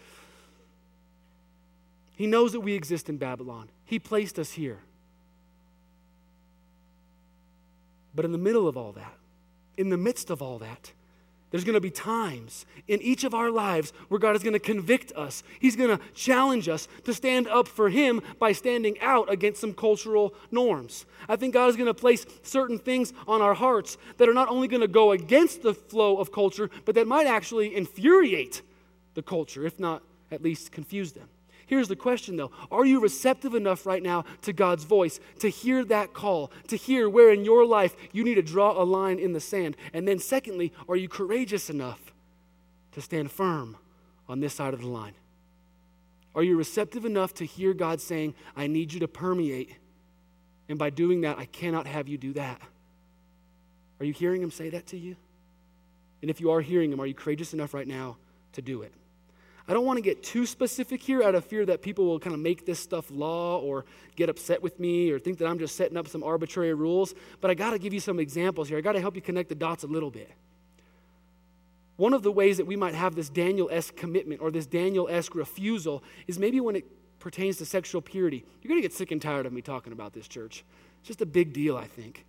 He 2.16 2.28
knows 2.28 2.54
that 2.54 2.62
we 2.62 2.74
exist 2.74 3.08
in 3.08 3.18
Babylon, 3.18 3.70
He 3.86 4.00
placed 4.00 4.40
us 4.40 4.54
here. 4.54 4.80
But 8.16 8.26
in 8.26 8.32
the 8.32 8.38
middle 8.38 8.68
of 8.68 8.78
all 8.78 8.94
that, 8.94 9.14
in 9.78 9.90
the 9.90 9.98
midst 9.98 10.30
of 10.30 10.42
all 10.42 10.58
that, 10.60 10.94
there's 11.56 11.64
going 11.64 11.76
to 11.76 11.80
be 11.80 11.90
times 11.90 12.66
in 12.90 13.02
each 13.02 13.24
of 13.24 13.34
our 13.34 13.50
lives 13.50 13.94
where 14.10 14.20
God 14.20 14.36
is 14.36 14.44
going 14.44 14.52
to 14.52 14.60
convict 14.60 15.14
us. 15.14 15.42
He's 15.58 15.78
going 15.78 15.98
to 15.98 16.04
challenge 16.14 16.68
us 16.68 16.90
to 17.06 17.14
stand 17.14 17.48
up 17.48 17.70
for 17.70 17.88
Him 17.88 18.22
by 18.40 18.52
standing 18.52 19.00
out 19.00 19.32
against 19.32 19.62
some 19.62 19.74
cultural 19.74 20.34
norms. 20.52 21.06
I 21.30 21.38
think 21.38 21.54
God 21.54 21.70
is 21.70 21.78
going 21.78 21.88
to 21.88 21.94
place 21.94 22.26
certain 22.44 22.78
things 22.78 23.14
on 23.26 23.42
our 23.42 23.54
hearts 23.54 23.98
that 24.18 24.28
are 24.28 24.34
not 24.34 24.50
only 24.50 24.68
going 24.68 24.82
to 24.82 24.88
go 24.90 25.14
against 25.14 25.62
the 25.62 25.74
flow 25.74 26.18
of 26.18 26.30
culture, 26.30 26.70
but 26.84 26.94
that 26.96 27.08
might 27.08 27.26
actually 27.26 27.74
infuriate 27.74 28.62
the 29.14 29.24
culture, 29.24 29.66
if 29.66 29.80
not 29.80 30.04
at 30.32 30.44
least 30.44 30.74
confuse 30.74 31.14
them. 31.14 31.30
Here's 31.68 31.88
the 31.88 31.96
question 31.96 32.36
though 32.36 32.52
Are 32.72 32.86
you 32.86 33.00
receptive 33.00 33.56
enough 33.56 33.86
right 33.86 34.04
now 34.04 34.26
to 34.44 34.54
God's 34.54 34.84
voice 34.84 35.20
to 35.40 35.50
hear 35.50 35.84
that 35.86 36.14
call, 36.14 36.52
to 36.68 36.76
hear 36.76 37.10
where 37.10 37.32
in 37.32 37.44
your 37.44 37.66
life 37.66 37.96
you 38.12 38.24
need 38.24 38.36
to 38.36 38.42
draw 38.42 38.72
a 38.72 38.84
line 38.84 39.20
in 39.20 39.34
the 39.34 39.40
sand? 39.40 39.76
And 39.94 40.08
then, 40.08 40.20
secondly, 40.20 40.74
are 40.88 40.96
you 40.96 41.10
courageous 41.10 41.70
enough 41.70 42.14
to 42.92 43.02
stand 43.02 43.32
firm 43.32 43.78
on 44.28 44.40
this 44.40 44.54
side 44.54 44.74
of 44.74 44.82
the 44.82 44.88
line? 44.88 45.14
Are 46.36 46.44
you 46.44 46.58
receptive 46.58 47.06
enough 47.06 47.34
to 47.36 47.46
hear 47.46 47.74
God 47.74 48.02
saying, 48.02 48.36
I 48.56 48.68
need 48.68 48.94
you 48.94 49.00
to 49.00 49.08
permeate? 49.08 49.76
And 50.68 50.78
by 50.78 50.90
doing 50.90 51.22
that, 51.22 51.38
I 51.38 51.46
cannot 51.46 51.88
have 51.88 52.08
you 52.08 52.18
do 52.18 52.34
that. 52.34 52.60
Are 54.00 54.06
you 54.06 54.14
hearing 54.14 54.42
Him 54.42 54.52
say 54.52 54.70
that 54.70 54.88
to 54.88 54.98
you? 54.98 55.16
And 56.22 56.30
if 56.30 56.42
you 56.42 56.52
are 56.52 56.62
hearing 56.62 56.92
Him, 56.92 57.00
are 57.00 57.06
you 57.06 57.14
courageous 57.14 57.54
enough 57.54 57.74
right 57.74 57.88
now 57.88 58.18
to 58.54 58.62
do 58.62 58.82
it? 58.82 58.94
I 59.68 59.74
don't 59.74 59.86
want 59.86 59.98
to 59.98 60.02
get 60.02 60.22
too 60.22 60.46
specific 60.46 61.02
here 61.02 61.24
out 61.24 61.34
of 61.34 61.44
fear 61.44 61.66
that 61.66 61.82
people 61.82 62.06
will 62.06 62.20
kind 62.20 62.36
of 62.36 62.40
make 62.40 62.66
this 62.66 62.80
stuff 62.80 63.10
law 63.10 63.60
or 63.60 63.86
get 64.16 64.30
upset 64.30 64.62
with 64.62 64.80
me 64.80 65.10
or 65.10 65.18
think 65.18 65.40
that 65.40 65.48
I'm 65.48 65.58
just 65.58 65.76
setting 65.76 65.98
up 65.98 66.08
some 66.08 66.24
arbitrary 66.24 66.74
rules. 66.76 67.16
But 67.42 67.50
I 67.50 67.56
got 67.56 67.72
to 67.72 67.80
give 67.80 67.92
you 67.92 68.00
some 68.00 68.20
examples 68.20 68.70
here. 68.70 68.78
I 68.78 68.82
got 68.82 68.92
to 68.92 69.02
help 69.02 69.16
you 69.16 69.22
connect 69.22 69.50
the 69.50 69.56
dots 69.56 69.84
a 69.84 69.88
little 69.88 70.12
bit. 70.12 70.32
One 71.98 72.14
of 72.14 72.22
the 72.22 72.32
ways 72.32 72.58
that 72.58 72.68
we 72.68 72.76
might 72.76 72.94
have 72.94 73.16
this 73.16 73.30
Daniel 73.30 73.70
esque 73.72 73.96
commitment 73.96 74.42
or 74.42 74.52
this 74.52 74.68
Daniel 74.68 75.08
esque 75.10 75.34
refusal 75.34 76.04
is 76.28 76.38
maybe 76.38 76.60
when 76.60 76.76
it 76.76 76.86
pertains 77.20 77.58
to 77.58 77.66
sexual 77.66 78.02
purity. 78.02 78.46
You're 78.62 78.70
going 78.70 78.82
to 78.82 78.88
get 78.88 78.94
sick 78.94 79.12
and 79.12 79.22
tired 79.22 79.48
of 79.48 79.54
me 79.54 79.62
talking 79.62 79.94
about 79.94 80.14
this, 80.14 80.28
church. 80.28 80.64
It's 81.00 81.08
just 81.08 81.22
a 81.22 81.26
big 81.26 81.54
deal, 81.54 81.76
I 81.76 81.86
think. 81.88 82.26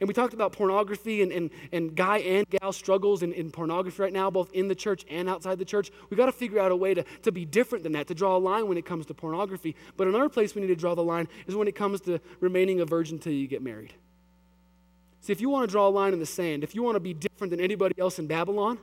And 0.00 0.08
we 0.08 0.14
talked 0.14 0.34
about 0.34 0.52
pornography 0.52 1.22
and, 1.22 1.30
and, 1.30 1.50
and 1.72 1.94
guy 1.94 2.18
and 2.18 2.48
gal 2.48 2.72
struggles 2.72 3.22
in, 3.22 3.32
in 3.32 3.50
pornography 3.50 4.02
right 4.02 4.12
now, 4.12 4.30
both 4.30 4.52
in 4.52 4.68
the 4.68 4.74
church 4.74 5.04
and 5.08 5.28
outside 5.28 5.58
the 5.58 5.64
church. 5.64 5.90
We've 6.10 6.18
got 6.18 6.26
to 6.26 6.32
figure 6.32 6.58
out 6.58 6.72
a 6.72 6.76
way 6.76 6.94
to, 6.94 7.04
to 7.22 7.32
be 7.32 7.44
different 7.44 7.84
than 7.84 7.92
that, 7.92 8.08
to 8.08 8.14
draw 8.14 8.36
a 8.36 8.38
line 8.38 8.66
when 8.66 8.76
it 8.76 8.84
comes 8.84 9.06
to 9.06 9.14
pornography. 9.14 9.76
But 9.96 10.08
another 10.08 10.28
place 10.28 10.54
we 10.54 10.62
need 10.62 10.68
to 10.68 10.76
draw 10.76 10.94
the 10.94 11.04
line 11.04 11.28
is 11.46 11.54
when 11.54 11.68
it 11.68 11.76
comes 11.76 12.00
to 12.02 12.20
remaining 12.40 12.80
a 12.80 12.84
virgin 12.84 13.16
until 13.16 13.32
you 13.32 13.46
get 13.46 13.62
married. 13.62 13.94
See, 15.20 15.32
if 15.32 15.40
you 15.40 15.48
want 15.48 15.68
to 15.68 15.72
draw 15.72 15.88
a 15.88 15.90
line 15.90 16.12
in 16.12 16.18
the 16.18 16.26
sand, 16.26 16.64
if 16.64 16.74
you 16.74 16.82
want 16.82 16.96
to 16.96 17.00
be 17.00 17.14
different 17.14 17.50
than 17.50 17.60
anybody 17.60 17.94
else 17.98 18.18
in 18.18 18.26
Babylon, 18.26 18.78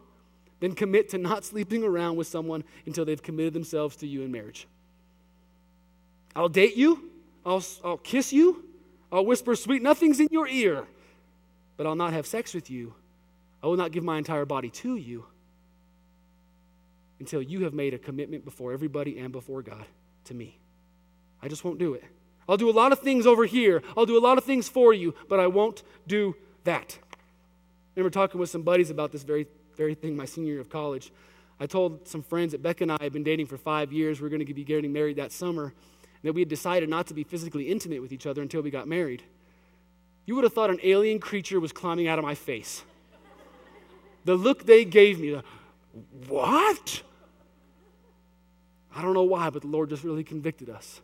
then 0.60 0.74
commit 0.74 1.10
to 1.10 1.17
not 1.17 1.43
sleeping 1.43 1.84
around 1.84 2.15
with 2.15 2.28
someone 2.28 2.63
until 2.86 3.04
they've 3.04 3.21
committed 3.21 3.54
themselves 3.54 3.95
to 3.97 4.08
you 4.08 4.21
in 4.21 4.32
marriage. 4.32 4.67
I'll 6.36 6.50
date 6.50 6.78
you, 6.78 7.12
I'll, 7.45 7.63
I'll 7.84 7.97
kiss 7.97 8.32
you, 8.32 8.63
I'll 9.12 9.26
whisper 9.26 9.56
sweet 9.56 9.84
nothings 9.84 10.19
in 10.19 10.30
your 10.32 10.47
ear 10.47 10.88
but 11.82 11.88
I'll 11.88 11.96
not 11.96 12.13
have 12.13 12.28
sex 12.28 12.54
with 12.54 12.70
you. 12.70 12.94
I 13.63 13.65
will 13.65 13.76
not 13.76 13.91
give 13.91 14.04
my 14.04 14.20
entire 14.20 14.46
body 14.46 14.70
to 14.70 14.98
you 14.98 15.26
until 17.20 17.41
you 17.41 17.63
have 17.63 17.74
made 17.74 17.96
a 17.96 17.98
commitment 17.98 18.46
before 18.46 18.72
everybody 18.72 19.17
and 19.17 19.32
before 19.32 19.63
God 19.63 19.88
to 20.26 20.36
me. 20.36 20.60
I 21.41 21.48
just 21.48 21.63
won't 21.63 21.80
do 21.80 21.96
it. 21.96 22.04
I'll 22.48 22.56
do 22.56 22.70
a 22.70 22.72
lot 22.72 22.91
of 22.91 23.00
things 23.00 23.26
over 23.26 23.46
here. 23.46 23.82
I'll 23.98 24.06
do 24.06 24.15
a 24.15 24.22
lot 24.22 24.38
of 24.38 24.44
things 24.44 24.70
for 24.70 24.94
you, 24.94 25.15
but 25.28 25.39
I 25.39 25.48
won't 25.48 25.82
do 26.06 26.36
that. 26.65 27.00
I 27.02 27.15
remember 27.96 28.13
talking 28.13 28.39
with 28.39 28.52
some 28.52 28.62
buddies 28.62 28.91
about 28.91 29.12
this 29.12 29.24
very, 29.24 29.48
very 29.76 29.96
thing 29.96 30.15
my 30.15 30.26
senior 30.26 30.52
year 30.52 30.62
of 30.62 30.70
college. 30.70 31.12
I 31.60 31.65
told 31.65 32.08
some 32.08 32.22
friends 32.22 32.52
that 32.52 32.62
Becca 32.62 32.84
and 32.84 32.91
I 32.91 32.98
had 33.02 33.12
been 33.12 33.24
dating 33.24 33.48
for 33.48 33.58
five 33.58 33.91
years. 33.91 34.22
We 34.22 34.28
are 34.28 34.30
going 34.30 34.46
to 34.46 34.54
be 34.54 34.63
getting 34.63 34.94
married 34.94 35.15
that 35.15 35.32
summer, 35.32 35.63
and 35.63 35.74
that 36.22 36.34
we 36.34 36.41
had 36.41 36.50
decided 36.50 36.89
not 36.89 37.08
to 37.08 37.15
be 37.15 37.24
physically 37.24 37.70
intimate 37.70 38.04
with 38.04 38.12
each 38.13 38.28
other 38.28 38.44
until 38.44 38.62
we 38.62 38.70
got 38.70 38.88
married. 38.88 39.24
You 40.26 40.36
would 40.36 40.44
have 40.44 40.54
thought 40.54 40.70
an 40.70 40.80
alien 40.84 41.20
creature 41.20 41.60
was 41.60 41.72
climbing 41.72 42.08
out 42.08 42.20
of 42.20 42.26
my 42.26 42.36
face. 42.36 42.84
The 44.26 44.36
look 44.36 44.66
they 44.66 44.86
gave 44.86 45.20
me, 45.20 45.32
the, 45.32 45.44
what? 46.28 47.02
I 48.96 49.02
don't 49.02 49.14
know 49.14 49.24
why, 49.24 49.50
but 49.50 49.62
the 49.64 49.68
Lord 49.68 49.90
just 49.90 50.04
really 50.04 50.24
convicted 50.24 50.70
us. 50.70 51.02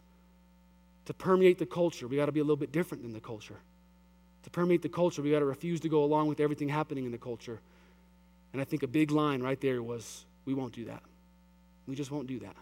To 1.05 1.13
permeate 1.13 1.57
the 1.57 1.65
culture, 1.65 2.07
we 2.07 2.17
got 2.17 2.27
to 2.27 2.31
be 2.31 2.41
a 2.41 2.43
little 2.43 2.57
bit 2.57 2.71
different 2.71 3.03
than 3.03 3.13
the 3.13 3.19
culture. 3.19 3.57
To 4.43 4.49
permeate 4.49 4.81
the 4.81 4.89
culture, 4.89 5.21
we 5.21 5.31
got 5.31 5.39
to 5.39 5.45
refuse 5.45 5.79
to 5.81 5.89
go 5.89 6.03
along 6.03 6.27
with 6.27 6.39
everything 6.39 6.69
happening 6.69 7.05
in 7.05 7.11
the 7.11 7.17
culture. 7.17 7.59
And 8.53 8.61
I 8.61 8.65
think 8.65 8.83
a 8.83 8.87
big 8.87 9.11
line 9.11 9.41
right 9.41 9.59
there 9.59 9.81
was 9.81 10.25
we 10.45 10.53
won't 10.53 10.73
do 10.73 10.85
that. 10.85 11.01
We 11.87 11.95
just 11.95 12.11
won't 12.11 12.27
do 12.27 12.39
that. 12.39 12.55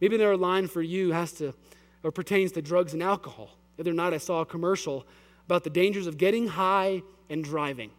Maybe 0.00 0.16
there 0.16 0.28
are 0.28 0.32
a 0.32 0.36
line 0.36 0.68
for 0.68 0.82
you 0.82 1.12
has 1.12 1.32
to 1.34 1.54
or 2.02 2.12
pertains 2.12 2.52
to 2.52 2.62
drugs 2.62 2.92
and 2.92 3.02
alcohol. 3.02 3.50
The 3.76 3.82
other 3.82 3.92
night 3.92 4.12
I 4.12 4.18
saw 4.18 4.40
a 4.40 4.46
commercial 4.46 5.06
about 5.48 5.64
the 5.64 5.70
dangers 5.70 6.06
of 6.06 6.18
getting 6.18 6.46
high 6.46 7.02
and 7.30 7.42
driving. 7.42 7.90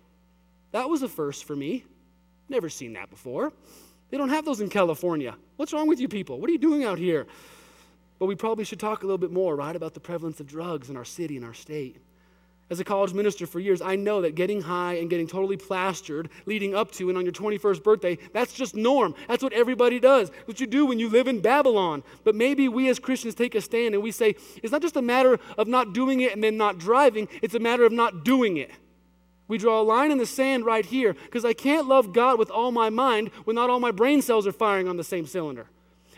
That 0.71 0.87
was 0.87 1.01
a 1.01 1.07
first 1.07 1.45
for 1.45 1.55
me. 1.55 1.83
Never 2.47 2.69
seen 2.69 2.93
that 2.93 3.09
before. 3.09 3.51
They 4.11 4.19
don't 4.19 4.29
have 4.29 4.45
those 4.45 4.61
in 4.61 4.69
California. 4.69 5.35
What's 5.55 5.73
wrong 5.73 5.87
with 5.87 5.99
you 5.99 6.07
people? 6.07 6.39
What 6.39 6.47
are 6.47 6.53
you 6.53 6.59
doing 6.59 6.83
out 6.83 6.99
here? 6.99 7.25
But 8.19 8.27
we 8.27 8.35
probably 8.35 8.65
should 8.65 8.79
talk 8.79 9.01
a 9.01 9.07
little 9.07 9.17
bit 9.17 9.31
more, 9.31 9.55
right, 9.55 9.75
about 9.75 9.95
the 9.95 9.99
prevalence 9.99 10.39
of 10.39 10.45
drugs 10.45 10.91
in 10.91 10.95
our 10.95 11.03
city 11.03 11.37
and 11.37 11.45
our 11.45 11.55
state. 11.55 11.97
As 12.69 12.79
a 12.79 12.83
college 12.83 13.13
minister 13.13 13.47
for 13.47 13.59
years, 13.59 13.81
I 13.81 13.95
know 13.95 14.21
that 14.21 14.35
getting 14.35 14.61
high 14.61 14.93
and 14.95 15.09
getting 15.09 15.25
totally 15.25 15.57
plastered 15.57 16.29
leading 16.45 16.75
up 16.75 16.91
to 16.93 17.09
and 17.09 17.17
on 17.17 17.25
your 17.25 17.33
21st 17.33 17.83
birthday, 17.83 18.17
that's 18.31 18.53
just 18.53 18.75
norm. 18.75 19.15
That's 19.27 19.41
what 19.41 19.53
everybody 19.53 19.99
does. 19.99 20.29
What 20.45 20.59
you 20.59 20.67
do 20.67 20.85
when 20.85 20.99
you 20.99 21.09
live 21.09 21.27
in 21.27 21.41
Babylon. 21.41 22.03
But 22.23 22.35
maybe 22.35 22.69
we 22.69 22.87
as 22.89 22.99
Christians 22.99 23.33
take 23.33 23.55
a 23.55 23.61
stand 23.61 23.95
and 23.95 24.03
we 24.03 24.11
say, 24.11 24.35
it's 24.61 24.71
not 24.71 24.83
just 24.83 24.97
a 24.97 25.01
matter 25.01 25.39
of 25.57 25.67
not 25.67 25.93
doing 25.93 26.21
it 26.21 26.31
and 26.31 26.43
then 26.43 26.57
not 26.57 26.77
driving, 26.77 27.27
it's 27.41 27.55
a 27.55 27.59
matter 27.59 27.85
of 27.85 27.91
not 27.91 28.23
doing 28.23 28.57
it. 28.57 28.69
We 29.47 29.57
draw 29.57 29.81
a 29.81 29.83
line 29.83 30.11
in 30.11 30.19
the 30.19 30.27
sand 30.27 30.63
right 30.63 30.85
here 30.85 31.13
because 31.13 31.43
I 31.43 31.53
can't 31.53 31.87
love 31.87 32.13
God 32.13 32.37
with 32.37 32.51
all 32.51 32.71
my 32.71 32.91
mind 32.91 33.29
when 33.45 33.55
not 33.55 33.71
all 33.71 33.79
my 33.79 33.91
brain 33.91 34.21
cells 34.21 34.45
are 34.45 34.51
firing 34.51 34.87
on 34.87 34.97
the 34.97 35.03
same 35.03 35.25
cylinder. 35.25 35.65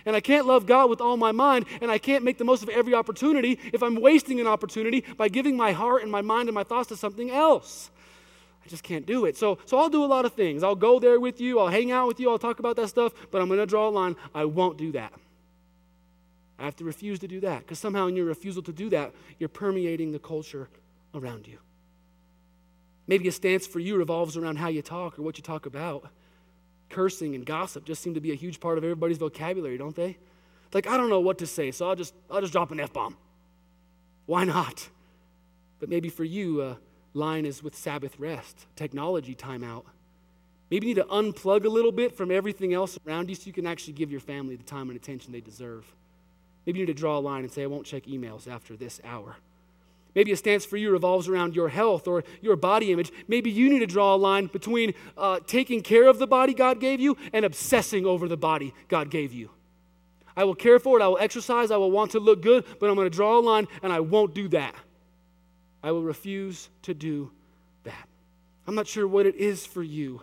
And 0.06 0.16
I 0.16 0.20
can't 0.20 0.46
love 0.46 0.66
God 0.66 0.90
with 0.90 1.02
all 1.02 1.18
my 1.18 1.32
mind, 1.32 1.66
and 1.82 1.92
I 1.92 1.98
can't 1.98 2.24
make 2.24 2.38
the 2.38 2.44
most 2.44 2.64
of 2.64 2.70
every 2.70 2.94
opportunity 2.94 3.60
if 3.72 3.84
I'm 3.84 4.02
wasting 4.02 4.40
an 4.40 4.48
opportunity 4.48 5.06
by 5.18 5.30
giving 5.30 5.56
my 5.56 5.72
heart 5.72 6.04
and 6.04 6.12
my 6.12 6.22
mind 6.22 6.50
and 6.50 6.56
my 6.56 6.64
thoughts 6.64 6.90
to 6.90 6.98
something 6.98 7.30
else. 7.30 7.92
I 8.66 8.70
just 8.70 8.84
can't 8.84 9.06
do 9.06 9.26
it. 9.26 9.38
So, 9.38 9.58
so 9.66 9.78
I'll 9.78 9.90
do 9.90 10.04
a 10.04 10.06
lot 10.06 10.26
of 10.26 10.34
things. 10.34 10.64
I'll 10.64 10.76
go 10.76 11.00
there 11.00 11.20
with 11.20 11.42
you, 11.42 11.60
I'll 11.60 11.68
hang 11.68 11.92
out 11.92 12.08
with 12.08 12.20
you, 12.20 12.30
I'll 12.30 12.40
talk 12.40 12.60
about 12.60 12.76
that 12.78 12.90
stuff, 12.90 13.14
but 13.32 13.42
I'm 13.42 13.48
going 13.48 13.60
to 13.60 13.66
draw 13.66 13.88
a 13.88 13.90
line. 13.90 14.16
I 14.34 14.46
won't 14.46 14.78
do 14.78 14.92
that. 14.94 15.14
I 16.60 16.66
have 16.66 16.76
to 16.76 16.84
refuse 16.84 17.18
to 17.20 17.28
do 17.28 17.40
that 17.40 17.60
because 17.60 17.80
somehow 17.80 18.06
in 18.08 18.16
your 18.16 18.26
refusal 18.26 18.62
to 18.64 18.72
do 18.72 18.90
that, 18.92 19.14
you're 19.40 19.50
permeating 19.50 20.12
the 20.12 20.20
culture 20.20 20.70
around 21.16 21.48
you. 21.48 21.58
Maybe 23.08 23.28
a 23.28 23.32
stance 23.32 23.66
for 23.66 23.80
you 23.80 23.98
revolves 23.98 24.38
around 24.38 24.58
how 24.58 24.68
you 24.68 24.84
talk 24.84 25.18
or 25.18 25.24
what 25.24 25.38
you 25.38 25.44
talk 25.44 25.66
about 25.66 26.06
cursing 26.92 27.36
and 27.36 27.46
gossip 27.46 27.86
just 27.86 28.04
seem 28.04 28.14
to 28.14 28.22
be 28.22 28.32
a 28.32 28.36
huge 28.36 28.60
part 28.60 28.78
of 28.78 28.84
everybody's 28.84 29.18
vocabulary, 29.18 29.78
don't 29.78 29.96
they? 29.96 30.18
Like, 30.74 30.88
I 30.88 30.98
don't 30.98 31.10
know 31.10 31.20
what 31.20 31.38
to 31.40 31.48
say, 31.48 31.72
so 31.72 31.90
I'll 31.90 31.96
just, 31.96 32.14
I'll 32.30 32.42
just 32.42 32.54
drop 32.54 32.72
an 32.72 32.80
F 32.80 32.94
bomb. 32.94 33.18
Why 34.26 34.44
not? 34.44 34.90
But 35.80 35.90
maybe 35.90 36.10
for 36.10 36.24
you, 36.24 36.62
a 36.62 36.78
line 37.14 37.46
is 37.46 37.64
with 37.64 37.76
Sabbath 37.76 38.20
rest, 38.20 38.68
technology 38.76 39.36
timeout. 39.36 39.84
Maybe 40.70 40.88
you 40.88 40.96
need 40.96 41.02
to 41.02 41.08
unplug 41.08 41.66
a 41.66 41.70
little 41.70 41.92
bit 41.92 42.16
from 42.16 42.32
everything 42.32 42.74
else 42.74 42.98
around 43.06 43.30
you 43.30 43.36
so 43.36 43.44
you 43.46 43.54
can 43.54 43.68
actually 43.68 43.94
give 43.94 44.10
your 44.12 44.22
family 44.22 44.56
the 44.56 44.64
time 44.64 44.90
and 44.90 44.98
attention 44.98 45.34
they 45.34 45.42
deserve. 45.42 45.86
Maybe 46.66 46.80
you 46.80 46.86
need 46.86 46.94
to 46.94 46.98
draw 46.98 47.18
a 47.18 47.20
line 47.20 47.44
and 47.44 47.52
say, 47.52 47.64
I 47.64 47.66
won't 47.66 47.86
check 47.86 48.04
emails 48.04 48.48
after 48.48 48.78
this 48.78 49.02
hour. 49.04 49.36
Maybe 50.14 50.32
a 50.32 50.38
stance 50.38 50.66
for 50.66 50.78
you 50.78 50.92
revolves 50.92 51.28
around 51.28 51.56
your 51.56 51.70
health 51.70 52.08
or 52.08 52.24
your 52.42 52.56
body 52.56 52.92
image. 52.92 53.12
Maybe 53.28 53.50
you 53.50 53.70
need 53.70 53.80
to 53.80 53.88
draw 53.88 54.14
a 54.14 54.18
line 54.18 54.48
between 54.48 54.94
uh, 55.18 55.40
taking 55.48 55.82
care 55.82 56.08
of 56.08 56.20
the 56.20 56.28
body 56.28 56.54
God 56.54 56.80
gave 56.80 57.00
you 57.00 57.18
and 57.32 57.46
obsessing 57.46 58.06
over 58.06 58.28
the 58.28 58.38
body 58.38 58.74
God 58.90 59.10
gave 59.10 59.34
you. 59.34 59.50
I 60.36 60.44
will 60.44 60.56
care 60.56 60.80
for 60.80 61.00
it, 61.00 61.04
I 61.04 61.08
will 61.08 61.18
exercise, 61.20 61.72
I 61.72 61.78
will 61.78 61.92
want 61.92 62.12
to 62.12 62.20
look 62.20 62.42
good, 62.42 62.66
but 62.80 62.90
I'm 62.90 62.96
going 62.96 63.10
to 63.10 63.16
draw 63.16 63.38
a 63.38 63.42
line 63.42 63.68
and 63.84 63.92
I 63.92 64.00
won't 64.00 64.34
do 64.34 64.48
that. 64.50 64.76
I 65.84 65.92
will 65.92 66.04
refuse 66.04 66.70
to 66.84 66.94
do 66.94 67.32
that. 67.84 68.08
I'm 68.68 68.76
not 68.76 68.88
sure 68.88 69.08
what 69.08 69.26
it 69.26 69.36
is 69.36 69.66
for 69.66 69.84
you, 69.84 70.22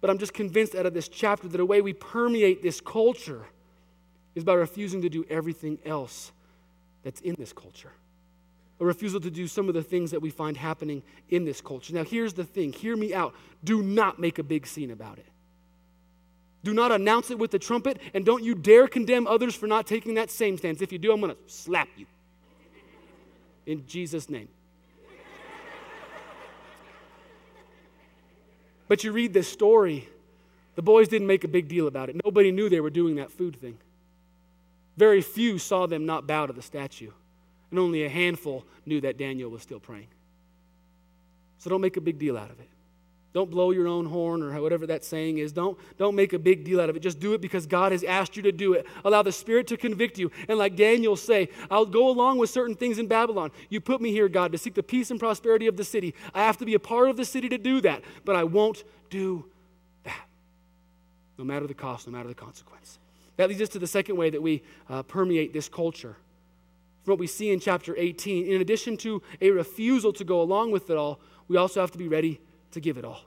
but 0.00 0.10
I'm 0.10 0.18
just 0.18 0.34
convinced 0.34 0.74
out 0.74 0.86
of 0.86 0.94
this 0.94 1.08
chapter 1.08 1.48
that 1.48 1.60
a 1.60 1.66
way 1.66 1.80
we 1.80 1.92
permeate 1.92 2.62
this 2.62 2.80
culture 2.80 3.46
is 4.34 4.44
by 4.44 4.54
refusing 4.54 5.02
to 5.02 5.08
do 5.08 5.24
everything 5.28 5.78
else 5.84 6.32
that's 7.02 7.20
in 7.20 7.34
this 7.38 7.52
culture. 7.52 7.92
A 8.78 8.84
refusal 8.84 9.20
to 9.20 9.30
do 9.30 9.46
some 9.46 9.68
of 9.68 9.74
the 9.74 9.82
things 9.82 10.10
that 10.10 10.20
we 10.20 10.30
find 10.30 10.56
happening 10.56 11.02
in 11.30 11.44
this 11.44 11.60
culture. 11.60 11.94
Now, 11.94 12.04
here's 12.04 12.34
the 12.34 12.44
thing 12.44 12.72
hear 12.72 12.96
me 12.96 13.14
out. 13.14 13.34
Do 13.64 13.82
not 13.82 14.18
make 14.18 14.38
a 14.38 14.42
big 14.42 14.66
scene 14.66 14.90
about 14.90 15.18
it. 15.18 15.26
Do 16.62 16.74
not 16.74 16.92
announce 16.92 17.30
it 17.30 17.38
with 17.38 17.52
the 17.52 17.58
trumpet, 17.58 18.00
and 18.12 18.24
don't 18.24 18.42
you 18.42 18.54
dare 18.54 18.88
condemn 18.88 19.26
others 19.26 19.54
for 19.54 19.66
not 19.66 19.86
taking 19.86 20.14
that 20.14 20.30
same 20.30 20.58
stance. 20.58 20.82
If 20.82 20.92
you 20.92 20.98
do, 20.98 21.12
I'm 21.12 21.20
going 21.20 21.32
to 21.32 21.38
slap 21.46 21.88
you. 21.96 22.06
In 23.66 23.86
Jesus' 23.86 24.28
name. 24.28 24.48
But 28.88 29.04
you 29.04 29.12
read 29.12 29.32
this 29.32 29.48
story, 29.48 30.08
the 30.74 30.82
boys 30.82 31.08
didn't 31.08 31.26
make 31.26 31.44
a 31.44 31.48
big 31.48 31.68
deal 31.68 31.88
about 31.88 32.08
it. 32.08 32.20
Nobody 32.24 32.52
knew 32.52 32.68
they 32.68 32.80
were 32.80 32.90
doing 32.90 33.16
that 33.16 33.32
food 33.32 33.56
thing. 33.56 33.78
Very 34.96 35.20
few 35.20 35.58
saw 35.58 35.86
them 35.86 36.06
not 36.06 36.26
bow 36.26 36.46
to 36.46 36.52
the 36.52 36.62
statue, 36.62 37.10
and 37.70 37.78
only 37.78 38.04
a 38.04 38.08
handful 38.08 38.64
knew 38.84 39.00
that 39.00 39.18
Daniel 39.18 39.50
was 39.50 39.62
still 39.62 39.80
praying. 39.80 40.08
So 41.58 41.70
don't 41.70 41.80
make 41.80 41.96
a 41.96 42.00
big 42.00 42.18
deal 42.18 42.36
out 42.36 42.50
of 42.50 42.60
it. 42.60 42.68
Don't 43.36 43.50
blow 43.50 43.70
your 43.70 43.86
own 43.86 44.06
horn 44.06 44.42
or 44.42 44.58
whatever 44.62 44.86
that 44.86 45.04
saying 45.04 45.36
is. 45.36 45.52
Don't, 45.52 45.76
don't 45.98 46.14
make 46.14 46.32
a 46.32 46.38
big 46.38 46.64
deal 46.64 46.80
out 46.80 46.88
of 46.88 46.96
it. 46.96 47.00
Just 47.00 47.20
do 47.20 47.34
it 47.34 47.42
because 47.42 47.66
God 47.66 47.92
has 47.92 48.02
asked 48.02 48.34
you 48.34 48.42
to 48.44 48.50
do 48.50 48.72
it. 48.72 48.86
Allow 49.04 49.20
the 49.20 49.30
Spirit 49.30 49.66
to 49.66 49.76
convict 49.76 50.16
you. 50.18 50.30
And 50.48 50.58
like 50.58 50.74
Daniel 50.74 51.16
say, 51.16 51.50
I'll 51.70 51.84
go 51.84 52.08
along 52.08 52.38
with 52.38 52.48
certain 52.48 52.74
things 52.74 52.98
in 52.98 53.08
Babylon. 53.08 53.50
You 53.68 53.82
put 53.82 54.00
me 54.00 54.10
here, 54.10 54.30
God, 54.30 54.52
to 54.52 54.58
seek 54.58 54.72
the 54.72 54.82
peace 54.82 55.10
and 55.10 55.20
prosperity 55.20 55.66
of 55.66 55.76
the 55.76 55.84
city. 55.84 56.14
I 56.32 56.44
have 56.44 56.56
to 56.56 56.64
be 56.64 56.72
a 56.72 56.78
part 56.78 57.10
of 57.10 57.18
the 57.18 57.26
city 57.26 57.50
to 57.50 57.58
do 57.58 57.82
that, 57.82 58.02
but 58.24 58.36
I 58.36 58.44
won't 58.44 58.84
do 59.10 59.44
that. 60.04 60.26
No 61.36 61.44
matter 61.44 61.66
the 61.66 61.74
cost, 61.74 62.06
no 62.06 62.14
matter 62.14 62.28
the 62.28 62.34
consequence. 62.34 62.98
That 63.36 63.50
leads 63.50 63.60
us 63.60 63.68
to 63.70 63.78
the 63.78 63.86
second 63.86 64.16
way 64.16 64.30
that 64.30 64.40
we 64.40 64.62
uh, 64.88 65.02
permeate 65.02 65.52
this 65.52 65.68
culture. 65.68 66.16
From 67.06 67.12
what 67.12 67.18
we 67.20 67.28
see 67.28 67.52
in 67.52 67.60
chapter 67.60 67.94
18, 67.96 68.48
in 68.48 68.60
addition 68.60 68.96
to 68.96 69.22
a 69.40 69.52
refusal 69.52 70.12
to 70.14 70.24
go 70.24 70.40
along 70.42 70.72
with 70.72 70.90
it 70.90 70.96
all, 70.96 71.20
we 71.46 71.56
also 71.56 71.80
have 71.80 71.92
to 71.92 71.98
be 71.98 72.08
ready 72.08 72.40
to 72.72 72.80
give 72.80 72.98
it 72.98 73.04
all. 73.04 73.20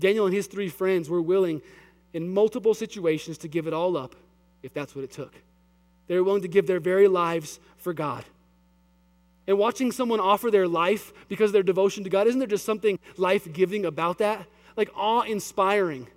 Daniel 0.00 0.26
and 0.26 0.34
his 0.34 0.48
three 0.48 0.68
friends 0.68 1.08
were 1.08 1.22
willing 1.22 1.62
in 2.12 2.28
multiple 2.28 2.74
situations 2.74 3.38
to 3.38 3.46
give 3.46 3.68
it 3.68 3.72
all 3.72 3.96
up 3.96 4.16
if 4.64 4.74
that's 4.74 4.96
what 4.96 5.04
it 5.04 5.12
took. 5.12 5.32
They 6.08 6.16
were 6.16 6.24
willing 6.24 6.42
to 6.42 6.48
give 6.48 6.66
their 6.66 6.80
very 6.80 7.06
lives 7.06 7.60
for 7.76 7.92
God. 7.92 8.24
And 9.46 9.58
watching 9.58 9.92
someone 9.92 10.18
offer 10.18 10.50
their 10.50 10.66
life 10.66 11.12
because 11.28 11.50
of 11.50 11.52
their 11.52 11.62
devotion 11.62 12.02
to 12.02 12.10
God, 12.10 12.26
isn't 12.26 12.40
there 12.40 12.48
just 12.48 12.64
something 12.64 12.98
life 13.16 13.52
giving 13.52 13.86
about 13.86 14.18
that? 14.18 14.44
Like 14.76 14.90
awe 14.96 15.20
inspiring. 15.20 16.08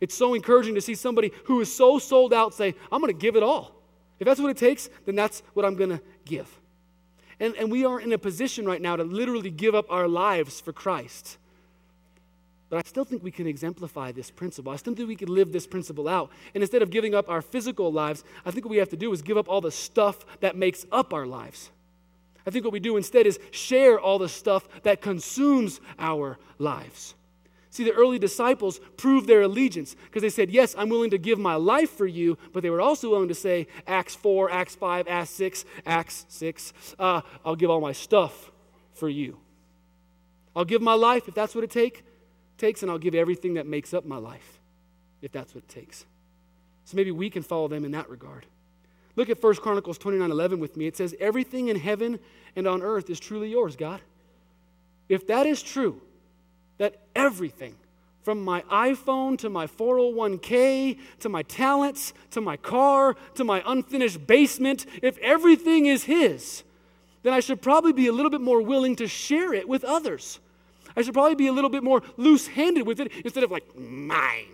It's 0.00 0.14
so 0.14 0.32
encouraging 0.32 0.76
to 0.76 0.80
see 0.80 0.94
somebody 0.94 1.30
who 1.44 1.60
is 1.60 1.70
so 1.70 1.98
sold 1.98 2.32
out 2.32 2.54
say, 2.54 2.74
I'm 2.90 3.02
going 3.02 3.12
to 3.12 3.20
give 3.20 3.36
it 3.36 3.42
all. 3.42 3.79
If 4.20 4.26
that's 4.26 4.40
what 4.40 4.50
it 4.50 4.56
takes, 4.56 4.88
then 5.06 5.16
that's 5.16 5.42
what 5.54 5.64
I'm 5.64 5.74
going 5.74 5.90
to 5.90 6.00
give. 6.24 6.48
And, 7.40 7.54
and 7.56 7.70
we 7.70 7.86
are 7.86 7.98
in 7.98 8.12
a 8.12 8.18
position 8.18 8.66
right 8.66 8.80
now 8.80 8.96
to 8.96 9.02
literally 9.02 9.50
give 9.50 9.74
up 9.74 9.90
our 9.90 10.06
lives 10.06 10.60
for 10.60 10.72
Christ. 10.72 11.38
But 12.68 12.76
I 12.76 12.88
still 12.88 13.04
think 13.04 13.24
we 13.24 13.32
can 13.32 13.46
exemplify 13.46 14.12
this 14.12 14.30
principle. 14.30 14.72
I 14.72 14.76
still 14.76 14.94
think 14.94 15.08
we 15.08 15.16
can 15.16 15.28
live 15.28 15.52
this 15.52 15.66
principle 15.66 16.06
out. 16.06 16.30
And 16.54 16.62
instead 16.62 16.82
of 16.82 16.90
giving 16.90 17.14
up 17.14 17.28
our 17.28 17.42
physical 17.42 17.92
lives, 17.92 18.22
I 18.44 18.50
think 18.52 18.64
what 18.64 18.70
we 18.70 18.76
have 18.76 18.90
to 18.90 18.96
do 18.96 19.12
is 19.12 19.22
give 19.22 19.36
up 19.38 19.48
all 19.48 19.60
the 19.60 19.72
stuff 19.72 20.24
that 20.40 20.54
makes 20.54 20.86
up 20.92 21.12
our 21.12 21.26
lives. 21.26 21.70
I 22.46 22.50
think 22.50 22.64
what 22.64 22.72
we 22.72 22.80
do 22.80 22.96
instead 22.96 23.26
is 23.26 23.40
share 23.50 23.98
all 23.98 24.18
the 24.18 24.28
stuff 24.28 24.68
that 24.82 25.00
consumes 25.00 25.80
our 25.98 26.38
lives. 26.58 27.14
See, 27.70 27.84
the 27.84 27.92
early 27.92 28.18
disciples 28.18 28.80
proved 28.96 29.28
their 29.28 29.42
allegiance 29.42 29.94
because 30.06 30.22
they 30.22 30.30
said, 30.30 30.50
Yes, 30.50 30.74
I'm 30.76 30.88
willing 30.88 31.10
to 31.10 31.18
give 31.18 31.38
my 31.38 31.54
life 31.54 31.90
for 31.90 32.06
you, 32.06 32.36
but 32.52 32.62
they 32.62 32.70
were 32.70 32.80
also 32.80 33.10
willing 33.10 33.28
to 33.28 33.34
say, 33.34 33.68
Acts 33.86 34.16
4, 34.16 34.50
Acts 34.50 34.74
5, 34.74 35.06
Acts 35.08 35.30
6, 35.30 35.64
Acts 35.86 36.26
6, 36.28 36.72
uh, 36.98 37.20
I'll 37.44 37.56
give 37.56 37.70
all 37.70 37.80
my 37.80 37.92
stuff 37.92 38.50
for 38.92 39.08
you. 39.08 39.38
I'll 40.56 40.64
give 40.64 40.82
my 40.82 40.94
life 40.94 41.28
if 41.28 41.34
that's 41.34 41.54
what 41.54 41.62
it 41.62 41.70
takes 41.70 42.02
takes, 42.60 42.82
and 42.82 42.90
I'll 42.90 42.98
give 42.98 43.14
everything 43.14 43.54
that 43.54 43.66
makes 43.66 43.92
up 43.92 44.04
my 44.04 44.18
life, 44.18 44.60
if 45.22 45.32
that's 45.32 45.54
what 45.54 45.64
it 45.64 45.70
takes. 45.70 46.04
So 46.84 46.96
maybe 46.96 47.10
we 47.10 47.30
can 47.30 47.42
follow 47.42 47.66
them 47.66 47.84
in 47.84 47.92
that 47.92 48.08
regard. 48.08 48.46
Look 49.16 49.28
at 49.28 49.42
1 49.42 49.56
Chronicles 49.56 49.98
29 49.98 50.30
11 50.30 50.60
with 50.60 50.76
me. 50.76 50.86
It 50.86 50.96
says, 50.96 51.14
Everything 51.18 51.68
in 51.68 51.76
heaven 51.76 52.20
and 52.54 52.66
on 52.66 52.82
earth 52.82 53.10
is 53.10 53.18
truly 53.18 53.50
yours, 53.50 53.74
God. 53.76 54.00
If 55.08 55.26
that 55.26 55.46
is 55.46 55.62
true, 55.62 56.00
that 56.80 56.96
everything, 57.14 57.76
from 58.22 58.42
my 58.42 58.62
iPhone 58.62 59.38
to 59.38 59.50
my 59.50 59.66
401k 59.66 60.98
to 61.18 61.28
my 61.28 61.42
talents 61.42 62.14
to 62.30 62.40
my 62.40 62.56
car 62.56 63.16
to 63.34 63.44
my 63.44 63.62
unfinished 63.66 64.26
basement, 64.26 64.86
if 65.02 65.18
everything 65.18 65.84
is 65.84 66.04
His, 66.04 66.62
then 67.22 67.34
I 67.34 67.40
should 67.40 67.60
probably 67.60 67.92
be 67.92 68.06
a 68.06 68.12
little 68.12 68.30
bit 68.30 68.40
more 68.40 68.62
willing 68.62 68.96
to 68.96 69.06
share 69.06 69.52
it 69.52 69.68
with 69.68 69.84
others. 69.84 70.40
I 70.96 71.02
should 71.02 71.12
probably 71.12 71.34
be 71.34 71.48
a 71.48 71.52
little 71.52 71.68
bit 71.68 71.84
more 71.84 72.02
loose 72.16 72.46
handed 72.46 72.86
with 72.86 72.98
it 72.98 73.12
instead 73.24 73.44
of 73.44 73.50
like, 73.50 73.76
mine. 73.78 74.48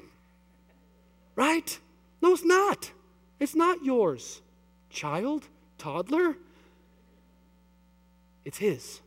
Right? 1.37 1.79
No, 2.20 2.33
it's 2.33 2.45
not. 2.45 2.91
It's 3.39 3.55
not 3.55 3.85
yours. 3.85 4.43
Child, 4.91 5.47
toddler, 5.79 6.35
it's 8.45 8.59
his. 8.59 9.01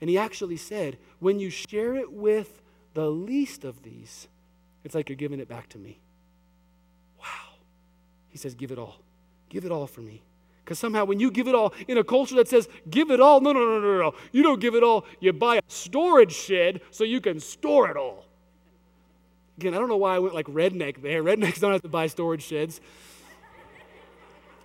And 0.00 0.08
he 0.08 0.16
actually 0.16 0.56
said, 0.56 0.96
when 1.20 1.38
you 1.38 1.50
share 1.50 1.94
it 1.94 2.12
with 2.12 2.60
the 2.94 3.08
least 3.08 3.64
of 3.64 3.82
these, 3.82 4.28
it's 4.84 4.94
like 4.94 5.08
you're 5.08 5.16
giving 5.16 5.38
it 5.40 5.48
back 5.48 5.68
to 5.70 5.78
me. 5.78 6.00
Wow. 7.18 7.54
He 8.28 8.38
says, 8.38 8.54
give 8.54 8.72
it 8.72 8.78
all. 8.78 8.96
Give 9.48 9.64
it 9.64 9.70
all 9.70 9.86
for 9.86 10.00
me. 10.00 10.22
Because 10.64 10.78
somehow, 10.78 11.04
when 11.04 11.20
you 11.20 11.30
give 11.30 11.48
it 11.48 11.54
all 11.54 11.74
in 11.88 11.98
a 11.98 12.04
culture 12.04 12.36
that 12.36 12.48
says, 12.48 12.68
give 12.88 13.10
it 13.10 13.20
all, 13.20 13.40
no, 13.40 13.52
no, 13.52 13.60
no, 13.60 13.80
no, 13.80 13.98
no. 13.98 14.14
You 14.32 14.42
don't 14.42 14.60
give 14.60 14.74
it 14.74 14.82
all. 14.82 15.04
You 15.20 15.32
buy 15.32 15.56
a 15.56 15.62
storage 15.68 16.32
shed 16.32 16.80
so 16.90 17.04
you 17.04 17.20
can 17.20 17.40
store 17.40 17.90
it 17.90 17.96
all. 17.96 18.24
Again, 19.58 19.74
I 19.74 19.78
don't 19.78 19.88
know 19.88 19.96
why 19.96 20.14
I 20.16 20.18
went 20.20 20.34
like 20.34 20.46
redneck 20.46 21.02
there. 21.02 21.22
Rednecks 21.22 21.60
don't 21.60 21.72
have 21.72 21.82
to 21.82 21.88
buy 21.88 22.06
storage 22.06 22.42
sheds, 22.42 22.80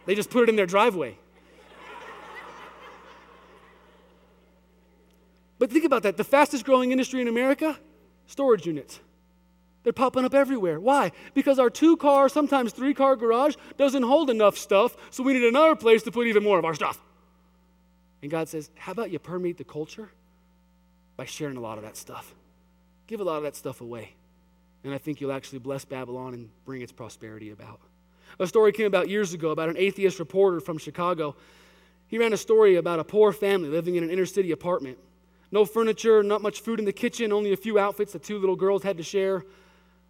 they 0.06 0.16
just 0.16 0.30
put 0.30 0.44
it 0.44 0.50
in 0.50 0.56
their 0.56 0.68
driveway. 0.68 1.18
But 5.58 5.72
think 5.72 5.86
about 5.86 6.04
that 6.04 6.18
the 6.18 6.24
fastest 6.24 6.66
growing 6.66 6.92
industry 6.92 7.22
in 7.22 7.28
America 7.28 7.78
storage 8.28 8.66
units. 8.66 9.00
They're 9.84 9.94
popping 9.94 10.26
up 10.26 10.34
everywhere. 10.34 10.80
Why? 10.80 11.12
Because 11.36 11.60
our 11.60 11.70
two 11.70 11.96
car, 11.96 12.28
sometimes 12.28 12.74
three 12.74 12.96
car 12.96 13.16
garage 13.16 13.56
doesn't 13.78 14.02
hold 14.02 14.32
enough 14.32 14.58
stuff, 14.58 14.98
so 15.12 15.22
we 15.22 15.34
need 15.34 15.44
another 15.44 15.76
place 15.76 16.02
to 16.04 16.12
put 16.12 16.26
even 16.26 16.44
more 16.44 16.58
of 16.58 16.66
our 16.66 16.74
stuff. 16.74 17.00
And 18.24 18.32
God 18.32 18.50
says, 18.50 18.72
How 18.76 18.94
about 18.94 19.12
you 19.12 19.20
permeate 19.20 19.58
the 19.58 19.64
culture 19.64 20.10
by 21.18 21.26
sharing 21.26 21.58
a 21.58 21.62
lot 21.62 21.78
of 21.78 21.84
that 21.84 21.98
stuff? 21.98 22.34
Give 23.06 23.22
a 23.22 23.24
lot 23.24 23.38
of 23.38 23.44
that 23.44 23.56
stuff 23.56 23.82
away. 23.82 24.16
And 24.84 24.92
I 24.92 24.98
think 24.98 25.22
you'll 25.22 25.32
actually 25.32 25.60
bless 25.60 25.86
Babylon 25.86 26.34
and 26.34 26.50
bring 26.66 26.82
its 26.82 26.92
prosperity 26.92 27.52
about. 27.52 27.80
A 28.40 28.48
story 28.48 28.72
came 28.72 28.88
about 28.88 29.08
years 29.08 29.34
ago 29.34 29.52
about 29.52 29.70
an 29.70 29.78
atheist 29.78 30.18
reporter 30.18 30.60
from 30.60 30.80
Chicago. 30.80 31.36
He 32.08 32.18
ran 32.18 32.34
a 32.34 32.38
story 32.38 32.76
about 32.76 33.00
a 33.00 33.04
poor 33.04 33.32
family 33.32 33.70
living 33.70 33.96
in 33.96 34.04
an 34.04 34.10
inner 34.10 34.26
city 34.26 34.52
apartment. 34.52 34.98
No 35.56 35.64
furniture, 35.64 36.22
not 36.22 36.42
much 36.42 36.60
food 36.60 36.80
in 36.80 36.86
the 36.86 36.92
kitchen, 36.92 37.32
only 37.32 37.54
a 37.54 37.56
few 37.56 37.80
outfits 37.80 38.12
the 38.12 38.20
two 38.20 38.40
little 38.40 38.58
girls 38.58 38.84
had 38.84 38.98
to 38.98 39.04
share. 39.04 39.46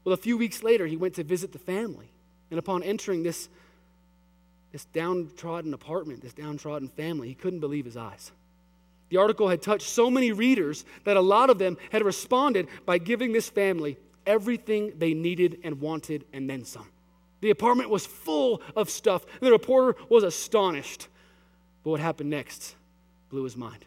Well, 0.04 0.14
a 0.14 0.18
few 0.18 0.40
weeks 0.40 0.64
later, 0.64 0.88
he 0.88 0.98
went 0.98 1.14
to 1.14 1.24
visit 1.24 1.52
the 1.52 1.60
family. 1.60 2.10
And 2.50 2.58
upon 2.58 2.82
entering 2.82 3.22
this, 3.22 3.48
this 4.72 4.86
downtrodden 4.86 5.72
apartment, 5.76 6.24
this 6.24 6.34
downtrodden 6.34 6.88
family, 6.88 7.28
he 7.28 7.36
couldn't 7.36 7.60
believe 7.60 7.86
his 7.86 7.96
eyes. 7.96 8.32
The 9.10 9.18
article 9.18 9.48
had 9.48 9.62
touched 9.62 9.88
so 9.88 10.10
many 10.10 10.32
readers 10.32 10.84
that 11.04 11.16
a 11.16 11.22
lot 11.22 11.52
of 11.52 11.60
them 11.60 11.78
had 11.92 12.04
responded 12.04 12.68
by 12.88 12.98
giving 12.98 13.32
this 13.32 13.48
family 13.48 14.00
everything 14.26 14.94
they 14.98 15.14
needed 15.14 15.60
and 15.64 15.80
wanted 15.80 16.26
and 16.34 16.50
then 16.50 16.66
some. 16.66 16.88
The 17.42 17.52
apartment 17.52 17.92
was 17.92 18.04
full 18.04 18.64
of 18.76 18.90
stuff, 18.90 19.28
the 19.42 19.52
reporter 19.52 19.96
was 20.10 20.24
astonished. 20.24 21.08
But 21.84 21.92
what 21.92 22.00
happened 22.00 22.32
next 22.32 22.76
blew 23.30 23.44
his 23.44 23.56
mind. 23.56 23.86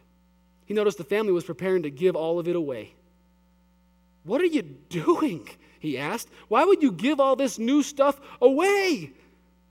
He 0.69 0.75
noticed 0.75 0.99
the 0.99 1.05
family 1.05 1.33
was 1.33 1.45
preparing 1.45 1.85
to 1.85 1.91
give 1.91 2.15
all 2.15 2.39
of 2.39 2.47
it 2.47 2.55
away 2.55 2.93
What 4.23 4.43
are 4.43 4.47
you 4.47 4.61
doing? 4.63 5.49
He 5.81 5.97
asked. 5.97 6.29
Why 6.49 6.65
would 6.65 6.83
you 6.83 6.93
give 6.93 7.21
all 7.21 7.37
this 7.37 7.59
new 7.59 7.83
stuff 7.83 8.21
away? 8.43 9.13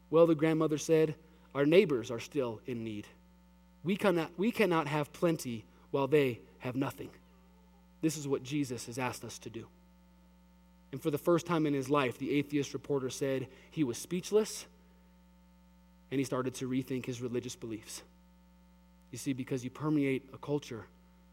Well, 0.09 0.25
the 0.25 0.33
grandmother 0.33 0.79
said, 0.79 1.13
Our 1.53 1.67
neighbors 1.67 2.09
are 2.09 2.19
still 2.19 2.61
in 2.65 2.83
need. 2.83 3.05
We 3.83 3.95
cannot, 3.95 4.31
we 4.37 4.51
cannot 4.51 4.87
have 4.87 5.13
plenty 5.13 5.65
while 5.91 6.07
they 6.07 6.39
have 6.59 6.75
nothing. 6.75 7.11
This 8.01 8.17
is 8.17 8.27
what 8.27 8.41
Jesus 8.41 8.87
has 8.87 8.97
asked 8.97 9.23
us 9.23 9.37
to 9.39 9.51
do. 9.51 9.67
And 10.91 10.99
for 10.99 11.11
the 11.11 11.17
first 11.19 11.45
time 11.45 11.67
in 11.67 11.73
his 11.75 11.89
life, 11.89 12.17
the 12.17 12.33
atheist 12.33 12.73
reporter 12.73 13.11
said 13.11 13.47
he 13.69 13.83
was 13.83 13.99
speechless 13.99 14.65
and 16.09 16.19
he 16.19 16.25
started 16.25 16.55
to 16.55 16.67
rethink 16.67 17.05
his 17.05 17.21
religious 17.21 17.55
beliefs. 17.55 18.01
You 19.11 19.17
see, 19.17 19.33
because 19.33 19.63
you 19.63 19.69
permeate 19.69 20.29
a 20.33 20.37
culture 20.37 20.85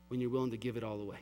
when 0.09 0.21
you're 0.21 0.31
willing 0.31 0.51
to 0.51 0.57
give 0.57 0.77
it 0.77 0.85
all 0.85 1.01
away. 1.01 1.19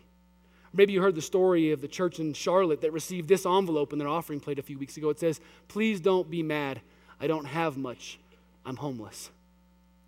Maybe 0.74 0.92
you 0.92 1.02
heard 1.02 1.14
the 1.14 1.22
story 1.22 1.70
of 1.72 1.80
the 1.80 1.88
church 1.88 2.18
in 2.18 2.32
Charlotte 2.32 2.80
that 2.80 2.92
received 2.92 3.28
this 3.28 3.44
envelope 3.44 3.92
in 3.92 3.98
their 3.98 4.08
offering 4.08 4.40
plate 4.40 4.58
a 4.58 4.62
few 4.62 4.78
weeks 4.78 4.96
ago. 4.96 5.10
It 5.10 5.20
says, 5.20 5.40
Please 5.68 6.00
don't 6.00 6.30
be 6.30 6.42
mad. 6.42 6.80
I 7.20 7.26
don't 7.26 7.44
have 7.44 7.76
much. 7.76 8.18
I'm 8.64 8.76
homeless. 8.76 9.30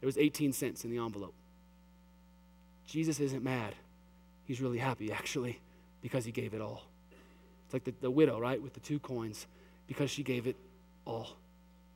There 0.01 0.07
was 0.07 0.19
18 0.19 0.53
cents 0.53 0.85
in 0.85 0.91
the 0.91 0.99
envelope. 0.99 1.35
Jesus 2.87 3.21
isn't 3.21 3.43
mad. 3.43 3.75
He's 4.45 4.61
really 4.61 4.79
happy, 4.79 5.13
actually, 5.13 5.61
because 6.03 6.25
he 6.25 6.33
gave 6.33 6.55
it 6.55 6.61
all. 6.61 6.83
It's 7.65 7.73
like 7.73 7.85
the, 7.85 7.95
the 8.01 8.11
widow, 8.11 8.39
right, 8.39 8.61
with 8.61 8.75
the 8.75 8.81
two 8.81 8.99
coins, 8.99 9.47
because 9.87 10.11
she 10.11 10.23
gave 10.23 10.47
it 10.47 10.57
all. 11.07 11.37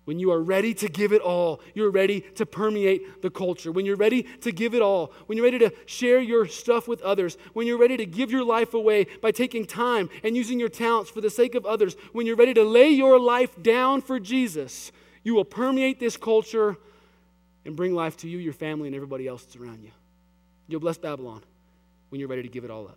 When 0.08 0.18
you 0.18 0.30
are 0.32 0.42
ready 0.42 0.72
to 0.72 0.88
give 0.88 1.12
it 1.12 1.20
all, 1.20 1.60
you're 1.74 1.90
ready 1.90 2.22
to 2.36 2.46
permeate 2.46 3.20
the 3.20 3.28
culture. 3.28 3.70
When 3.70 3.84
you're 3.84 3.94
ready 3.94 4.22
to 4.40 4.50
give 4.50 4.72
it 4.72 4.80
all, 4.80 5.12
when 5.26 5.36
you're 5.36 5.44
ready 5.44 5.58
to 5.58 5.70
share 5.84 6.18
your 6.18 6.46
stuff 6.46 6.88
with 6.88 7.02
others, 7.02 7.36
when 7.52 7.66
you're 7.66 7.76
ready 7.76 7.98
to 7.98 8.06
give 8.06 8.30
your 8.30 8.42
life 8.42 8.72
away 8.72 9.06
by 9.20 9.32
taking 9.32 9.66
time 9.66 10.08
and 10.24 10.34
using 10.34 10.58
your 10.58 10.70
talents 10.70 11.10
for 11.10 11.20
the 11.20 11.28
sake 11.28 11.54
of 11.54 11.66
others, 11.66 11.94
when 12.12 12.26
you're 12.26 12.36
ready 12.36 12.54
to 12.54 12.64
lay 12.64 12.88
your 12.88 13.20
life 13.20 13.62
down 13.62 14.00
for 14.00 14.18
Jesus, 14.18 14.92
you 15.24 15.34
will 15.34 15.44
permeate 15.44 16.00
this 16.00 16.16
culture 16.16 16.78
and 17.66 17.76
bring 17.76 17.94
life 17.94 18.16
to 18.16 18.30
you, 18.30 18.38
your 18.38 18.54
family, 18.54 18.88
and 18.88 18.96
everybody 18.96 19.28
else 19.28 19.42
that's 19.42 19.56
around 19.56 19.82
you. 19.82 19.90
You'll 20.68 20.80
bless 20.80 20.96
Babylon 20.96 21.42
when 22.08 22.18
you're 22.18 22.30
ready 22.30 22.44
to 22.44 22.48
give 22.48 22.64
it 22.64 22.70
all 22.70 22.86
up. 22.86 22.96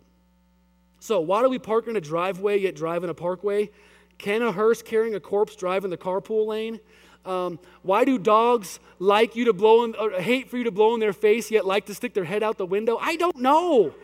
So, 0.98 1.20
why 1.20 1.42
do 1.42 1.50
we 1.50 1.58
park 1.58 1.88
in 1.88 1.96
a 1.96 2.00
driveway 2.00 2.60
yet 2.60 2.74
drive 2.74 3.04
in 3.04 3.10
a 3.10 3.14
parkway? 3.14 3.68
Can 4.16 4.40
a 4.40 4.52
hearse 4.52 4.80
carrying 4.80 5.14
a 5.14 5.20
corpse 5.20 5.56
drive 5.56 5.84
in 5.84 5.90
the 5.90 5.98
carpool 5.98 6.46
lane? 6.46 6.80
Um, 7.24 7.58
why 7.82 8.04
do 8.04 8.18
dogs 8.18 8.80
like 8.98 9.36
you 9.36 9.44
to 9.44 9.52
blow 9.52 9.84
in, 9.84 9.94
or 9.94 10.10
hate 10.10 10.50
for 10.50 10.58
you 10.58 10.64
to 10.64 10.70
blow 10.70 10.94
in 10.94 11.00
their 11.00 11.12
face 11.12 11.50
yet 11.50 11.64
like 11.64 11.86
to 11.86 11.94
stick 11.94 12.14
their 12.14 12.24
head 12.24 12.42
out 12.42 12.58
the 12.58 12.66
window? 12.66 12.98
I 13.00 13.16
don't 13.16 13.36
know. 13.36 13.94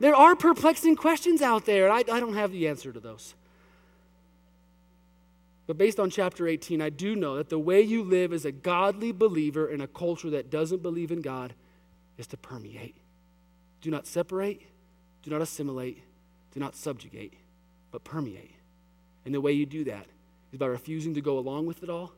There 0.00 0.14
are 0.14 0.36
perplexing 0.36 0.96
questions 0.96 1.42
out 1.42 1.66
there. 1.66 1.90
I, 1.90 1.98
I 1.98 2.20
don't 2.20 2.34
have 2.34 2.52
the 2.52 2.68
answer 2.68 2.92
to 2.92 3.00
those. 3.00 3.34
But 5.66 5.76
based 5.76 6.00
on 6.00 6.08
chapter 6.08 6.48
18, 6.48 6.80
I 6.80 6.88
do 6.88 7.14
know 7.14 7.36
that 7.36 7.50
the 7.50 7.58
way 7.58 7.82
you 7.82 8.02
live 8.02 8.32
as 8.32 8.44
a 8.44 8.52
godly 8.52 9.12
believer 9.12 9.68
in 9.68 9.80
a 9.80 9.86
culture 9.86 10.30
that 10.30 10.50
doesn't 10.50 10.82
believe 10.82 11.10
in 11.10 11.20
God 11.20 11.52
is 12.16 12.26
to 12.28 12.36
permeate. 12.36 12.96
Do 13.82 13.90
not 13.90 14.06
separate, 14.06 14.62
do 15.22 15.30
not 15.30 15.42
assimilate, 15.42 16.02
do 16.54 16.60
not 16.60 16.74
subjugate, 16.74 17.34
but 17.90 18.02
permeate. 18.02 18.54
And 19.24 19.34
the 19.34 19.40
way 19.40 19.52
you 19.52 19.66
do 19.66 19.84
that 19.84 20.06
is 20.52 20.58
by 20.58 20.66
refusing 20.66 21.14
to 21.14 21.20
go 21.20 21.38
along 21.38 21.66
with 21.66 21.82
it 21.82 21.90
all 21.90 22.12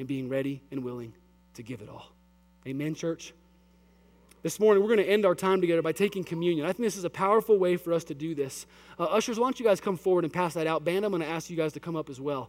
and 0.00 0.08
being 0.08 0.30
ready 0.30 0.62
and 0.70 0.82
willing 0.82 1.12
to 1.54 1.62
give 1.62 1.82
it 1.82 1.88
all. 1.88 2.06
Amen, 2.66 2.94
church? 2.94 3.34
This 4.42 4.58
morning, 4.58 4.82
we're 4.82 4.88
going 4.88 5.06
to 5.06 5.12
end 5.12 5.26
our 5.26 5.34
time 5.34 5.60
together 5.60 5.82
by 5.82 5.92
taking 5.92 6.24
communion. 6.24 6.64
I 6.64 6.72
think 6.72 6.86
this 6.86 6.96
is 6.96 7.04
a 7.04 7.10
powerful 7.10 7.58
way 7.58 7.76
for 7.76 7.92
us 7.92 8.04
to 8.04 8.14
do 8.14 8.34
this. 8.34 8.64
Uh, 8.98 9.04
ushers, 9.04 9.38
why 9.38 9.44
don't 9.44 9.60
you 9.60 9.66
guys 9.66 9.78
come 9.78 9.98
forward 9.98 10.24
and 10.24 10.32
pass 10.32 10.54
that 10.54 10.66
out? 10.66 10.86
Band, 10.86 11.04
I'm 11.04 11.10
going 11.10 11.22
to 11.22 11.28
ask 11.28 11.50
you 11.50 11.56
guys 11.56 11.74
to 11.74 11.80
come 11.80 11.96
up 11.96 12.08
as 12.08 12.18
well. 12.18 12.48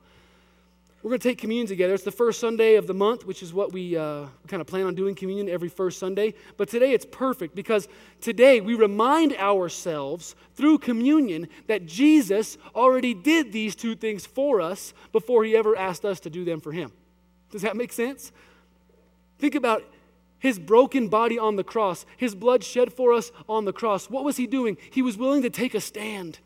We're 1.03 1.09
going 1.09 1.19
to 1.19 1.27
take 1.27 1.39
communion 1.39 1.67
together. 1.67 1.93
It's 1.93 2.05
the 2.05 2.11
first 2.11 2.39
Sunday 2.39 2.75
of 2.75 2.87
the 2.87 2.93
month, 2.93 3.25
which 3.25 3.43
is 3.43 3.53
what 3.53 3.73
we 3.73 3.97
uh, 3.97 4.27
kind 4.47 4.61
of 4.61 4.67
plan 4.67 4.85
on 4.85 4.95
doing 4.95 5.13
communion 5.13 5.49
every 5.49 5.67
first 5.67 5.99
Sunday. 5.99 6.35
But 6.55 6.69
today 6.69 6.93
it's 6.93 7.05
perfect 7.05 7.53
because 7.53 7.89
today 8.21 8.61
we 8.61 8.75
remind 8.75 9.35
ourselves 9.35 10.35
through 10.55 10.77
communion 10.77 11.49
that 11.67 11.85
Jesus 11.85 12.57
already 12.73 13.13
did 13.13 13.51
these 13.51 13.75
two 13.75 13.95
things 13.95 14.25
for 14.25 14.61
us 14.61 14.93
before 15.11 15.43
he 15.43 15.57
ever 15.57 15.75
asked 15.75 16.05
us 16.05 16.21
to 16.21 16.29
do 16.29 16.45
them 16.45 16.61
for 16.61 16.71
him. 16.71 16.93
Does 17.51 17.61
that 17.61 17.75
make 17.75 17.93
sense? 17.93 18.31
Think 19.37 19.55
about 19.55 19.83
his 20.39 20.57
broken 20.57 21.07
body 21.07 21.37
on 21.37 21.55
the 21.55 21.63
cross, 21.63 22.05
his 22.17 22.33
blood 22.33 22.63
shed 22.63 22.91
for 22.91 23.13
us 23.13 23.31
on 23.47 23.65
the 23.65 23.73
cross. 23.73 24.09
What 24.09 24.23
was 24.23 24.37
he 24.37 24.47
doing? 24.47 24.75
He 24.89 25.03
was 25.03 25.15
willing 25.15 25.43
to 25.43 25.51
take 25.51 25.75
a 25.75 25.81
stand. 25.81 26.39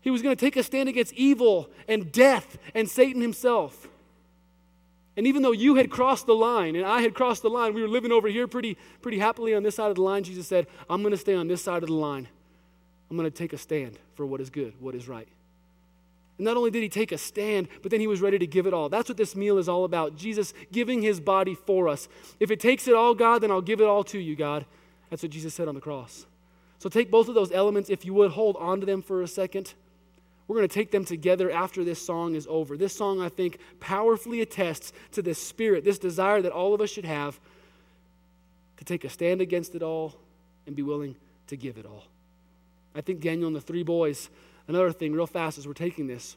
He 0.00 0.10
was 0.10 0.22
going 0.22 0.34
to 0.34 0.40
take 0.40 0.56
a 0.56 0.62
stand 0.62 0.88
against 0.88 1.12
evil 1.14 1.70
and 1.86 2.10
death 2.10 2.58
and 2.74 2.88
Satan 2.88 3.22
himself. 3.22 3.88
And 5.16 5.26
even 5.26 5.42
though 5.42 5.52
you 5.52 5.76
had 5.76 5.90
crossed 5.90 6.26
the 6.26 6.34
line 6.34 6.76
and 6.76 6.84
I 6.84 7.00
had 7.00 7.14
crossed 7.14 7.42
the 7.42 7.48
line, 7.48 7.74
we 7.74 7.82
were 7.82 7.88
living 7.88 8.12
over 8.12 8.28
here 8.28 8.46
pretty, 8.46 8.76
pretty 9.02 9.18
happily 9.18 9.54
on 9.54 9.62
this 9.62 9.76
side 9.76 9.90
of 9.90 9.96
the 9.96 10.02
line. 10.02 10.24
Jesus 10.24 10.46
said, 10.46 10.66
I'm 10.90 11.02
going 11.02 11.12
to 11.12 11.18
stay 11.18 11.34
on 11.34 11.48
this 11.48 11.62
side 11.62 11.82
of 11.82 11.88
the 11.88 11.94
line. 11.94 12.28
I'm 13.10 13.16
going 13.16 13.30
to 13.30 13.36
take 13.36 13.52
a 13.52 13.58
stand 13.58 13.98
for 14.14 14.26
what 14.26 14.40
is 14.40 14.50
good, 14.50 14.74
what 14.80 14.94
is 14.94 15.08
right. 15.08 15.28
Not 16.38 16.56
only 16.56 16.70
did 16.70 16.82
he 16.82 16.88
take 16.88 17.12
a 17.12 17.18
stand, 17.18 17.68
but 17.82 17.90
then 17.90 18.00
he 18.00 18.06
was 18.06 18.20
ready 18.20 18.38
to 18.38 18.46
give 18.46 18.66
it 18.66 18.74
all. 18.74 18.88
That's 18.88 19.08
what 19.08 19.16
this 19.16 19.34
meal 19.34 19.56
is 19.56 19.68
all 19.68 19.84
about. 19.84 20.16
Jesus 20.16 20.52
giving 20.70 21.00
his 21.00 21.18
body 21.18 21.54
for 21.54 21.88
us. 21.88 22.08
If 22.40 22.50
it 22.50 22.60
takes 22.60 22.86
it 22.86 22.94
all, 22.94 23.14
God, 23.14 23.42
then 23.42 23.50
I'll 23.50 23.62
give 23.62 23.80
it 23.80 23.86
all 23.86 24.04
to 24.04 24.18
you, 24.18 24.36
God. 24.36 24.66
That's 25.08 25.22
what 25.22 25.32
Jesus 25.32 25.54
said 25.54 25.68
on 25.68 25.74
the 25.74 25.80
cross. 25.80 26.26
So 26.78 26.90
take 26.90 27.10
both 27.10 27.28
of 27.28 27.34
those 27.34 27.52
elements, 27.52 27.88
if 27.88 28.04
you 28.04 28.12
would, 28.14 28.32
hold 28.32 28.56
on 28.56 28.80
to 28.80 28.86
them 28.86 29.00
for 29.00 29.22
a 29.22 29.28
second. 29.28 29.72
We're 30.46 30.56
going 30.56 30.68
to 30.68 30.74
take 30.74 30.90
them 30.90 31.04
together 31.04 31.50
after 31.50 31.82
this 31.82 32.04
song 32.04 32.34
is 32.34 32.46
over. 32.48 32.76
This 32.76 32.94
song, 32.94 33.20
I 33.20 33.28
think, 33.28 33.58
powerfully 33.80 34.42
attests 34.42 34.92
to 35.12 35.22
this 35.22 35.42
spirit, 35.42 35.84
this 35.84 35.98
desire 35.98 36.42
that 36.42 36.52
all 36.52 36.74
of 36.74 36.80
us 36.80 36.90
should 36.90 37.04
have 37.06 37.40
to 38.76 38.84
take 38.84 39.04
a 39.04 39.08
stand 39.08 39.40
against 39.40 39.74
it 39.74 39.82
all 39.82 40.14
and 40.66 40.76
be 40.76 40.82
willing 40.82 41.16
to 41.48 41.56
give 41.56 41.78
it 41.78 41.86
all. 41.86 42.04
I 42.94 43.00
think 43.00 43.20
Daniel 43.20 43.46
and 43.46 43.56
the 43.56 43.60
three 43.60 43.82
boys, 43.82 44.30
another 44.68 44.92
thing, 44.92 45.12
real 45.12 45.26
fast 45.26 45.58
as 45.58 45.66
we're 45.66 45.74
taking 45.74 46.06
this. 46.06 46.36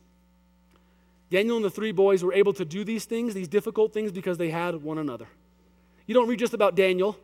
Daniel 1.29 1.55
and 1.55 1.65
the 1.65 1.69
three 1.69 1.91
boys 1.91 2.23
were 2.23 2.33
able 2.33 2.53
to 2.53 2.65
do 2.65 2.83
these 2.83 3.05
things, 3.05 3.33
these 3.33 3.47
difficult 3.47 3.93
things, 3.93 4.11
because 4.11 4.37
they 4.37 4.49
had 4.49 4.81
one 4.81 4.97
another. 4.97 5.27
You 6.07 6.15
don't 6.15 6.27
read 6.27 6.39
just 6.39 6.53
about 6.53 6.75
Daniel. 6.75 7.17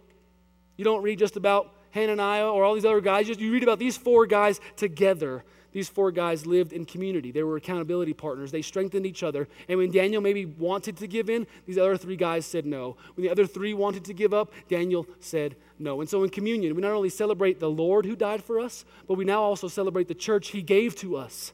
You 0.78 0.86
don't 0.86 1.02
read 1.02 1.18
just 1.18 1.38
about 1.38 1.74
Hananiah 1.92 2.48
or 2.48 2.64
all 2.64 2.76
these 2.76 2.86
other 2.86 3.02
guys. 3.02 3.28
You 3.28 3.52
read 3.52 3.64
about 3.64 3.80
these 3.80 3.98
four 3.98 4.28
guys 4.28 4.60
together 4.76 5.44
these 5.76 5.90
four 5.90 6.10
guys 6.10 6.46
lived 6.46 6.72
in 6.72 6.86
community. 6.86 7.32
They 7.34 7.44
were 7.44 7.58
accountability 7.58 8.14
partners. 8.14 8.50
They 8.50 8.62
strengthened 8.62 9.06
each 9.06 9.24
other. 9.24 9.46
And 9.68 9.78
when 9.78 9.92
Daniel 9.92 10.22
maybe 10.22 10.46
wanted 10.46 10.96
to 10.96 11.06
give 11.06 11.30
in, 11.30 11.46
these 11.66 11.78
other 11.78 11.98
three 11.98 12.16
guys 12.16 12.46
said 12.46 12.66
no. 12.66 12.96
When 13.16 13.26
the 13.26 13.30
other 13.30 13.46
three 13.46 13.74
wanted 13.74 14.06
to 14.06 14.14
give 14.14 14.34
up, 14.34 14.54
Daniel 14.70 15.06
said 15.20 15.58
no. 15.78 16.00
And 16.00 16.10
so 16.10 16.24
in 16.24 16.30
communion, 16.30 16.74
we 16.76 16.82
not 16.82 16.94
only 16.94 17.10
celebrate 17.10 17.60
the 17.60 17.70
Lord 17.70 18.06
who 18.06 18.16
died 18.16 18.42
for 18.42 18.58
us, 18.58 18.86
but 19.06 19.16
we 19.16 19.26
now 19.26 19.42
also 19.42 19.68
celebrate 19.68 20.08
the 20.08 20.16
church 20.16 20.52
he 20.52 20.62
gave 20.62 20.96
to 20.96 21.18
us. 21.18 21.52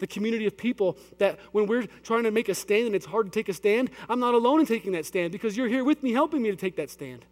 The 0.00 0.06
community 0.06 0.44
of 0.44 0.58
people 0.58 0.98
that 1.16 1.38
when 1.52 1.64
we're 1.66 1.86
trying 2.02 2.24
to 2.24 2.30
make 2.30 2.50
a 2.50 2.54
stand 2.54 2.84
and 2.84 2.94
it's 2.94 3.06
hard 3.06 3.24
to 3.24 3.32
take 3.32 3.48
a 3.48 3.54
stand, 3.54 3.88
I'm 4.10 4.20
not 4.20 4.34
alone 4.34 4.60
in 4.60 4.66
taking 4.66 4.92
that 4.92 5.06
stand 5.06 5.32
because 5.32 5.56
you're 5.56 5.66
here 5.66 5.82
with 5.82 6.02
me 6.02 6.12
helping 6.12 6.42
me 6.42 6.50
to 6.50 6.56
take 6.56 6.76
that 6.76 6.90
stand. 6.90 7.24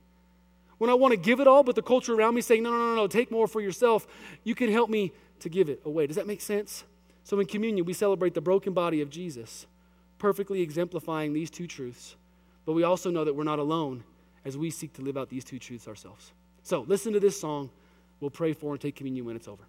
When 0.79 0.89
I 0.89 0.95
want 0.95 1.13
to 1.13 1.19
give 1.19 1.41
it 1.41 1.47
all, 1.47 1.63
but 1.63 1.75
the 1.75 1.83
culture 1.83 2.15
around 2.15 2.35
me 2.35 2.41
saying, 2.41 2.63
no, 2.63 2.71
no, 2.71 2.79
no, 2.79 2.95
no, 2.95 3.07
take 3.09 3.31
more 3.31 3.47
for 3.47 3.61
yourself, 3.61 4.07
you 4.43 4.55
can 4.55 4.73
help 4.73 4.89
me 4.89 5.13
to 5.45 5.51
give 5.51 5.69
it 5.69 5.81
away. 5.85 6.07
Does 6.07 6.17
that 6.17 6.27
make 6.27 6.41
sense? 6.41 6.85
So 7.23 7.39
in 7.39 7.47
communion, 7.47 7.85
we 7.85 7.93
celebrate 7.93 8.33
the 8.33 8.41
broken 8.41 8.73
body 8.73 9.03
of 9.03 9.11
Jesus, 9.11 9.67
perfectly 10.19 10.63
exemplifying 10.63 11.35
these 11.35 11.51
two 11.51 11.67
truths. 11.67 12.17
But 12.65 12.73
we 12.73 12.83
also 12.83 13.11
know 13.11 13.25
that 13.25 13.35
we're 13.35 13.45
not 13.45 13.59
alone 13.59 14.05
as 14.47 14.57
we 14.57 14.71
seek 14.71 14.95
to 14.95 15.03
live 15.03 15.19
out 15.19 15.29
these 15.29 15.45
two 15.45 15.59
truths 15.59 15.87
ourselves. 15.87 16.33
So 16.63 16.81
listen 16.89 17.13
to 17.13 17.21
this 17.21 17.39
song. 17.39 17.69
We'll 18.21 18.31
pray 18.31 18.55
for 18.55 18.73
and 18.73 18.81
take 18.81 18.97
communion 18.97 19.27
when 19.27 19.37
it's 19.37 19.47
over. 19.47 19.65